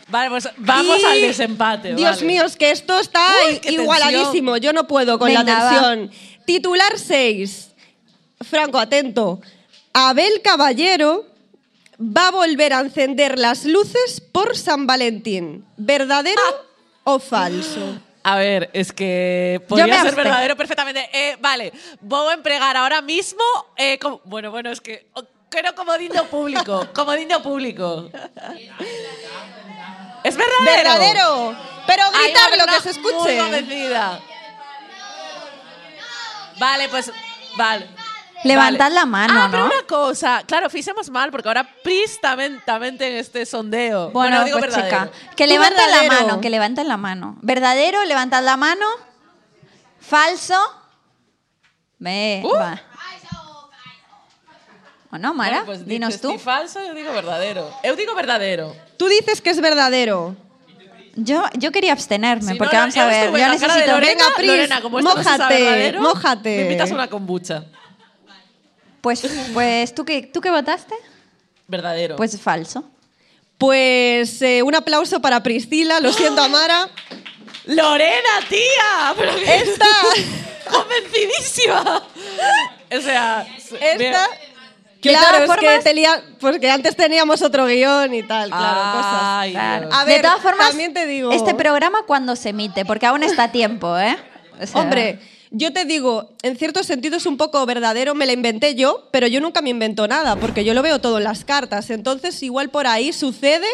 [0.09, 1.95] Vale, pues vamos Y, al desempate.
[1.95, 2.27] Dios vale.
[2.27, 4.59] mío, es que esto está Uy, igualadísimo.
[4.59, 5.71] Yo no puedo con la va.
[5.71, 6.11] tensión.
[6.45, 7.71] Titular 6.
[8.43, 9.41] Franco, atento.
[9.95, 11.25] Abel Caballero
[11.99, 15.65] va a volver a encender las luces por San Valentín.
[15.79, 16.63] ¿Verdadero Ah.
[17.05, 17.99] o falso?
[18.25, 21.09] A ver, es que podría ser verdadero perfectamente.
[21.13, 23.43] Eh, vale, voy a empregar ahora mismo.
[23.77, 26.89] eh, como- bueno, bueno, es que oh, quiero comodín de público.
[26.95, 28.11] comodín de público.
[30.25, 30.65] Es verdadero.
[31.01, 31.57] ¿Verdadero?
[31.85, 33.39] Pero Ahí va a gritar haber lo una que se Muy escuche.
[33.39, 34.21] convencida.
[36.59, 37.13] Vale, pues.
[37.57, 37.89] Vale.
[38.45, 38.95] Levantad Vale.
[38.97, 39.71] la mano, ah, pero ¿no?
[39.75, 44.11] una cosa, claro, físemos mal, porque ahora Pris también, también en este sondeo.
[44.11, 45.13] Bueno, digo pues verdadero.
[45.13, 47.37] chica, que levanten la mano, que levanten la mano.
[47.43, 48.05] ¿Verdadero?
[48.05, 48.87] Levantad la mano.
[50.01, 50.57] ¿Falso?
[51.99, 52.53] Ve, Uh.
[52.57, 52.81] va.
[55.15, 55.59] ¿O no, Mara?
[55.59, 56.39] Bueno, pues Dinos tú.
[56.39, 57.71] falso, yo digo verdadero.
[57.85, 58.75] Yo digo verdadero.
[58.97, 60.35] Tú dices que es verdadero.
[61.15, 63.93] Yo, yo quería abstenerme, Si porque no, vamos a ver, yo necesito...
[63.93, 66.57] Lorena, Venga, Pris, Lorena, como mójate, mójate.
[66.57, 67.65] Me invitas a una kombucha.
[69.03, 69.23] Pues,
[69.53, 70.95] pues ¿tú, qué, ¿tú qué votaste?
[71.69, 72.17] Verdadero.
[72.17, 72.85] Pues falso.
[73.59, 76.89] Pues eh, un aplauso para Priscila, lo siento, Amara.
[77.67, 79.15] ¡Lorena, tía!
[79.17, 79.87] Pero que- Esta,
[80.71, 82.03] ¡Convencidísima!
[82.97, 83.47] O sea...
[83.81, 84.27] esta.
[85.01, 89.81] Claro, es que formas- tenía, porque antes teníamos otro guion y tal, claro, Ay, cosas.
[89.83, 89.95] Dios.
[89.95, 91.33] A ver, de todas formas, también te digo.
[91.33, 94.17] este programa cuando se emite, porque aún está a tiempo, ¿eh?
[94.61, 95.19] O sea, Hombre,
[95.55, 99.27] yo te digo, en cierto sentido es un poco verdadero, me la inventé yo, pero
[99.27, 101.91] yo nunca me invento nada, porque yo lo veo todo en las cartas.
[101.91, 103.67] Entonces, igual por ahí sucede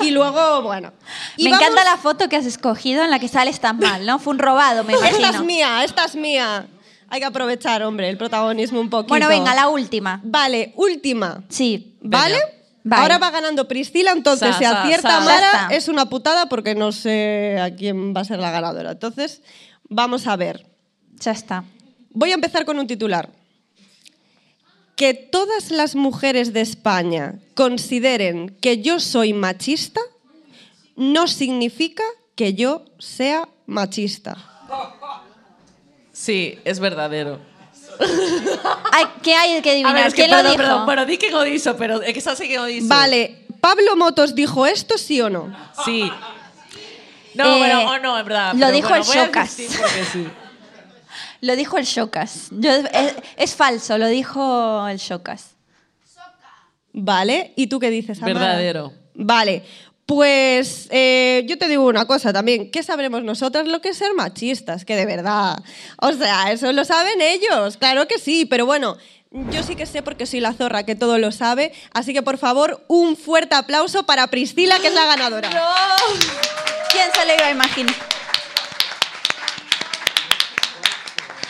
[0.00, 0.92] y luego, bueno.
[1.36, 4.06] Y me vamos- encanta la foto que has escogido en la que sales tan mal,
[4.06, 4.18] ¿no?
[4.18, 5.18] Fue un robado, me imagino.
[5.26, 6.66] Esta es mía, esta es mía.
[7.08, 9.08] Hay que aprovechar, hombre, el protagonismo un poquito.
[9.10, 10.20] Bueno, venga, la última.
[10.24, 11.44] Vale, última.
[11.48, 11.96] Sí.
[12.00, 12.38] ¿Vale?
[12.82, 13.02] Vale.
[13.02, 15.20] Ahora va ganando Priscila, entonces Sa, si acierta sa.
[15.20, 18.92] Mara es una putada porque no sé a quién va a ser la ganadora.
[18.92, 19.42] Entonces,
[19.88, 20.66] vamos a ver.
[21.20, 21.64] Ya está.
[22.10, 23.30] Voy a empezar con un titular.
[24.96, 30.00] Que todas las mujeres de España consideren que yo soy machista
[30.96, 32.02] no significa
[32.34, 34.36] que yo sea machista.
[36.12, 37.38] Sí, es verdadero.
[38.92, 39.94] Ay, ¿Qué hay que A adivinar?
[39.94, 40.62] ver, es que ¿Quién lo perdón, dijo?
[40.62, 40.86] perdón.
[40.86, 42.88] Bueno, di que no diso, pero es que esa sí que no diso.
[42.88, 45.54] Vale, ¿Pablo Motos dijo esto, sí o no?
[45.84, 46.10] Sí.
[47.34, 48.52] No, Eh, bueno, o no, en verdad.
[48.54, 49.50] lo pero dijo bueno, el Shocas.
[49.50, 49.66] sí.
[51.40, 52.48] Lo dijo el Shocas.
[52.50, 55.56] Yo- es, es falso, lo dijo el Shocas.
[56.92, 58.40] Vale, ¿y tú qué dices, Amara?
[58.40, 58.92] Verdadero.
[59.14, 59.62] Vale,
[60.06, 62.70] pues eh, yo te digo una cosa también.
[62.70, 64.84] ¿Qué sabremos nosotras lo que es ser machistas?
[64.86, 65.58] Que de verdad.
[66.00, 68.96] O sea, eso lo saben ellos, claro que sí, pero bueno.
[69.50, 72.38] Yo sí que sé porque soy la zorra que todo lo sabe, así que por
[72.38, 75.50] favor un fuerte aplauso para Priscila que es la ganadora.
[76.90, 77.94] ¿Quién se lo iba a imaginar?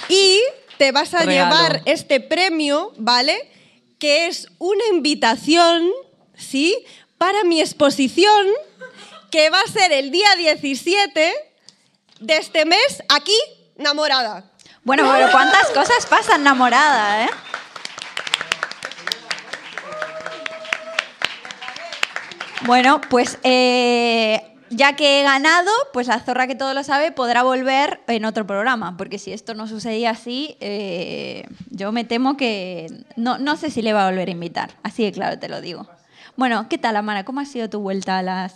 [0.08, 0.40] Y
[0.78, 1.54] te vas a Regalo.
[1.54, 3.50] llevar este premio, ¿vale?
[3.98, 5.90] Que es una invitación,
[6.36, 6.76] ¿sí?
[7.18, 8.46] Para mi exposición,
[9.30, 11.34] que va a ser el día 17
[12.20, 13.36] de este mes, aquí,
[13.78, 14.50] enamorada.
[14.84, 17.30] Bueno, pero ¿cuántas cosas pasan enamorada, eh?
[22.62, 27.42] Bueno, pues eh, ya que he ganado, pues la zorra que todo lo sabe podrá
[27.42, 32.86] volver en otro programa, porque si esto no sucedía así, eh, yo me temo que
[33.16, 35.60] no, no sé si le va a volver a invitar, así de claro te lo
[35.60, 35.88] digo.
[36.36, 37.24] Bueno, ¿qué tal, Amara?
[37.24, 38.54] ¿Cómo ha sido tu vuelta a las...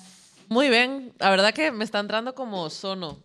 [0.49, 1.15] Muy bien.
[1.19, 3.19] La verdad que me está entrando como sono.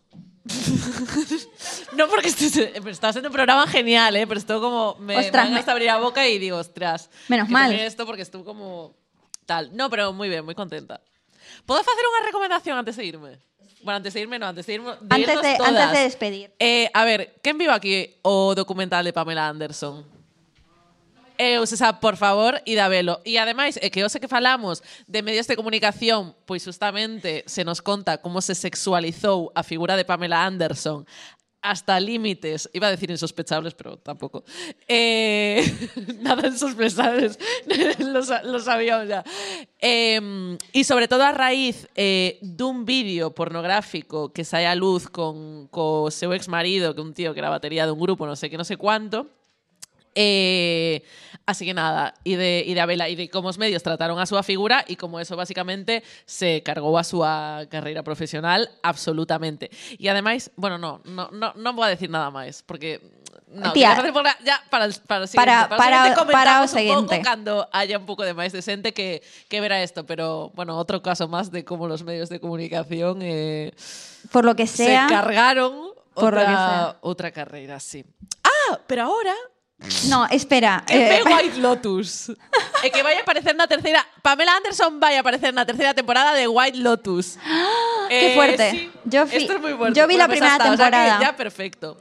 [1.98, 4.28] no porque esté, pero está siendo un programa genial, ¿eh?
[4.28, 4.96] pero estuvo como.
[5.00, 7.10] Me, Ostras, me abrir la boca y digo, ostras.
[7.28, 7.74] Menos mal.
[7.74, 8.94] esto porque estuvo como.
[9.48, 9.76] Tal.
[9.76, 11.02] No, pero muy bien, muy contenta.
[11.66, 13.42] ¿Puedo facer unha recomendación antes de irme?
[13.82, 14.94] Bueno, antes de irme, no, antes de irme.
[15.02, 15.70] De antes, de, todas.
[15.70, 16.48] antes de despedir.
[16.58, 20.06] Eh, a ver, quen vive aquí o documental de Pamela Anderson?
[21.38, 23.20] Eh, se por favor, id a velo.
[23.26, 27.44] E ademais, é eh, que eu sei que falamos de medios de comunicación, pois justamente
[27.46, 31.04] se nos conta como se sexualizou a figura de Pamela Anderson
[31.70, 34.44] hasta límites, iba a decir insospechables, pero tampoco.
[34.88, 35.66] Eh,
[36.22, 37.40] nada insospechables,
[38.00, 39.24] lo, lo sabíamos ya.
[39.80, 45.68] Eh, y sobre todo a raíz eh, dun vídeo pornográfico que sae a luz con
[45.70, 48.58] co seu ex marido, que un tío que era batería dun grupo, non sei que
[48.62, 49.26] non sei cuánto,
[50.18, 51.04] Eh,
[51.46, 54.26] así que nada, y de, y de Abela y de cómo os medios trataron a
[54.26, 57.20] su figura y como eso básicamente se cargó a su
[57.70, 59.70] carrera profesional absolutamente.
[59.98, 63.02] Y además, bueno, no, no, no, no voy a decir nada más porque
[63.48, 63.96] no, Tía.
[64.12, 67.16] por- ya para el, para el siguiente, Para- para, para- para o un siguiente.
[67.16, 71.00] pouco cando haya un pouco de máis decente que, que verá esto, pero bueno, otro
[71.04, 73.72] caso más de cómo los medios de comunicación eh,
[74.32, 75.08] Por lo que sea...
[75.08, 76.98] se cargaron Por lo otra, que sea.
[77.02, 78.04] otra carrera, sí.
[78.44, 79.36] Ah, pero ahora
[80.10, 80.84] No, espera.
[80.88, 82.30] eh, White Lotus.
[82.84, 84.06] e que vai aparecer na terceira...
[84.24, 87.38] Pamela Anderson vai aparecer na terceira temporada de White Lotus.
[88.10, 88.72] ¡Qué Eh, fuerte!
[88.72, 88.92] sí.
[89.06, 90.00] Yo fui- Esto es muy fuerte.
[90.00, 91.20] yo vi la pues primera hasta, o sea que temporada.
[91.22, 91.98] ya perfecto.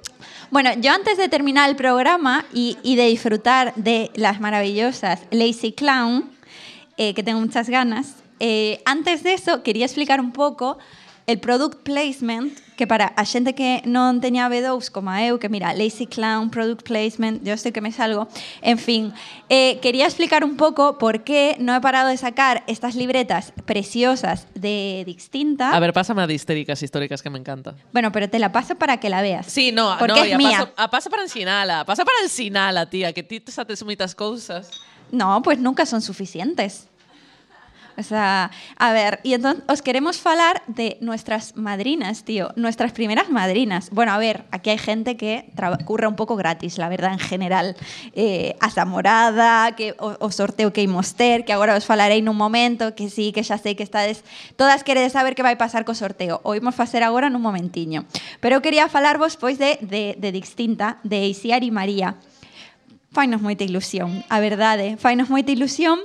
[0.51, 5.73] Bueno, yo antes de terminar el programa y, y de disfrutar de las maravillosas Lazy
[5.73, 6.31] Clown,
[6.97, 10.79] eh, que tengo muchas ganas, eh, antes de eso quería explicar un pouco
[11.27, 15.47] el product placement que para a xente que non teña B2 como a eu, que
[15.47, 18.27] mira, Lazy Clown, product placement, yo estoy que me salgo,
[18.63, 19.15] en fin,
[19.49, 24.49] eh, quería explicar un poco por qué no he parado de sacar estas libretas preciosas
[24.55, 25.71] de Distinta.
[25.71, 27.75] A ver, pásame a de histéricas históricas que me encanta.
[27.93, 29.47] Bueno, pero te la paso para que la veas.
[29.47, 30.59] Sí, no, porque no, es a mía.
[30.59, 31.85] paso, a paso para ensinala.
[31.85, 34.83] Pasa para ensinala, tía, que ti te sates moitas cousas.
[35.13, 36.89] No, pues nunca son suficientes.
[37.97, 43.31] O sea, a ver, y entonces os queremos falar de nuestras madrinas, tío, nuestras primeras
[43.31, 43.91] madrinas.
[43.91, 45.53] Bueno, a ver, aquí hay gente que
[45.85, 47.77] curra un pouco gratis, la verdad, en general.
[48.15, 53.09] Eh, a que o, sorteo que imos ter, que agora os falarei nun momento, que
[53.09, 54.27] sí, que xa sei que estades...
[54.59, 56.43] Todas queredes saber que vai pasar co sorteo.
[56.43, 58.05] O imos facer agora nun momentiño.
[58.43, 62.19] Pero quería falarvos, pois, de, de, de Distinta, de Isiar e María.
[63.15, 64.99] Fainos moita ilusión, a verdade.
[64.99, 66.03] Fainos moita ilusión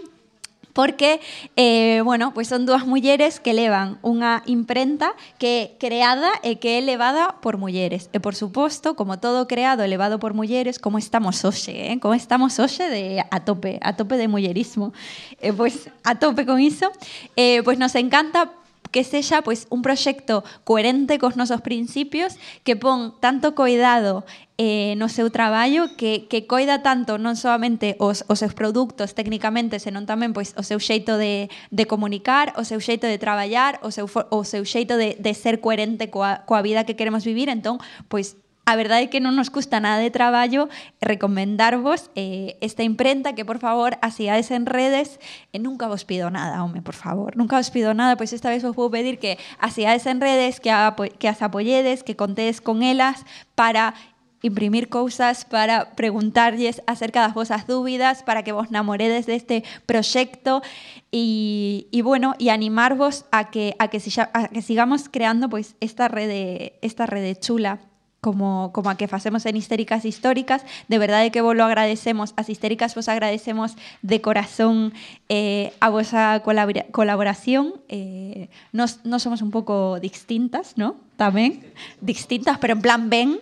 [0.74, 1.20] porque
[1.56, 6.78] eh, bueno, pois son dúas mulleres que levan unha imprenta que é creada e que
[6.78, 8.08] é levada por mulleres.
[8.14, 11.96] E por suposto, como todo creado e levado por mulleres, como estamos hoxe, eh?
[11.98, 14.94] como estamos hoxe de a tope, a tope de mullerismo.
[15.42, 16.92] Eh, pois a tope con iso,
[17.36, 18.59] eh, pois nos encanta
[18.92, 22.36] que sexa pois un proxecto coherente cos nosos principios
[22.66, 24.26] que pon tanto coidado
[24.60, 29.80] eh, no seu traballo que, que coida tanto non solamente os, os seus produtos técnicamente,
[29.80, 33.94] senón tamén pois o seu xeito de, de comunicar, o seu xeito de traballar, o
[33.96, 37.80] seu, o de, ser coherente coa, coa vida que queremos vivir, entón,
[38.12, 38.36] pois
[38.70, 40.70] A verdade é que non nos custa nada de traballo
[41.02, 45.18] recomendarvos eh, esta imprenta que, por favor, asigades en redes.
[45.50, 47.34] E nunca vos pido nada, home, por favor.
[47.34, 50.70] Nunca vos pido nada, pois esta vez vos vou pedir que asigades en redes, que,
[51.18, 53.26] que as apoyedes, que contedes con elas
[53.58, 53.98] para
[54.46, 60.62] imprimir cousas para preguntarlles acerca das vosas dúbidas, para que vos namoredes deste proxecto.
[61.10, 66.06] E, e bueno, e animarvos a que a que, a que sigamos creando pois esta
[66.06, 67.89] rede esta rede chula
[68.22, 70.66] como, como a que facemos en Histéricas Históricas.
[70.88, 72.34] De verdade que vos lo agradecemos.
[72.36, 74.94] As Histéricas vos agradecemos de corazón
[75.30, 77.80] eh, a vosa colabora colaboración.
[77.88, 80.96] Eh, nos, nos somos un pouco distintas, ¿no?
[81.16, 81.64] Tamén.
[82.02, 83.40] Distintas, pero en plan ben.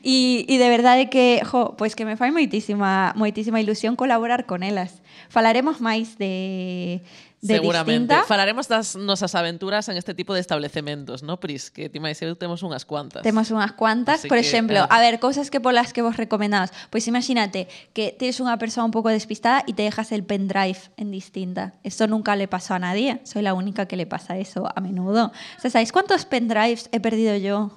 [0.00, 4.64] E, e de verdade que, jo, pois que me fai moitísima, moitísima ilusión colaborar con
[4.64, 5.04] elas.
[5.28, 7.04] Falaremos máis de,
[7.40, 8.14] de Seguramente.
[8.14, 8.28] distinta.
[8.28, 11.70] Falaremos das nosas aventuras en este tipo de establecementos, ¿no, Pris?
[11.72, 13.24] Que ti máis eu temos unhas cuantas.
[13.24, 14.92] Temos unhas cuantas, Así por que, exemplo, eh.
[14.92, 16.68] a ver, cousas que polas que vos recomendamos.
[16.92, 17.64] Pois imagínate
[17.96, 21.80] que tienes unha persoa un pouco despistada e te dejas el pendrive en distinta.
[21.80, 23.24] Esto nunca le pasó a nadie.
[23.24, 25.32] Soy la única que le pasa eso a menudo.
[25.32, 27.72] O sea, ¿sabéis cuántos pendrives he perdido yo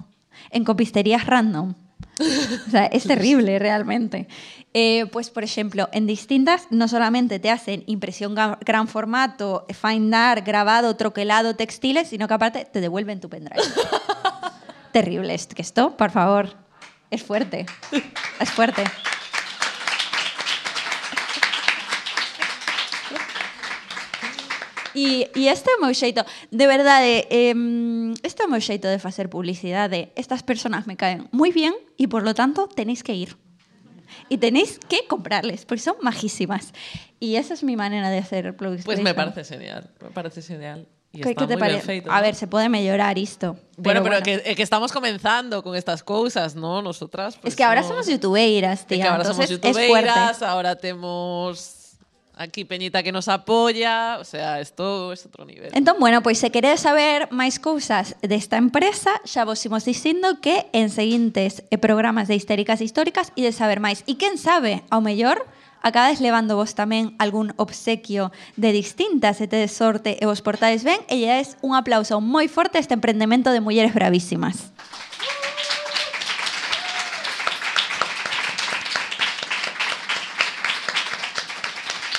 [0.52, 1.72] en copisterías random?
[2.20, 4.28] O sea, es terrible realmente.
[4.76, 10.44] Eh, pues, por ejemplo, en distintas no solamente te hacen impresión gran formato, fine art,
[10.44, 13.62] grabado, troquelado, textiles, sino que aparte te devuelven tu pendrive.
[14.92, 16.56] terrible es que esto, por favor,
[17.08, 17.66] es fuerte.
[18.40, 18.82] Es fuerte.
[24.96, 27.54] E, e este é o meu xeito, de verdade, eh,
[28.22, 28.98] este é o meu xeito de.
[30.14, 33.34] Estas personas me caen moi bien e, por lo tanto, tenéis que ir.
[34.28, 36.72] Y tenéis que comprarles, porque son majísimas.
[37.20, 38.84] Y esa es mi manera de hacer publicidad.
[38.86, 40.86] Pues me parece genial, me parece genial.
[41.12, 43.56] Y ¿Qué, está qué te feito, A ver, se puede mellorar isto.
[43.76, 46.82] Bueno, pero, Que, eh, que estamos comenzando con estas cousas, ¿no?
[46.82, 47.36] Nosotras.
[47.36, 48.96] pues, es que ahora no- somos youtubeiras, Es tía.
[49.04, 51.83] que ahora somos es youtubeiras, ahora tenemos
[52.36, 55.70] aquí Peñita que nos apoya, o sea, esto es otro nivel.
[55.74, 60.66] Entón, bueno, pois se queredes saber máis cousas desta empresa, xa vos imos dicindo que
[60.72, 64.02] en seguintes eh, programas de Histéricas Históricas e de saber máis.
[64.10, 65.46] E quen sabe, ao mellor,
[65.84, 70.98] acabades levando vos tamén algún obsequio de distintas e tedes sorte e vos portades ben
[71.12, 74.72] e lle dades un aplauso moi forte a este emprendemento de mulleres bravísimas.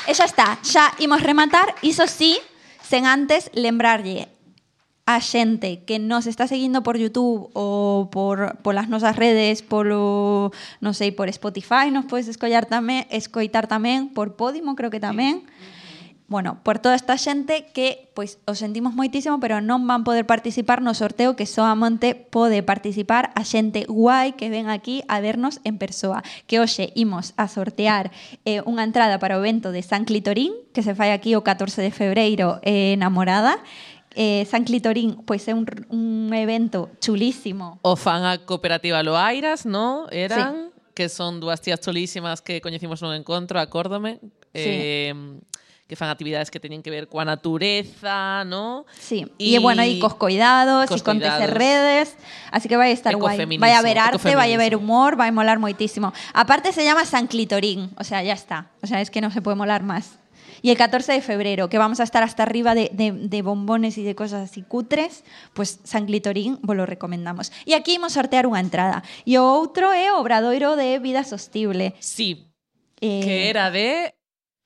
[0.06, 2.38] E xa está, xa imos rematar, iso sí,
[2.86, 4.30] sen antes lembrarlle
[5.10, 10.94] a xente que nos está seguindo por YouTube ou por polas nosas redes, polo, non
[10.94, 15.42] sei, por Spotify, nos podes escollar tamén, escoitar tamén, por Podimo creo que tamén.
[16.36, 20.84] Bueno, por toda esta xente que pois os sentimos moitísimo, pero non van poder participar
[20.84, 25.80] no sorteo que soamente pode participar a xente guai que ven aquí a vernos en
[25.80, 26.28] persoa.
[26.44, 28.12] Que hoxe imos a sortear
[28.44, 31.80] eh, unha entrada para o evento de San Clitorín, que se fai aquí o 14
[31.80, 33.56] de febreiro eh, na Morada.
[34.12, 37.80] Eh, San Clitorín, pois é un, un evento chulísimo.
[37.80, 40.12] O fan a cooperativa Loairas, ¿no?
[40.12, 44.20] Eran, que son dúas tías cholísimas que coñecimos nun encontro, acórdome,
[44.52, 44.68] Sí.
[44.68, 45.16] eh,
[45.86, 48.86] que fan actividades que teñen que ver coa natureza, ¿no?
[48.98, 51.50] Sí, Y- e bueno, aí cos coidados, e Cos con coidados.
[51.54, 52.18] redes,
[52.50, 53.36] así que vai a estar guai.
[53.38, 54.82] Ecofeminismo, Vai a haber arte, vai a haber ecofeminismo.
[54.82, 56.10] humor, vai molar moitísimo.
[56.34, 58.72] Aparte se llama San Clitorín, o sea, ya está.
[58.82, 60.18] O sea, es que no se puede molar más.
[60.66, 64.00] Y el 14 de febrero, que vamos a estar hasta arriba de, de, de bombones
[64.00, 67.52] y de cosas así cutres, pues San Clitorín vos lo recomendamos.
[67.70, 69.06] E aquí imos sortear unha entrada.
[69.30, 71.94] E o outro é o Obradoiro de Vida Sostible.
[72.02, 72.50] Sí,
[73.02, 74.16] Eh, que era de...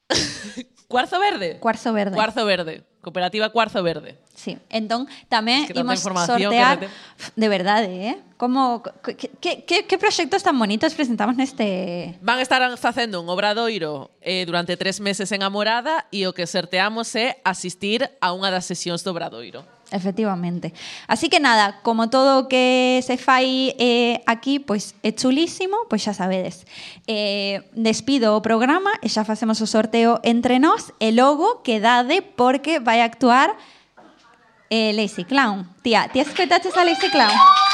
[0.89, 1.59] Cuarzo Verde.
[1.59, 2.15] Cuarzo Verde.
[2.15, 2.83] Cuarzo Verde.
[3.01, 4.17] Cooperativa Cuarzo Verde.
[4.33, 6.89] Sí, entón tamén es que imos sortear que
[7.37, 8.15] de verdade, eh?
[8.41, 14.09] Como que, que, que proxectos tan bonitos presentamos neste Van a estar facendo un obradoiro
[14.19, 18.65] eh, durante tres meses en Amorada e o que sorteamos é asistir a unha das
[18.65, 19.61] sesións do obradoiro.
[19.91, 20.73] Efectivamente.
[21.07, 26.13] Así que nada, como todo que se fai eh, aquí, pois é chulísimo, pois xa
[26.13, 26.69] sabedes.
[27.09, 32.77] Eh, despido o programa e xa facemos o sorteo entre nós e logo quedade porque
[32.77, 33.57] vai actuar
[34.69, 35.65] eh, Lazy Clown.
[35.81, 37.68] Tía, ti escoitaches a Lazy Clown?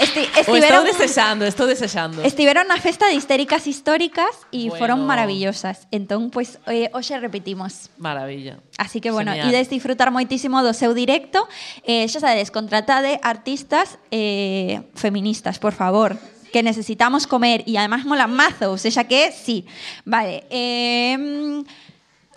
[0.00, 2.22] Esti, O estou estiveron, desexando, estou desexando.
[2.24, 4.78] estiveron na festa de histéricas históricas e Bueno.
[4.78, 5.86] foron maravillosas.
[5.92, 7.90] Entón, pois, eh, hoxe repetimos.
[7.98, 8.58] Maravilla.
[8.78, 9.52] Así que, bueno, Genial.
[9.52, 11.44] ides disfrutar moitísimo do seu directo.
[11.84, 16.16] Eh, xa sabedes, contratade artistas eh, feministas, por favor
[16.52, 19.64] que necesitamos comer e además mola mazo, o sea que sí.
[20.04, 21.16] Vale, eh,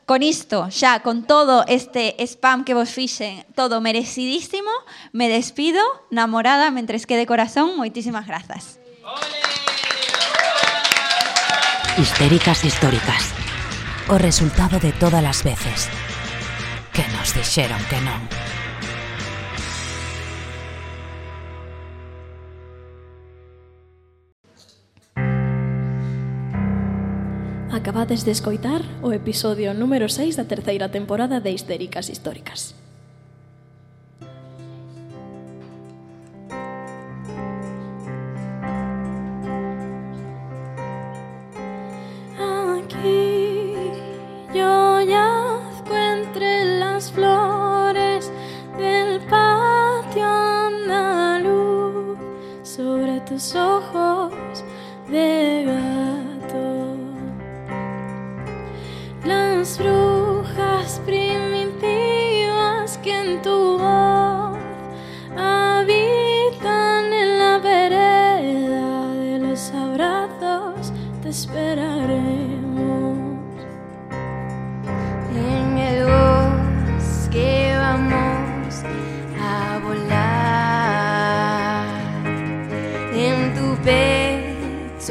[0.05, 4.69] con isto, xa, con todo este spam que vos fixen, todo merecidísimo,
[5.11, 8.77] me despido, namorada, mentres que de corazón, moitísimas grazas.
[11.97, 13.33] Histéricas históricas.
[14.07, 15.89] O resultado de todas as veces
[16.93, 18.44] que nos dixeron que non.
[27.75, 32.73] Acabades de escoitar o episodio número 6 da terceira temporada de Histéricas Históricas.
[53.25, 54.63] tus ojos
[55.09, 55.84] de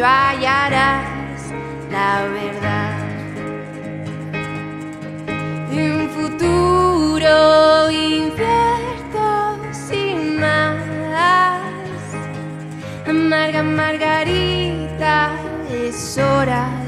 [0.05, 1.52] pecho hallarás
[1.90, 2.93] la verdad.
[5.72, 10.76] Un futuro incierto sin más.
[13.09, 15.32] Amarga margarita,
[15.70, 16.84] es hora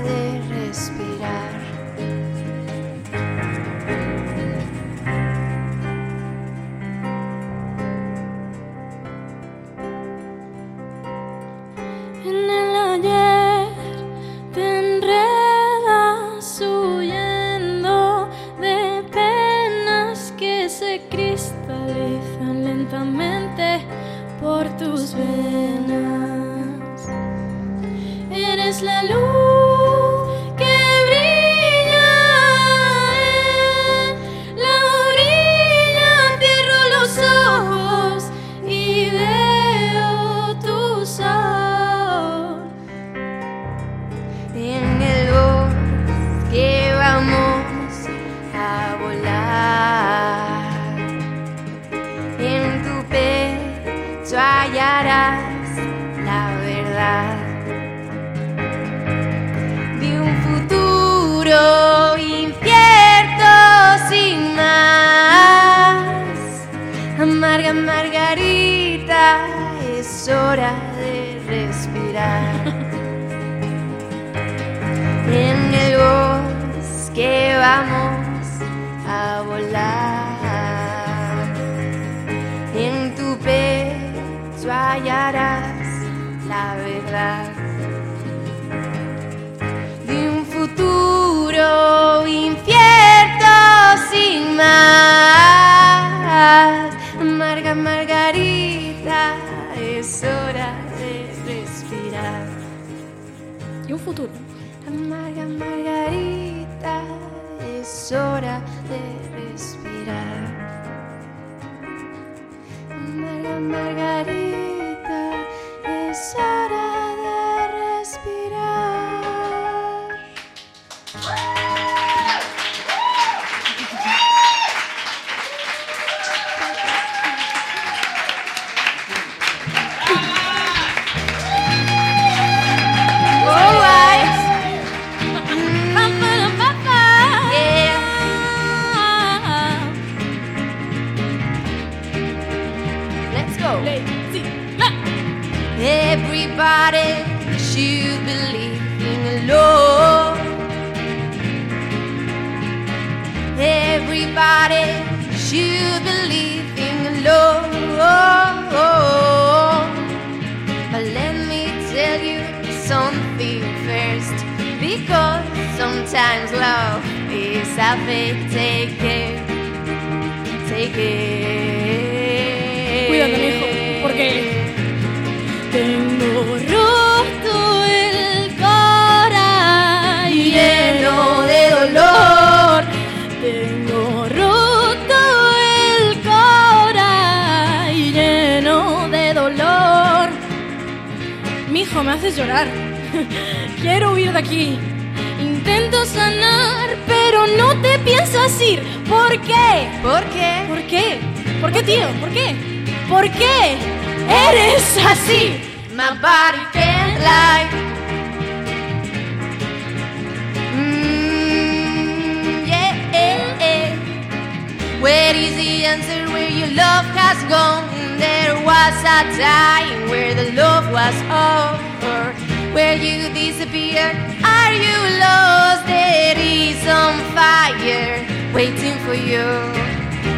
[215.37, 217.85] is the answer where your love has gone?
[218.19, 222.33] There was a time where the love was over.
[222.73, 225.87] Where you disappeared, are you lost?
[225.87, 229.45] There is on fire waiting for you.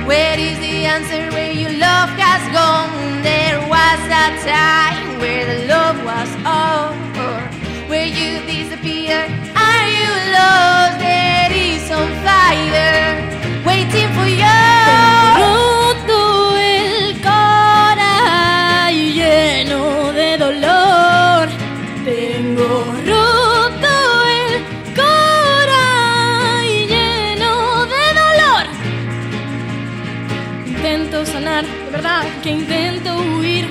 [0.07, 3.23] Where is the answer where your love has gone?
[3.23, 7.35] There was a time where the love was over.
[7.89, 10.99] Where you disappeared, are you lost?
[10.99, 13.38] There is on fire
[13.89, 14.45] waiting for you.
[15.39, 21.49] Roto el corazón lleno de dolor.
[22.05, 23.95] Tengo roto
[24.41, 28.65] el corazón lleno de dolor.
[30.67, 33.67] Intento sanar, de verdad que intento huir.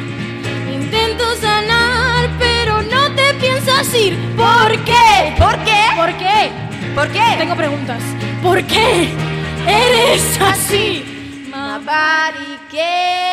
[0.74, 4.18] Intento sanar, pero no te piensas ir.
[4.36, 5.36] ¿Por qué?
[5.38, 5.82] ¿Por qué?
[5.96, 6.52] ¿Por qué?
[6.96, 7.36] ¿Por qué?
[7.38, 8.02] Tengo preguntas.
[8.42, 9.27] ¿Por qué
[9.68, 11.04] eres así?
[11.48, 13.28] My body can't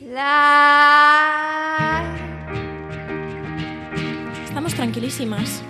[0.00, 1.26] lie.
[4.44, 5.62] Estamos tranquilísimas.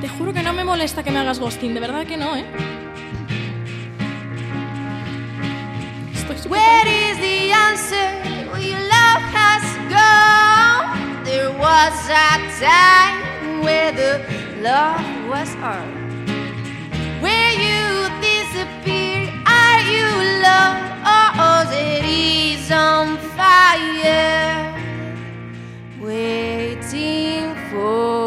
[0.00, 2.44] Te juro que no me molesta que me hagas ghosting, de verdad que no, ¿eh?
[6.14, 8.08] Estoy súper Where is the answer
[8.50, 11.24] where your love has gone?
[11.24, 14.20] There was a time where the
[14.62, 16.03] love was on.
[20.46, 21.70] Oh, oh
[22.04, 24.74] is on fire,
[26.00, 28.23] waiting for